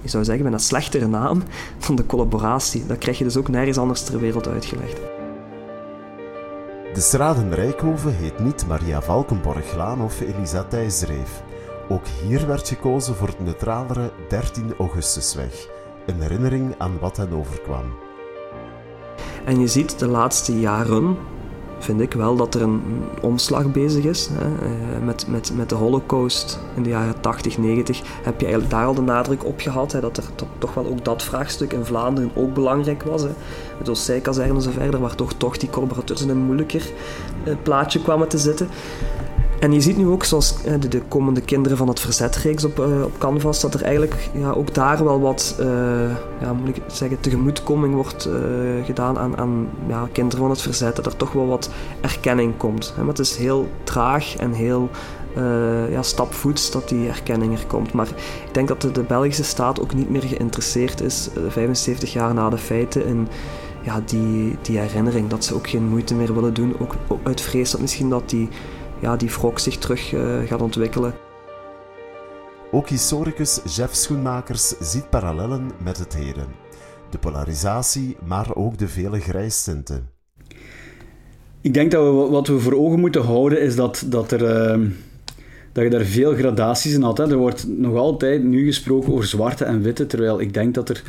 je 0.00 0.08
zou 0.08 0.24
zeggen, 0.24 0.52
een 0.52 0.60
slechtere 0.60 1.06
naam 1.06 1.42
dan 1.86 1.96
de 1.96 2.06
collaboratie. 2.06 2.86
Dat 2.86 2.98
krijg 2.98 3.18
je 3.18 3.24
dus 3.24 3.36
ook 3.36 3.48
nergens 3.48 3.78
anders 3.78 4.02
ter 4.02 4.20
wereld 4.20 4.48
uitgelegd. 4.48 5.00
De 6.94 7.00
straat 7.00 7.36
in 7.36 7.52
Rijkhoven 7.52 8.14
heet 8.14 8.38
niet 8.38 8.66
Maria 8.66 9.02
Valkenborglaan 9.02 10.00
of 10.00 10.20
Elisa 10.20 10.64
Thijsreef. 10.64 11.42
Ook 11.88 12.06
hier 12.06 12.46
werd 12.46 12.68
gekozen 12.68 13.14
voor 13.14 13.28
het 13.28 13.40
neutralere 13.40 14.12
13 14.28 14.74
Augustusweg, 14.78 15.68
een 16.06 16.20
herinnering 16.20 16.74
aan 16.78 16.98
wat 16.98 17.16
hen 17.16 17.32
overkwam. 17.32 17.84
En 19.44 19.60
je 19.60 19.66
ziet 19.66 19.98
de 19.98 20.06
laatste 20.06 20.60
jaren 20.60 21.16
vind 21.82 22.00
ik 22.00 22.12
wel 22.12 22.36
dat 22.36 22.54
er 22.54 22.62
een 22.62 22.82
omslag 23.20 23.72
bezig 23.72 24.04
is. 24.04 24.28
Hè. 24.32 24.44
Eh, 24.44 25.04
met, 25.04 25.26
met, 25.28 25.52
met 25.56 25.68
de 25.68 25.74
holocaust 25.74 26.58
in 26.76 26.82
de 26.82 26.88
jaren 26.88 27.20
80, 27.20 27.58
90 27.58 28.02
heb 28.22 28.40
je 28.40 28.46
eigenlijk 28.46 28.70
daar 28.70 28.86
al 28.86 28.94
de 28.94 29.00
nadruk 29.00 29.44
op 29.44 29.60
gehad. 29.60 29.92
Hè, 29.92 30.00
dat 30.00 30.16
er 30.16 30.24
toch 30.58 30.74
wel 30.74 30.86
ook 30.86 31.04
dat 31.04 31.22
vraagstuk 31.22 31.72
in 31.72 31.84
Vlaanderen 31.84 32.30
ook 32.34 32.54
belangrijk 32.54 33.02
was. 33.02 33.22
Hè. 33.22 33.30
Met 33.78 33.88
Ossei-kazerne 33.88 34.54
en 34.54 34.62
zo 34.62 34.70
verder, 34.70 35.00
waar 35.00 35.14
toch, 35.14 35.32
toch 35.32 35.56
die 35.56 35.70
collaborateurs 35.70 36.22
in 36.22 36.28
een 36.28 36.44
moeilijker 36.44 36.90
eh, 37.44 37.54
plaatje 37.62 38.02
kwamen 38.02 38.28
te 38.28 38.38
zitten. 38.38 38.68
En 39.62 39.72
je 39.72 39.80
ziet 39.80 39.96
nu 39.96 40.06
ook, 40.06 40.24
zoals 40.24 40.54
eh, 40.64 40.80
de, 40.80 40.88
de 40.88 41.02
komende 41.08 41.40
kinderen 41.40 41.78
van 41.78 41.88
het 41.88 42.00
verzetreeks 42.00 42.64
op, 42.64 42.78
uh, 42.78 43.02
op 43.02 43.18
Canvas, 43.18 43.60
dat 43.60 43.74
er 43.74 43.82
eigenlijk 43.82 44.30
ja, 44.34 44.50
ook 44.50 44.74
daar 44.74 45.04
wel 45.04 45.20
wat, 45.20 45.56
uh, 45.60 45.66
ja, 46.40 46.52
moet 46.52 46.68
ik 46.68 46.82
zeggen, 46.86 47.20
tegemoetkoming 47.20 47.94
wordt 47.94 48.28
gedaan 48.84 49.18
aan, 49.18 49.36
aan 49.36 49.68
ja, 49.88 50.08
kinderen 50.12 50.40
van 50.40 50.50
het 50.50 50.62
verzet. 50.62 50.96
Dat 50.96 51.06
er 51.06 51.16
toch 51.16 51.32
wel 51.32 51.46
wat 51.46 51.70
erkenning 52.00 52.56
komt. 52.56 52.94
Maar 52.96 53.06
het 53.06 53.18
is 53.18 53.36
heel 53.36 53.68
traag 53.84 54.36
en 54.36 54.52
heel 54.52 54.88
ja, 55.90 56.02
stapvoets 56.02 56.70
dat 56.70 56.88
die 56.88 57.08
erkenning 57.08 57.58
er 57.58 57.66
komt. 57.66 57.92
Maar 57.92 58.08
ik 58.46 58.54
denk 58.54 58.68
dat 58.68 58.80
de, 58.80 59.02
Belgische 59.02 59.44
staat 59.44 59.80
ook 59.80 59.94
niet 59.94 60.10
meer 60.10 60.22
geïnteresseerd 60.22 61.00
is, 61.00 61.28
75 61.48 62.12
jaar 62.12 62.34
na 62.34 62.50
de 62.50 62.58
feiten, 62.58 63.06
in 63.06 63.28
ja, 63.82 64.02
die, 64.06 64.58
die 64.62 64.78
herinnering. 64.78 65.28
Dat 65.28 65.44
ze 65.44 65.54
ook 65.54 65.68
geen 65.68 65.88
moeite 65.88 66.14
meer 66.14 66.34
willen 66.34 66.54
doen, 66.54 66.74
ook 66.78 66.94
uit 67.22 67.40
vrees 67.40 67.70
dat 67.70 67.80
misschien 67.80 68.08
dat 68.08 68.30
die 68.30 68.48
ja, 69.02 69.16
die 69.16 69.30
wrok 69.30 69.58
zich 69.58 69.76
terug 69.76 70.12
uh, 70.12 70.42
gaat 70.46 70.62
ontwikkelen. 70.62 71.14
Ook 72.70 72.88
historicus 72.88 73.60
Jeff 73.76 73.94
Schoenmakers 73.94 74.68
ziet 74.80 75.10
parallellen 75.10 75.70
met 75.84 75.98
het 75.98 76.14
heden. 76.14 76.46
De 77.10 77.18
polarisatie, 77.18 78.16
maar 78.24 78.54
ook 78.54 78.78
de 78.78 78.88
vele 78.88 79.20
grijstinten. 79.20 80.08
Ik 81.60 81.74
denk 81.74 81.90
dat 81.90 82.04
we, 82.04 82.30
wat 82.30 82.46
we 82.46 82.58
voor 82.58 82.74
ogen 82.74 83.00
moeten 83.00 83.22
houden 83.22 83.60
is 83.60 83.76
dat, 83.76 84.04
dat, 84.06 84.32
er, 84.32 84.76
uh, 84.78 84.90
dat 85.72 85.84
je 85.84 85.90
daar 85.90 86.04
veel 86.04 86.34
gradaties 86.34 86.94
in 86.94 87.02
had. 87.02 87.18
Hè. 87.18 87.30
Er 87.30 87.36
wordt 87.36 87.66
nog 87.68 87.96
altijd 87.96 88.42
nu 88.42 88.64
gesproken 88.64 89.12
over 89.12 89.26
zwarte 89.26 89.64
en 89.64 89.82
witte, 89.82 90.06
terwijl 90.06 90.40
ik 90.40 90.54
denk 90.54 90.74
dat 90.74 90.88
er 90.88 91.02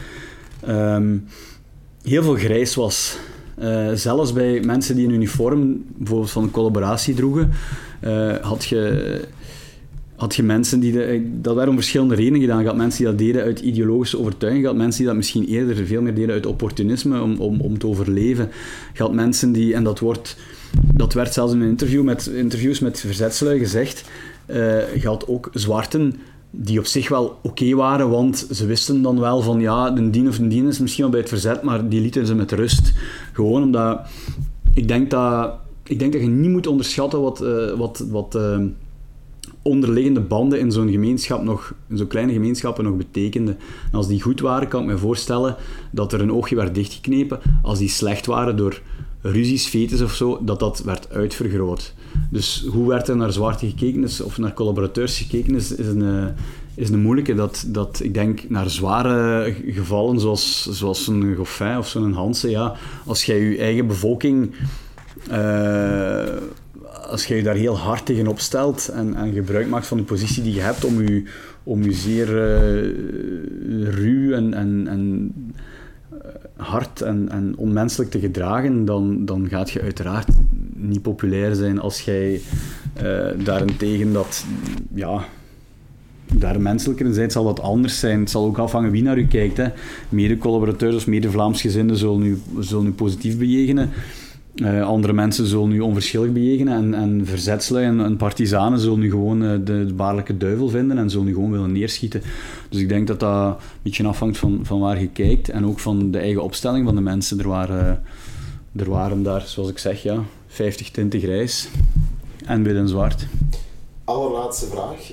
um, 0.67 1.27
heel 2.03 2.23
veel 2.23 2.35
grijs 2.35 2.75
was 2.75 3.17
Eh, 3.57 3.91
zelfs 3.93 4.33
bij 4.33 4.59
mensen 4.59 4.95
die 4.95 5.05
een 5.05 5.13
uniform, 5.13 5.83
bijvoorbeeld 5.97 6.31
van 6.31 6.43
een 6.43 6.51
collaboratie 6.51 7.13
droegen, 7.13 7.49
uh, 8.03 8.35
had 8.41 8.65
je 8.65 9.21
had 10.15 10.35
je 10.35 10.43
mensen 10.43 10.79
die... 10.79 10.91
De, 10.91 11.29
dat 11.41 11.55
werd 11.55 11.69
om 11.69 11.75
verschillende 11.75 12.15
redenen 12.15 12.41
gedaan. 12.41 12.59
Je 12.59 12.67
had 12.67 12.75
mensen 12.75 12.99
die 12.99 13.07
dat 13.07 13.17
deden 13.17 13.43
uit 13.43 13.59
ideologische 13.59 14.19
overtuiging. 14.19 14.63
Je 14.63 14.69
had 14.69 14.77
mensen 14.77 14.97
die 14.97 15.07
dat 15.07 15.15
misschien 15.15 15.45
eerder 15.45 15.85
veel 15.85 16.01
meer 16.01 16.13
deden 16.13 16.35
uit 16.35 16.45
opportunisme, 16.45 17.21
om, 17.21 17.35
om, 17.37 17.61
om 17.61 17.77
te 17.77 17.87
overleven. 17.87 18.49
Je 18.93 19.09
mensen 19.11 19.51
die... 19.51 19.73
En 19.73 19.83
dat, 19.83 19.99
wordt, 19.99 20.37
dat 20.93 21.13
werd 21.13 21.33
zelfs 21.33 21.53
in 21.53 21.61
een 21.61 21.69
interview 21.69 22.03
met, 22.03 22.25
interviews 22.25 22.79
met 22.79 22.99
verzetslui 22.99 23.59
gezegd. 23.59 24.09
Uh, 24.47 25.11
ook 25.27 25.49
zwarten 25.53 26.15
die 26.55 26.79
op 26.79 26.85
zich 26.85 27.09
wel 27.09 27.39
oké 27.41 27.75
waren, 27.75 28.09
want 28.09 28.47
ze 28.51 28.65
wisten 28.65 29.01
dan 29.01 29.19
wel 29.19 29.41
van 29.41 29.59
ja, 29.59 29.91
de 29.91 30.09
dien 30.09 30.27
of 30.27 30.37
een 30.37 30.49
dien 30.49 30.67
is 30.67 30.79
misschien 30.79 31.03
wel 31.03 31.11
bij 31.11 31.19
het 31.19 31.29
verzet, 31.29 31.61
maar 31.61 31.89
die 31.89 32.01
lieten 32.01 32.27
ze 32.27 32.35
met 32.35 32.51
rust. 32.51 32.93
Gewoon 33.33 33.63
omdat... 33.63 33.99
Ik 34.73 34.87
denk 34.87 35.09
dat, 35.09 35.53
ik 35.83 35.99
denk 35.99 36.13
dat 36.13 36.21
je 36.21 36.27
niet 36.27 36.49
moet 36.49 36.67
onderschatten 36.67 37.21
wat... 37.21 37.43
Uh, 37.43 37.71
wat, 37.71 38.05
wat 38.09 38.35
uh, 38.35 38.57
onderliggende 39.61 40.19
banden 40.19 40.59
in 40.59 40.71
zo'n 40.71 40.91
gemeenschap 40.91 41.43
nog, 41.43 41.73
in 41.89 41.97
zo'n 41.97 42.07
kleine 42.07 42.33
gemeenschappen 42.33 42.83
nog 42.83 42.97
betekenden. 42.97 43.57
En 43.91 43.97
als 43.97 44.07
die 44.07 44.21
goed 44.21 44.39
waren, 44.39 44.67
kan 44.67 44.81
ik 44.81 44.87
me 44.87 44.97
voorstellen 44.97 45.55
dat 45.91 46.13
er 46.13 46.21
een 46.21 46.31
oogje 46.31 46.55
werd 46.55 46.75
dichtgeknepen. 46.75 47.39
Als 47.61 47.79
die 47.79 47.89
slecht 47.89 48.25
waren 48.25 48.57
door 48.57 48.81
ruzies, 49.21 49.67
fetes 49.67 50.01
of 50.01 50.13
zo, 50.13 50.39
dat 50.41 50.59
dat 50.59 50.81
werd 50.85 51.11
uitvergroot. 51.11 51.93
Dus 52.30 52.66
hoe 52.72 52.88
werd 52.88 53.07
er 53.07 53.16
naar 53.16 53.32
zwarte 53.32 53.68
gekeken 53.68 54.03
is, 54.03 54.22
of 54.22 54.38
naar 54.38 54.53
collaborateurs 54.53 55.18
gekeken 55.18 55.55
is, 55.55 55.76
is 55.76 55.88
een, 55.88 56.01
eh, 56.01 56.26
is 56.76 56.89
een 56.89 57.01
moeilijke. 57.01 57.34
Dat, 57.34 57.66
dat, 57.68 57.99
ik 58.03 58.14
denk 58.14 58.49
naar 58.49 58.70
zware 58.70 59.53
gevallen 59.66 60.20
zoals, 60.20 60.70
zoals 60.72 61.07
een 61.07 61.36
Goffin 61.36 61.78
of 61.78 61.88
zo'n 61.88 62.14
Hansen, 62.14 62.49
ja, 62.49 62.76
als 63.05 63.24
jij 63.26 63.39
je 63.39 63.57
eigen 63.57 63.88
bevolking... 63.88 64.55
Uh, 65.32 66.24
als 67.09 67.26
je 67.26 67.36
je 67.36 67.43
daar 67.43 67.55
heel 67.55 67.78
hard 67.78 68.05
tegen 68.05 68.28
opstelt 68.28 68.88
en, 68.88 69.16
en 69.16 69.34
gebruik 69.34 69.68
maakt 69.68 69.88
van 69.88 69.97
de 69.97 70.03
positie 70.03 70.43
die 70.43 70.53
je 70.53 70.61
hebt 70.61 70.86
om 70.86 71.01
je, 71.01 71.24
om 71.64 71.84
je 71.84 71.93
zeer 71.93 72.28
uh, 72.28 73.89
ruw 73.89 74.34
en, 74.34 74.53
en, 74.53 74.88
en 74.88 75.34
hard 76.55 77.01
en, 77.01 77.30
en 77.30 77.53
onmenselijk 77.57 78.11
te 78.11 78.20
gedragen, 78.20 78.86
dan, 78.86 79.26
dan 79.26 79.47
gaat 79.49 79.72
je 79.72 79.82
uiteraard 79.82 80.28
niet 80.84 81.01
populair 81.01 81.55
zijn 81.55 81.79
als 81.79 82.01
jij 82.01 82.41
uh, 83.03 83.45
daarentegen 83.45 84.13
dat, 84.13 84.45
ja, 84.93 85.25
daar 86.34 86.61
menselijker 86.61 87.05
in 87.05 87.13
zijn, 87.13 87.31
zal 87.31 87.43
dat 87.43 87.59
anders 87.59 87.99
zijn. 87.99 88.19
Het 88.19 88.29
zal 88.29 88.45
ook 88.45 88.57
afhangen 88.57 88.91
wie 88.91 89.03
naar 89.03 89.17
u 89.17 89.27
kijkt. 89.27 89.57
Hè. 89.57 89.67
Mede-collaborateurs 90.09 90.95
of 90.95 91.07
mede-Vlaamsgezinden 91.07 91.97
zullen 91.97 92.23
u, 92.23 92.41
zullen 92.59 92.88
u 92.88 92.91
positief 92.91 93.38
bejegenen. 93.38 93.89
Uh, 94.55 94.84
andere 94.84 95.13
mensen 95.13 95.45
zullen 95.45 95.69
nu 95.69 95.79
onverschillig 95.79 96.31
bejegenen 96.31 96.73
en, 96.73 96.93
en 96.93 97.25
verzetslui 97.25 97.86
en, 97.86 97.99
en 97.99 98.17
partizanen 98.17 98.79
zullen 98.79 98.99
nu 98.99 99.09
gewoon 99.09 99.43
uh, 99.43 99.51
de, 99.51 99.86
de 99.86 99.93
baarlijke 99.93 100.38
duivel 100.38 100.69
vinden 100.69 100.97
en 100.97 101.09
zullen 101.09 101.25
nu 101.25 101.34
gewoon 101.34 101.51
willen 101.51 101.71
neerschieten. 101.71 102.21
Dus 102.69 102.81
ik 102.81 102.89
denk 102.89 103.07
dat 103.07 103.19
dat 103.19 103.47
een 103.47 103.55
beetje 103.81 104.07
afhangt 104.07 104.38
van, 104.38 104.59
van 104.63 104.79
waar 104.79 104.99
je 104.99 105.07
kijkt 105.07 105.49
en 105.49 105.65
ook 105.65 105.79
van 105.79 106.11
de 106.11 106.17
eigen 106.17 106.43
opstelling 106.43 106.86
van 106.86 106.95
de 106.95 107.01
mensen. 107.01 107.39
Er 107.39 107.47
waren, 107.47 108.01
er 108.75 108.89
waren 108.89 109.23
daar, 109.23 109.41
zoals 109.41 109.69
ik 109.69 109.77
zeg, 109.77 110.03
ja, 110.03 110.23
50 110.53 110.91
tinten 110.91 111.19
grijs 111.19 111.69
en 112.45 112.63
wit 112.63 112.75
en 112.75 112.87
zwart. 112.87 113.27
Allerlaatste 114.03 114.65
vraag. 114.65 115.11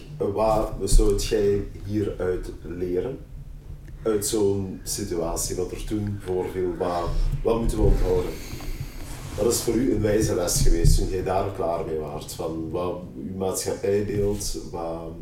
Wat 0.79 0.91
zou 0.91 1.17
jij 1.17 1.63
hieruit 1.87 2.53
leren? 2.63 3.19
Uit 4.03 4.27
zo'n 4.27 4.81
situatie, 4.83 5.57
wat 5.57 5.71
er 5.71 5.85
toen 5.85 6.19
voorviel, 6.25 6.77
wat, 6.79 7.09
wat 7.43 7.61
moeten 7.61 7.79
we 7.79 7.85
onthouden? 7.85 8.31
Wat 9.37 9.53
is 9.53 9.61
voor 9.61 9.75
u 9.75 9.95
een 9.95 10.01
wijze 10.01 10.35
les 10.35 10.63
geweest 10.63 10.99
toen 10.99 11.09
jij 11.09 11.23
daar 11.23 11.51
klaar 11.57 11.85
mee 11.87 11.99
waart? 11.99 12.33
Van 12.33 12.71
wat 12.71 13.03
uw 13.17 13.37
maatschappijbeeld, 13.37 14.59
wat, 14.71 15.13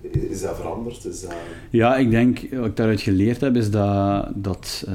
is 0.00 0.40
dat 0.40 0.56
veranderd? 0.56 1.04
Is 1.04 1.20
dat... 1.20 1.32
Ja, 1.70 1.96
ik 1.96 2.10
denk, 2.10 2.38
wat 2.50 2.66
ik 2.66 2.76
daaruit 2.76 3.00
geleerd 3.00 3.40
heb, 3.40 3.56
is 3.56 3.70
dat, 3.70 4.28
dat, 4.34 4.84
uh, 4.88 4.94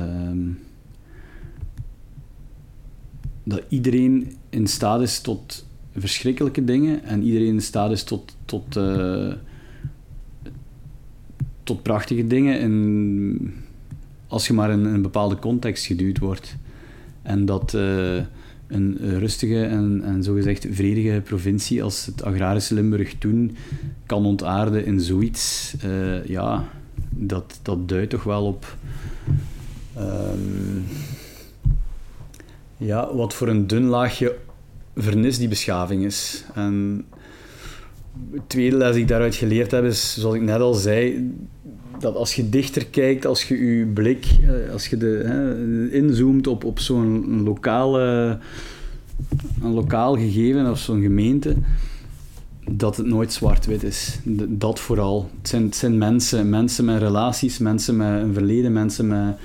dat 3.44 3.62
iedereen 3.70 4.36
in 4.50 4.68
staat 4.68 5.02
is 5.02 5.20
tot 5.20 5.66
verschrikkelijke 5.96 6.64
dingen 6.64 7.04
en 7.04 7.24
iedereen 7.24 7.48
in 7.48 7.62
staat 7.62 7.92
is 7.92 8.04
tot, 8.04 8.36
tot, 8.46 8.78
uh, 8.78 9.34
tot 11.64 11.84
prachtige 11.84 12.28
dingen 12.28 12.60
in, 12.60 13.54
als 14.28 14.48
je 14.48 14.54
maar 14.54 14.72
in 14.72 14.86
een 14.86 15.02
bepaalde 15.02 15.40
context 15.40 15.86
geduwd 15.86 16.18
wordt. 16.18 16.56
En 17.22 17.46
dat 17.46 17.74
uh, 17.74 18.22
een 18.68 18.98
rustige 19.20 19.64
en, 19.64 20.02
en 20.04 20.24
zogezegd 20.24 20.68
vredige 20.72 21.22
provincie 21.24 21.84
als 21.84 22.06
het 22.06 22.24
agrarische 22.24 22.74
Limburg 22.74 23.14
toen 23.18 23.56
kan 24.06 24.26
ontaarden 24.26 24.86
in 24.86 25.00
zoiets, 25.00 25.74
uh, 25.86 26.26
ja, 26.26 26.70
dat, 27.10 27.60
dat 27.62 27.90
duidt 27.90 28.10
toch 28.10 28.24
wel 28.24 28.46
op 28.46 28.78
um, 29.98 30.84
ja, 32.82 33.16
wat 33.16 33.34
voor 33.34 33.48
een 33.48 33.68
dun 33.68 33.86
laagje 33.86 34.36
vernis 34.96 35.38
die 35.38 35.48
beschaving 35.48 36.06
is. 36.06 36.44
En 36.54 37.06
het 38.32 38.50
tweede 38.50 38.78
les 38.78 38.94
die 38.94 39.02
ik 39.02 39.08
daaruit 39.08 39.36
geleerd 39.36 39.72
heb 39.72 39.84
is, 39.84 40.20
zoals 40.20 40.36
ik 40.36 40.42
net 40.42 40.60
al 40.60 40.74
zei, 40.74 41.32
dat 42.00 42.16
als 42.16 42.36
je 42.36 42.50
dichter 42.50 42.86
kijkt, 42.86 43.26
als 43.26 43.44
je 43.44 43.66
je 43.66 43.86
blik, 43.86 44.26
eh, 44.42 44.74
als 44.74 44.88
je 44.88 44.98
de, 44.98 45.22
hè, 45.26 45.90
inzoomt 45.92 46.48
op, 46.48 46.64
op 46.64 46.80
zo'n 46.80 47.44
lokale, 47.44 48.38
een 49.64 49.74
lokaal 49.74 50.16
gegeven 50.16 50.72
of 50.72 50.80
zo'n 50.80 51.02
gemeente, 51.02 51.56
dat 52.72 52.98
het 52.98 53.06
nooit 53.06 53.34
zwart-wit 53.34 53.84
is. 53.84 54.20
Dat 54.48 54.80
vooral. 54.80 55.30
Het 55.38 55.50
zijn, 55.50 55.64
het 55.64 55.76
zijn 55.76 55.98
mensen, 55.98 56.50
mensen 56.50 56.86
met 56.86 57.02
relaties, 57.02 57.58
mensen 57.58 57.96
met 57.96 58.22
een 58.22 58.34
verleden, 58.34 58.74
mensen 58.74 59.08
met 59.08 59.36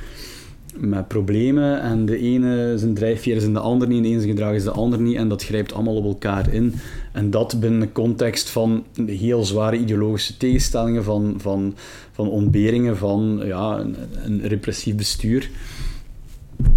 met 0.78 1.08
problemen 1.08 1.80
en 1.80 2.06
de 2.06 2.18
ene 2.18 2.78
zijn 2.78 2.94
drijfveer 2.94 3.36
is 3.36 3.44
in 3.44 3.52
de 3.52 3.60
ander 3.60 3.88
niet, 3.88 3.96
en 3.96 4.02
de 4.02 4.08
ene 4.08 4.20
zijn 4.20 4.30
gedrag 4.30 4.52
is 4.54 4.64
de 4.64 4.70
ander 4.70 5.00
niet 5.00 5.16
en 5.16 5.28
dat 5.28 5.44
grijpt 5.44 5.72
allemaal 5.72 5.96
op 5.96 6.04
elkaar 6.04 6.52
in. 6.52 6.74
En 7.12 7.30
dat 7.30 7.60
binnen 7.60 7.80
de 7.80 7.92
context 7.92 8.50
van 8.50 8.84
heel 9.06 9.44
zware 9.44 9.76
ideologische 9.76 10.36
tegenstellingen, 10.36 11.04
van, 11.04 11.34
van, 11.38 11.74
van 12.12 12.28
ontberingen, 12.28 12.96
van 12.96 13.40
ja, 13.44 13.78
een, 13.78 13.96
een 14.24 14.46
repressief 14.46 14.96
bestuur. 14.96 15.50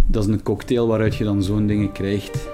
Dat 0.06 0.24
is 0.24 0.30
een 0.34 0.42
cocktail 0.42 0.86
waaruit 0.86 1.16
je 1.16 1.24
dan 1.24 1.42
zo'n 1.42 1.66
dingen 1.66 1.92
krijgt. 1.92 2.48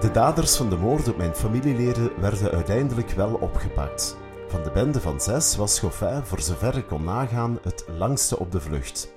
De 0.00 0.10
daders 0.12 0.56
van 0.56 0.70
de 0.70 0.76
moord 0.76 1.08
op 1.08 1.16
mijn 1.16 1.34
familieleden 1.34 2.10
werden 2.20 2.50
uiteindelijk 2.50 3.10
wel 3.10 3.38
opgepakt. 3.40 4.17
Van 4.48 4.62
de 4.62 4.70
bende 4.70 5.00
van 5.00 5.20
zes 5.20 5.56
was 5.56 5.78
Goffin, 5.78 6.22
voor 6.24 6.40
zover 6.40 6.76
ik 6.76 6.86
kon 6.86 7.04
nagaan, 7.04 7.58
het 7.62 7.84
langste 7.98 8.38
op 8.38 8.52
de 8.52 8.60
vlucht. 8.60 9.12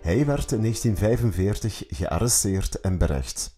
Hij 0.00 0.26
werd 0.26 0.52
in 0.52 0.60
1945 0.60 1.84
gearresteerd 1.88 2.80
en 2.80 2.98
berecht. 2.98 3.56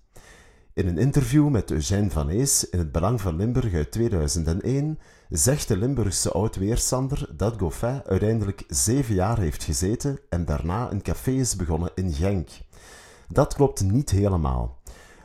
In 0.75 0.89
een 0.89 0.99
interview 0.99 1.49
met 1.49 1.71
Eugène 1.71 2.11
Van 2.11 2.29
Ees 2.29 2.69
in 2.69 2.79
het 2.79 2.93
Belang 2.93 3.21
van 3.21 3.37
Limburg 3.37 3.75
uit 3.75 3.91
2001 3.91 4.99
zegt 5.29 5.69
de 5.69 5.77
Limburgse 5.77 6.33
oud-weerstander 6.33 7.29
dat 7.37 7.59
Goffin 7.59 8.03
uiteindelijk 8.07 8.65
zeven 8.69 9.15
jaar 9.15 9.39
heeft 9.39 9.65
gezeten 9.65 10.19
en 10.29 10.45
daarna 10.45 10.91
een 10.91 11.03
café 11.03 11.31
is 11.31 11.57
begonnen 11.57 11.91
in 11.95 12.13
Genk. 12.13 12.49
Dat 13.29 13.55
klopt 13.55 13.83
niet 13.83 14.11
helemaal. 14.11 14.78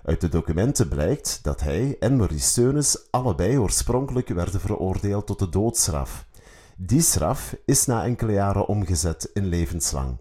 Uit 0.04 0.22
de 0.22 0.30
documenten 0.30 0.88
blijkt 0.88 1.40
dat 1.42 1.62
hij 1.62 1.96
en 2.00 2.16
Maurice 2.16 2.48
Steunis 2.48 3.08
allebei 3.12 3.58
oorspronkelijk 3.58 4.28
werden 4.28 4.60
veroordeeld 4.60 5.28
tot 5.28 5.40
de 5.40 5.50
doodstraf. 5.50 6.26
Die 6.78 7.02
straf 7.02 7.56
is 7.66 7.86
na 7.86 8.04
enkele 8.04 8.32
jaren 8.32 8.68
omgezet 8.68 9.30
in 9.34 9.46
levenslang. 9.46 10.18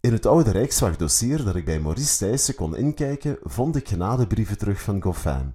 In 0.00 0.12
het 0.12 0.26
oude 0.26 0.50
Rijkswachtdossier 0.50 1.44
dat 1.44 1.54
ik 1.54 1.64
bij 1.64 1.80
Maurice 1.80 2.18
Thijssen 2.18 2.54
kon 2.54 2.76
inkijken, 2.76 3.38
vond 3.42 3.76
ik 3.76 3.88
genadebrieven 3.88 4.58
terug 4.58 4.80
van 4.80 5.02
Goffin. 5.02 5.54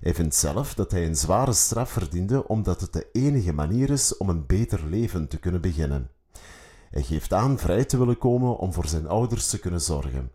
Hij 0.00 0.14
vindt 0.14 0.34
zelf 0.34 0.74
dat 0.74 0.90
hij 0.90 1.06
een 1.06 1.16
zware 1.16 1.52
straf 1.52 1.90
verdiende 1.90 2.48
omdat 2.48 2.80
het 2.80 2.92
de 2.92 3.06
enige 3.12 3.52
manier 3.52 3.90
is 3.90 4.16
om 4.16 4.28
een 4.28 4.46
beter 4.46 4.84
leven 4.84 5.28
te 5.28 5.38
kunnen 5.38 5.60
beginnen. 5.60 6.10
Hij 6.90 7.02
geeft 7.02 7.32
aan 7.32 7.58
vrij 7.58 7.84
te 7.84 7.98
willen 7.98 8.18
komen 8.18 8.56
om 8.56 8.72
voor 8.72 8.86
zijn 8.86 9.08
ouders 9.08 9.48
te 9.48 9.58
kunnen 9.58 9.80
zorgen. 9.80 10.30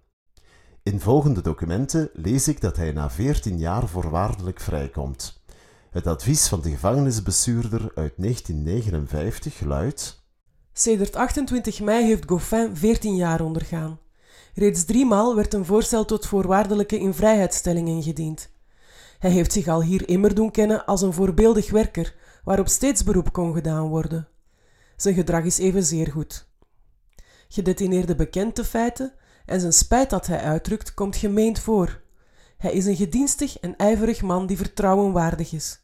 In 0.88 1.00
volgende 1.00 1.42
documenten 1.42 2.10
lees 2.14 2.48
ik 2.48 2.62
dat 2.62 2.78
hij 2.78 2.92
na 2.92 3.10
14 3.10 3.58
jaar 3.58 3.88
voorwaardelijk 3.88 4.60
vrijkomt. 4.60 5.42
Het 5.90 6.08
advies 6.08 6.48
van 6.48 6.62
de 6.62 6.70
gevangenisbestuurder 6.70 7.82
uit 7.82 8.14
1959 8.18 9.62
luidt: 9.62 10.24
Sedert 10.74 11.16
28 11.16 11.82
mei 11.82 12.06
heeft 12.06 12.30
Goffin 12.30 12.76
14 12.76 13.16
jaar 13.16 13.42
ondergaan. 13.42 14.00
Reeds 14.54 14.86
driemaal 14.86 15.36
werd 15.36 15.54
een 15.54 15.66
voorstel 15.66 16.06
tot 16.06 16.26
voorwaardelijke 16.26 16.98
invrijheidstelling 16.98 17.88
ingediend. 17.88 18.50
Hij 19.20 19.32
heeft 19.32 19.52
zich 19.52 19.68
al 19.68 19.82
hier 19.82 20.10
immer 20.10 20.36
doen 20.36 20.52
kennen 20.52 20.86
als 20.86 21.02
een 21.02 21.14
voorbeeldig 21.14 21.72
werker, 21.72 22.16
waarop 22.44 22.68
steeds 22.68 23.04
beroep 23.04 23.34
kon 23.34 23.54
gedaan 23.54 23.88
worden. 23.88 24.28
Zijn 24.96 25.16
gedrag 25.16 25.44
is 25.44 25.58
evenzeer 25.58 26.12
goed. 26.12 26.48
Gedetineerde 27.48 28.16
bekende 28.16 28.66
feiten 28.66 29.14
en 29.48 29.60
zijn 29.60 29.74
spijt 29.74 30.10
dat 30.10 30.28
hij 30.28 30.40
uitdrukt 30.40 30.94
komt 30.94 31.16
gemeend 31.16 31.60
voor. 31.60 32.02
Hij 32.58 32.72
is 32.72 32.86
een 32.86 32.96
gedienstig 32.96 33.60
en 33.60 33.76
ijverig 33.78 34.22
man 34.22 34.48
die 34.48 34.58
vertrouwen 34.58 35.12
waardig 35.12 35.54
is. 35.54 35.80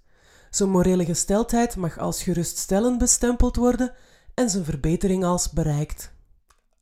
Zijn 0.50 0.70
morele 0.70 1.06
gesteldheid 1.06 1.76
mag 1.76 1.98
als 1.98 2.24
geruststellend 2.24 2.98
bestempeld 2.98 3.56
worden 3.56 3.92
en 4.34 4.50
zijn 4.50 4.64
verbetering 4.64 5.24
als 5.24 5.50
bereikt. 5.50 6.14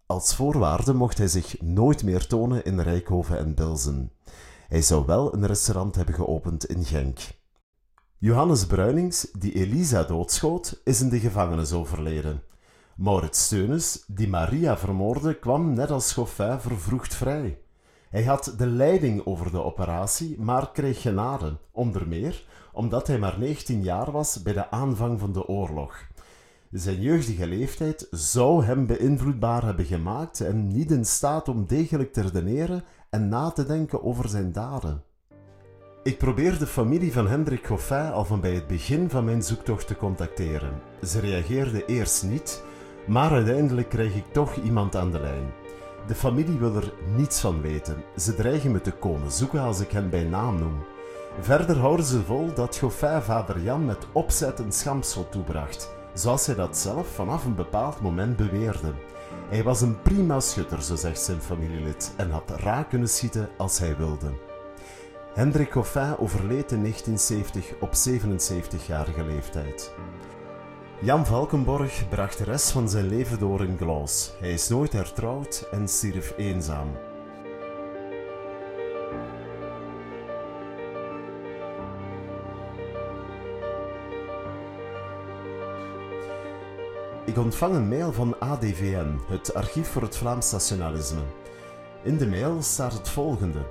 Als 0.05 0.35
voorwaarde 0.35 0.93
mocht 0.93 1.17
hij 1.17 1.27
zich 1.27 1.61
nooit 1.61 2.03
meer 2.03 2.27
tonen 2.27 2.65
in 2.65 2.79
Rijkhoven 2.79 3.37
en 3.37 3.55
Bilzen. 3.55 4.11
Hij 4.67 4.81
zou 4.81 5.05
wel 5.05 5.33
een 5.33 5.45
restaurant 5.45 5.95
hebben 5.95 6.15
geopend 6.15 6.65
in 6.65 6.85
Genk. 6.85 7.19
Johannes 8.17 8.65
Bruinings, 8.65 9.27
die 9.39 9.53
Elisa 9.53 10.03
doodschoot, 10.03 10.81
is 10.83 11.01
in 11.01 11.09
de 11.09 11.19
gevangenis 11.19 11.71
overleden. 11.73 12.43
Maurits 13.01 13.45
Steunis, 13.45 14.03
die 14.07 14.27
Maria 14.27 14.77
vermoordde, 14.77 15.33
kwam 15.33 15.73
net 15.73 15.91
als 15.91 16.13
Goffin 16.13 16.59
vervroegd 16.59 17.15
vrij. 17.15 17.57
Hij 18.09 18.23
had 18.23 18.53
de 18.57 18.65
leiding 18.67 19.25
over 19.25 19.51
de 19.51 19.63
operatie, 19.63 20.39
maar 20.39 20.71
kreeg 20.71 21.01
genade, 21.01 21.57
onder 21.71 22.07
meer 22.07 22.45
omdat 22.73 23.07
hij 23.07 23.19
maar 23.19 23.39
19 23.39 23.83
jaar 23.83 24.11
was 24.11 24.41
bij 24.41 24.53
de 24.53 24.71
aanvang 24.71 25.19
van 25.19 25.31
de 25.31 25.47
oorlog. 25.47 26.07
Zijn 26.71 27.01
jeugdige 27.01 27.47
leeftijd 27.47 28.07
zou 28.11 28.63
hem 28.63 28.85
beïnvloedbaar 28.85 29.63
hebben 29.63 29.85
gemaakt 29.85 30.41
en 30.41 30.67
niet 30.67 30.91
in 30.91 31.05
staat 31.05 31.47
om 31.47 31.65
degelijk 31.65 32.13
te 32.13 32.21
redeneren 32.21 32.83
en 33.09 33.29
na 33.29 33.51
te 33.51 33.65
denken 33.65 34.03
over 34.03 34.29
zijn 34.29 34.51
daden. 34.51 35.03
Ik 36.03 36.17
probeer 36.17 36.57
de 36.59 36.67
familie 36.67 37.13
van 37.13 37.27
Hendrik 37.27 37.65
Goffin 37.65 38.11
al 38.11 38.25
van 38.25 38.41
bij 38.41 38.53
het 38.53 38.67
begin 38.67 39.09
van 39.09 39.25
mijn 39.25 39.43
zoektocht 39.43 39.87
te 39.87 39.95
contacteren. 39.95 40.81
Ze 41.03 41.19
reageerde 41.19 41.85
eerst 41.85 42.23
niet, 42.23 42.63
maar 43.07 43.31
uiteindelijk 43.31 43.89
krijg 43.89 44.15
ik 44.15 44.25
toch 44.31 44.55
iemand 44.55 44.95
aan 44.95 45.11
de 45.11 45.19
lijn. 45.19 45.53
De 46.07 46.15
familie 46.15 46.57
wil 46.57 46.75
er 46.75 46.93
niets 47.15 47.39
van 47.39 47.61
weten. 47.61 48.03
Ze 48.15 48.35
dreigen 48.35 48.71
me 48.71 48.81
te 48.81 48.91
komen 48.91 49.31
zoeken 49.31 49.59
als 49.59 49.79
ik 49.79 49.91
hen 49.91 50.09
bij 50.09 50.23
naam 50.23 50.59
noem. 50.59 50.83
Verder 51.39 51.77
houden 51.77 52.05
ze 52.05 52.23
vol 52.23 52.53
dat 52.53 52.77
Goffin 52.77 53.21
vader 53.21 53.61
Jan 53.61 53.85
met 53.85 54.07
opzet 54.11 54.59
een 54.59 54.71
schamsel 54.71 55.29
toebracht, 55.29 55.95
zoals 56.13 56.45
hij 56.45 56.55
dat 56.55 56.77
zelf 56.77 57.07
vanaf 57.07 57.45
een 57.45 57.55
bepaald 57.55 58.01
moment 58.01 58.35
beweerde. 58.35 58.93
Hij 59.49 59.63
was 59.63 59.81
een 59.81 60.01
prima 60.01 60.39
schutter, 60.39 60.81
zo 60.81 60.95
zegt 60.95 61.21
zijn 61.21 61.41
familielid, 61.41 62.13
en 62.17 62.31
had 62.31 62.49
raak 62.49 62.89
kunnen 62.89 63.09
schieten 63.09 63.49
als 63.57 63.79
hij 63.79 63.97
wilde. 63.97 64.31
Hendrik 65.33 65.71
Goffin 65.71 66.17
overleed 66.17 66.71
in 66.71 66.81
1970 66.81 67.73
op 67.79 67.91
77-jarige 68.09 69.23
leeftijd. 69.23 69.93
Jan 71.03 71.25
Valkenborg 71.25 72.09
bracht 72.09 72.37
de 72.37 72.43
rest 72.43 72.71
van 72.71 72.89
zijn 72.89 73.07
leven 73.07 73.39
door 73.39 73.65
in 73.65 73.77
Glas. 73.77 74.33
Hij 74.39 74.53
is 74.53 74.67
nooit 74.67 74.93
hertrouwd 74.93 75.67
en 75.71 75.87
stierf 75.87 76.33
eenzaam. 76.37 76.87
Ik 87.25 87.37
ontvang 87.37 87.75
een 87.75 87.87
mail 87.87 88.13
van 88.13 88.39
ADVN, 88.39 89.19
het 89.27 89.53
Archief 89.53 89.87
voor 89.87 90.01
het 90.01 90.17
Vlaams 90.17 90.51
Nationalisme. 90.51 91.21
In 92.03 92.17
de 92.17 92.27
mail 92.27 92.61
staat 92.61 92.93
het 92.93 93.09
volgende. 93.09 93.65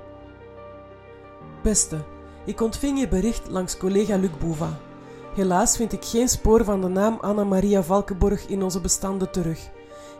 Beste, 1.62 2.04
ik 2.44 2.60
ontving 2.60 2.98
je 2.98 3.08
bericht 3.08 3.48
langs 3.48 3.76
collega 3.76 4.16
Luc 4.16 4.30
Bouva. 4.40 4.89
Helaas 5.34 5.76
vind 5.76 5.92
ik 5.92 6.04
geen 6.04 6.28
spoor 6.28 6.64
van 6.64 6.80
de 6.80 6.88
naam 6.88 7.18
Anna-Maria 7.20 7.82
Valkenborg 7.82 8.46
in 8.46 8.62
onze 8.62 8.80
bestanden 8.80 9.30
terug. 9.30 9.70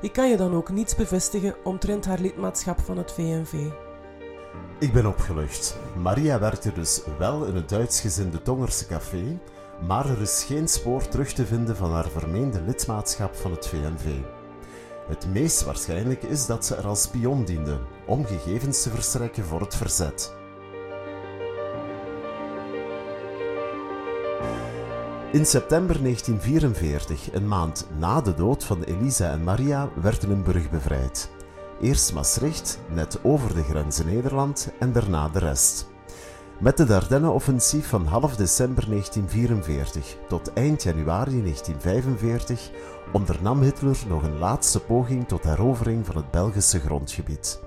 Ik 0.00 0.12
kan 0.12 0.28
je 0.28 0.36
dan 0.36 0.54
ook 0.54 0.70
niets 0.70 0.94
bevestigen 0.94 1.54
omtrent 1.64 2.04
haar 2.04 2.20
lidmaatschap 2.20 2.80
van 2.80 2.98
het 2.98 3.12
VNV. 3.12 3.52
Ik 4.78 4.92
ben 4.92 5.06
opgelucht. 5.06 5.76
Maria 5.96 6.38
werkte 6.38 6.72
dus 6.72 7.02
wel 7.18 7.44
in 7.44 7.54
het 7.54 7.68
Duitsgezinde 7.68 8.42
Tongerse 8.42 8.86
café, 8.86 9.38
maar 9.86 10.10
er 10.10 10.20
is 10.20 10.44
geen 10.46 10.68
spoor 10.68 11.08
terug 11.08 11.32
te 11.32 11.46
vinden 11.46 11.76
van 11.76 11.92
haar 11.92 12.08
vermeende 12.08 12.62
lidmaatschap 12.66 13.34
van 13.34 13.50
het 13.50 13.66
VNV. 13.66 14.06
Het 15.08 15.26
meest 15.32 15.64
waarschijnlijk 15.64 16.22
is 16.22 16.46
dat 16.46 16.66
ze 16.66 16.74
er 16.74 16.86
als 16.86 17.02
spion 17.02 17.44
diende, 17.44 17.78
om 18.06 18.24
gegevens 18.24 18.82
te 18.82 18.90
verstrekken 18.90 19.44
voor 19.44 19.60
het 19.60 19.76
verzet. 19.76 20.38
In 25.32 25.46
september 25.46 26.02
1944, 26.02 27.32
een 27.32 27.48
maand 27.48 27.88
na 27.98 28.20
de 28.20 28.34
dood 28.34 28.64
van 28.64 28.82
Elisa 28.82 29.30
en 29.30 29.44
Maria, 29.44 29.88
werd 30.02 30.26
Limburg 30.26 30.70
bevrijd. 30.70 31.30
Eerst 31.80 32.12
Maastricht, 32.12 32.78
net 32.88 33.18
over 33.22 33.54
de 33.54 33.62
grens 33.62 34.00
in 34.00 34.06
Nederland, 34.06 34.72
en 34.78 34.92
daarna 34.92 35.28
de 35.28 35.38
rest. 35.38 35.86
Met 36.60 36.76
de 36.76 36.84
Dardenne-offensief 36.84 37.88
van 37.88 38.06
half 38.06 38.36
december 38.36 38.88
1944 38.88 40.16
tot 40.28 40.52
eind 40.52 40.82
januari 40.82 41.42
1945 41.42 42.70
ondernam 43.12 43.60
Hitler 43.60 43.98
nog 44.08 44.22
een 44.22 44.38
laatste 44.38 44.80
poging 44.80 45.28
tot 45.28 45.42
herovering 45.42 46.06
van 46.06 46.16
het 46.16 46.30
Belgische 46.30 46.80
grondgebied. 46.80 47.60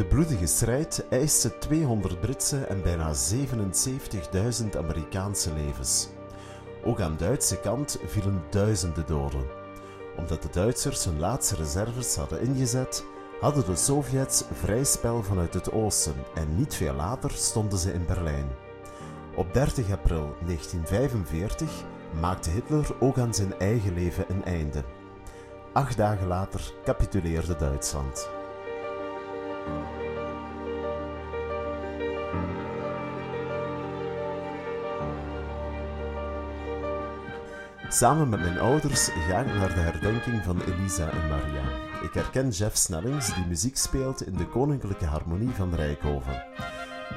De 0.00 0.06
bloedige 0.06 0.46
strijd 0.46 1.04
eiste 1.08 1.58
200 1.58 2.20
Britse 2.20 2.64
en 2.64 2.82
bijna 2.82 3.12
77.000 3.14 4.76
Amerikaanse 4.76 5.52
levens. 5.52 6.08
Ook 6.84 7.00
aan 7.00 7.16
Duitse 7.16 7.60
kant 7.60 7.98
vielen 8.06 8.42
duizenden 8.50 9.06
doden. 9.06 9.46
Omdat 10.16 10.42
de 10.42 10.48
Duitsers 10.50 11.04
hun 11.04 11.18
laatste 11.18 11.54
reserves 11.54 12.16
hadden 12.16 12.40
ingezet, 12.40 13.04
hadden 13.40 13.64
de 13.64 13.76
Sovjets 13.76 14.44
vrij 14.52 14.84
spel 14.84 15.22
vanuit 15.22 15.54
het 15.54 15.72
oosten 15.72 16.14
en 16.34 16.56
niet 16.56 16.74
veel 16.74 16.94
later 16.94 17.30
stonden 17.30 17.78
ze 17.78 17.92
in 17.92 18.06
Berlijn. 18.06 18.48
Op 19.34 19.54
30 19.54 19.92
april 19.92 20.34
1945 20.46 21.84
maakte 22.20 22.50
Hitler 22.50 22.86
ook 23.00 23.18
aan 23.18 23.34
zijn 23.34 23.58
eigen 23.58 23.94
leven 23.94 24.24
een 24.28 24.44
einde. 24.44 24.84
Acht 25.72 25.96
dagen 25.96 26.26
later 26.26 26.72
capituleerde 26.84 27.56
Duitsland. 27.56 28.39
Samen 37.92 38.28
met 38.28 38.40
mijn 38.40 38.58
ouders 38.58 39.08
ga 39.08 39.40
ik 39.40 39.54
naar 39.54 39.74
de 39.74 39.80
herdenking 39.80 40.44
van 40.44 40.60
Elisa 40.60 41.10
en 41.10 41.28
Maria. 41.28 41.62
Ik 42.02 42.14
herken 42.14 42.48
Jeff 42.48 42.76
Snellings 42.76 43.34
die 43.34 43.46
muziek 43.46 43.76
speelt 43.76 44.26
in 44.26 44.36
de 44.36 44.46
Koninklijke 44.46 45.04
Harmonie 45.04 45.50
van 45.50 45.74
Rijkhoven. 45.74 46.44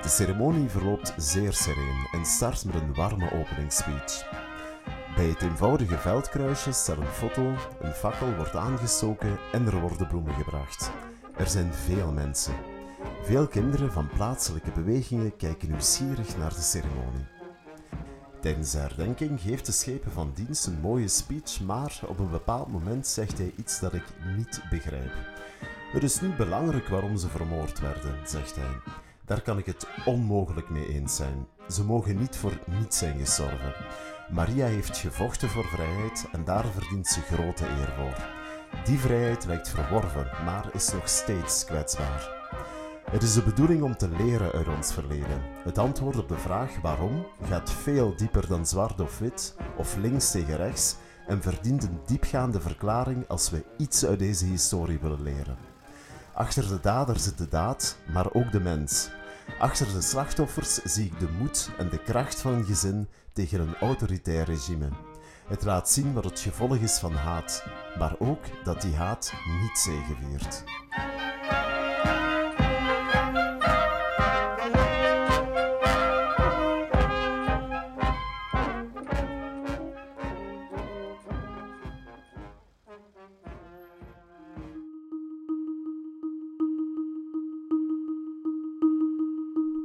De 0.01 0.07
ceremonie 0.07 0.69
verloopt 0.69 1.13
zeer 1.17 1.53
sereen 1.53 2.07
en 2.11 2.25
start 2.25 2.65
met 2.65 2.75
een 2.75 2.93
warme 2.93 3.31
openingsspeech. 3.31 4.25
Bij 5.15 5.25
het 5.25 5.41
eenvoudige 5.41 5.97
veldkruisje 5.97 6.71
staat 6.71 6.97
een 6.97 7.05
foto, 7.05 7.53
een 7.81 7.93
fakkel 7.93 8.35
wordt 8.35 8.55
aangestoken 8.55 9.37
en 9.51 9.65
er 9.65 9.79
worden 9.79 10.07
bloemen 10.07 10.33
gebracht. 10.33 10.91
Er 11.37 11.47
zijn 11.47 11.73
veel 11.73 12.11
mensen. 12.11 12.53
Veel 13.23 13.47
kinderen 13.47 13.91
van 13.91 14.09
plaatselijke 14.09 14.71
bewegingen 14.71 15.35
kijken 15.35 15.69
nieuwsgierig 15.69 16.37
naar 16.37 16.53
de 16.53 16.61
ceremonie. 16.61 17.27
Tijdens 18.41 18.71
de 18.71 18.77
herdenking 18.77 19.41
geeft 19.41 19.65
de 19.65 19.71
schepen 19.71 20.11
van 20.11 20.31
dienst 20.33 20.67
een 20.67 20.79
mooie 20.79 21.07
speech, 21.07 21.61
maar 21.61 21.99
op 22.07 22.19
een 22.19 22.29
bepaald 22.29 22.67
moment 22.67 23.07
zegt 23.07 23.37
hij 23.37 23.53
iets 23.57 23.79
dat 23.79 23.93
ik 23.93 24.03
niet 24.37 24.61
begrijp. 24.69 25.13
Het 25.91 26.03
is 26.03 26.21
niet 26.21 26.37
belangrijk 26.37 26.87
waarom 26.87 27.17
ze 27.17 27.29
vermoord 27.29 27.79
werden, 27.79 28.15
zegt 28.25 28.55
hij. 28.55 28.93
Daar 29.25 29.41
kan 29.41 29.57
ik 29.57 29.65
het 29.65 29.87
onmogelijk 30.05 30.69
mee 30.69 30.87
eens 30.87 31.15
zijn. 31.15 31.47
Ze 31.69 31.83
mogen 31.83 32.17
niet 32.17 32.35
voor 32.35 32.59
niets 32.79 32.97
zijn 32.97 33.19
gestorven. 33.19 33.73
Maria 34.29 34.65
heeft 34.65 34.97
gevochten 34.97 35.49
voor 35.49 35.65
vrijheid 35.65 36.27
en 36.31 36.43
daar 36.43 36.65
verdient 36.65 37.07
ze 37.07 37.21
grote 37.21 37.65
eer 37.67 37.93
voor. 37.97 38.42
Die 38.85 38.99
vrijheid 38.99 39.45
lijkt 39.45 39.69
verworven, 39.69 40.27
maar 40.45 40.69
is 40.73 40.91
nog 40.91 41.09
steeds 41.09 41.65
kwetsbaar. 41.65 42.29
Het 43.11 43.23
is 43.23 43.33
de 43.33 43.41
bedoeling 43.41 43.81
om 43.81 43.97
te 43.97 44.09
leren 44.09 44.51
uit 44.51 44.67
ons 44.67 44.93
verleden. 44.93 45.41
Het 45.63 45.77
antwoord 45.77 46.17
op 46.17 46.27
de 46.27 46.37
vraag 46.37 46.81
waarom 46.81 47.25
gaat 47.43 47.71
veel 47.71 48.15
dieper 48.15 48.47
dan 48.47 48.65
zwart 48.65 48.99
of 48.99 49.19
wit 49.19 49.55
of 49.77 49.95
links 49.95 50.31
tegen 50.31 50.57
rechts 50.57 50.95
en 51.27 51.41
verdient 51.41 51.83
een 51.83 51.99
diepgaande 52.05 52.61
verklaring 52.61 53.27
als 53.27 53.49
we 53.49 53.63
iets 53.77 54.05
uit 54.05 54.19
deze 54.19 54.45
historie 54.45 54.99
willen 54.99 55.23
leren. 55.23 55.57
Achter 56.33 56.67
de 56.67 56.79
dader 56.79 57.19
zit 57.19 57.37
de 57.37 57.47
daad, 57.47 57.97
maar 58.13 58.33
ook 58.33 58.51
de 58.51 58.59
mens. 58.59 59.09
Achter 59.59 59.93
de 59.93 60.01
slachtoffers 60.01 60.73
zie 60.73 61.05
ik 61.05 61.19
de 61.19 61.29
moed 61.39 61.69
en 61.77 61.89
de 61.89 61.99
kracht 61.99 62.41
van 62.41 62.53
een 62.53 62.65
gezin 62.65 63.07
tegen 63.33 63.59
een 63.59 63.75
autoritair 63.75 64.45
regime. 64.45 64.89
Het 65.53 65.63
laat 65.63 65.89
zien 65.89 66.13
wat 66.13 66.23
het 66.23 66.39
gevolg 66.39 66.77
is 66.77 66.99
van 66.99 67.13
haat, 67.13 67.65
maar 67.97 68.15
ook 68.19 68.63
dat 68.63 68.81
die 68.81 68.95
haat 68.95 69.33
niet 69.61 69.77
zegeviert. 69.77 70.63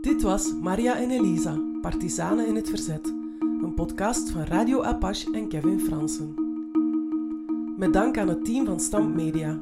Dit 0.01 0.23
was 0.23 0.53
Maria 0.63 0.97
en 0.97 1.11
Elisa, 1.11 1.59
partisanen 1.81 2.47
in 2.47 2.55
het 2.55 2.69
verzet. 2.69 3.18
Een 3.63 3.75
podcast 3.75 4.31
van 4.31 4.45
Radio 4.45 4.83
Apache 4.83 5.33
en 5.33 5.49
Kevin 5.49 5.81
Fransen. 5.81 6.35
Met 7.77 7.93
dank 7.93 8.19
aan 8.19 8.29
het 8.29 8.45
team 8.45 8.67
van 8.67 8.81
Stamp 8.81 9.15
Media. 9.15 9.59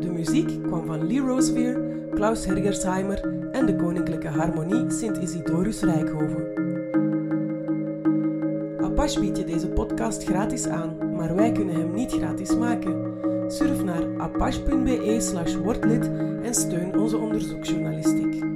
De 0.00 0.10
muziek 0.12 0.62
kwam 0.62 0.86
van 0.86 1.06
Lee 1.06 1.20
Roseveer, 1.20 1.80
Klaus 2.14 2.44
Hergersheimer 2.46 3.48
en 3.52 3.66
de 3.66 3.76
Koninklijke 3.76 4.28
Harmonie 4.28 4.90
Sint-Isidorus 4.90 5.80
Rijkhoven. 5.80 6.46
Apache 8.84 9.20
biedt 9.20 9.38
je 9.38 9.44
deze 9.44 9.68
podcast 9.68 10.24
gratis 10.24 10.66
aan, 10.66 11.14
maar 11.16 11.34
wij 11.34 11.52
kunnen 11.52 11.74
hem 11.74 11.94
niet 11.94 12.12
gratis 12.12 12.56
maken. 12.56 13.14
Surf 13.46 13.84
naar 13.84 14.20
apache.be 14.20 15.16
slash 15.20 15.54
wordlid 15.54 16.10
en 16.42 16.54
steun 16.54 16.98
onze 16.98 17.16
onderzoeksjournalistiek. 17.16 18.55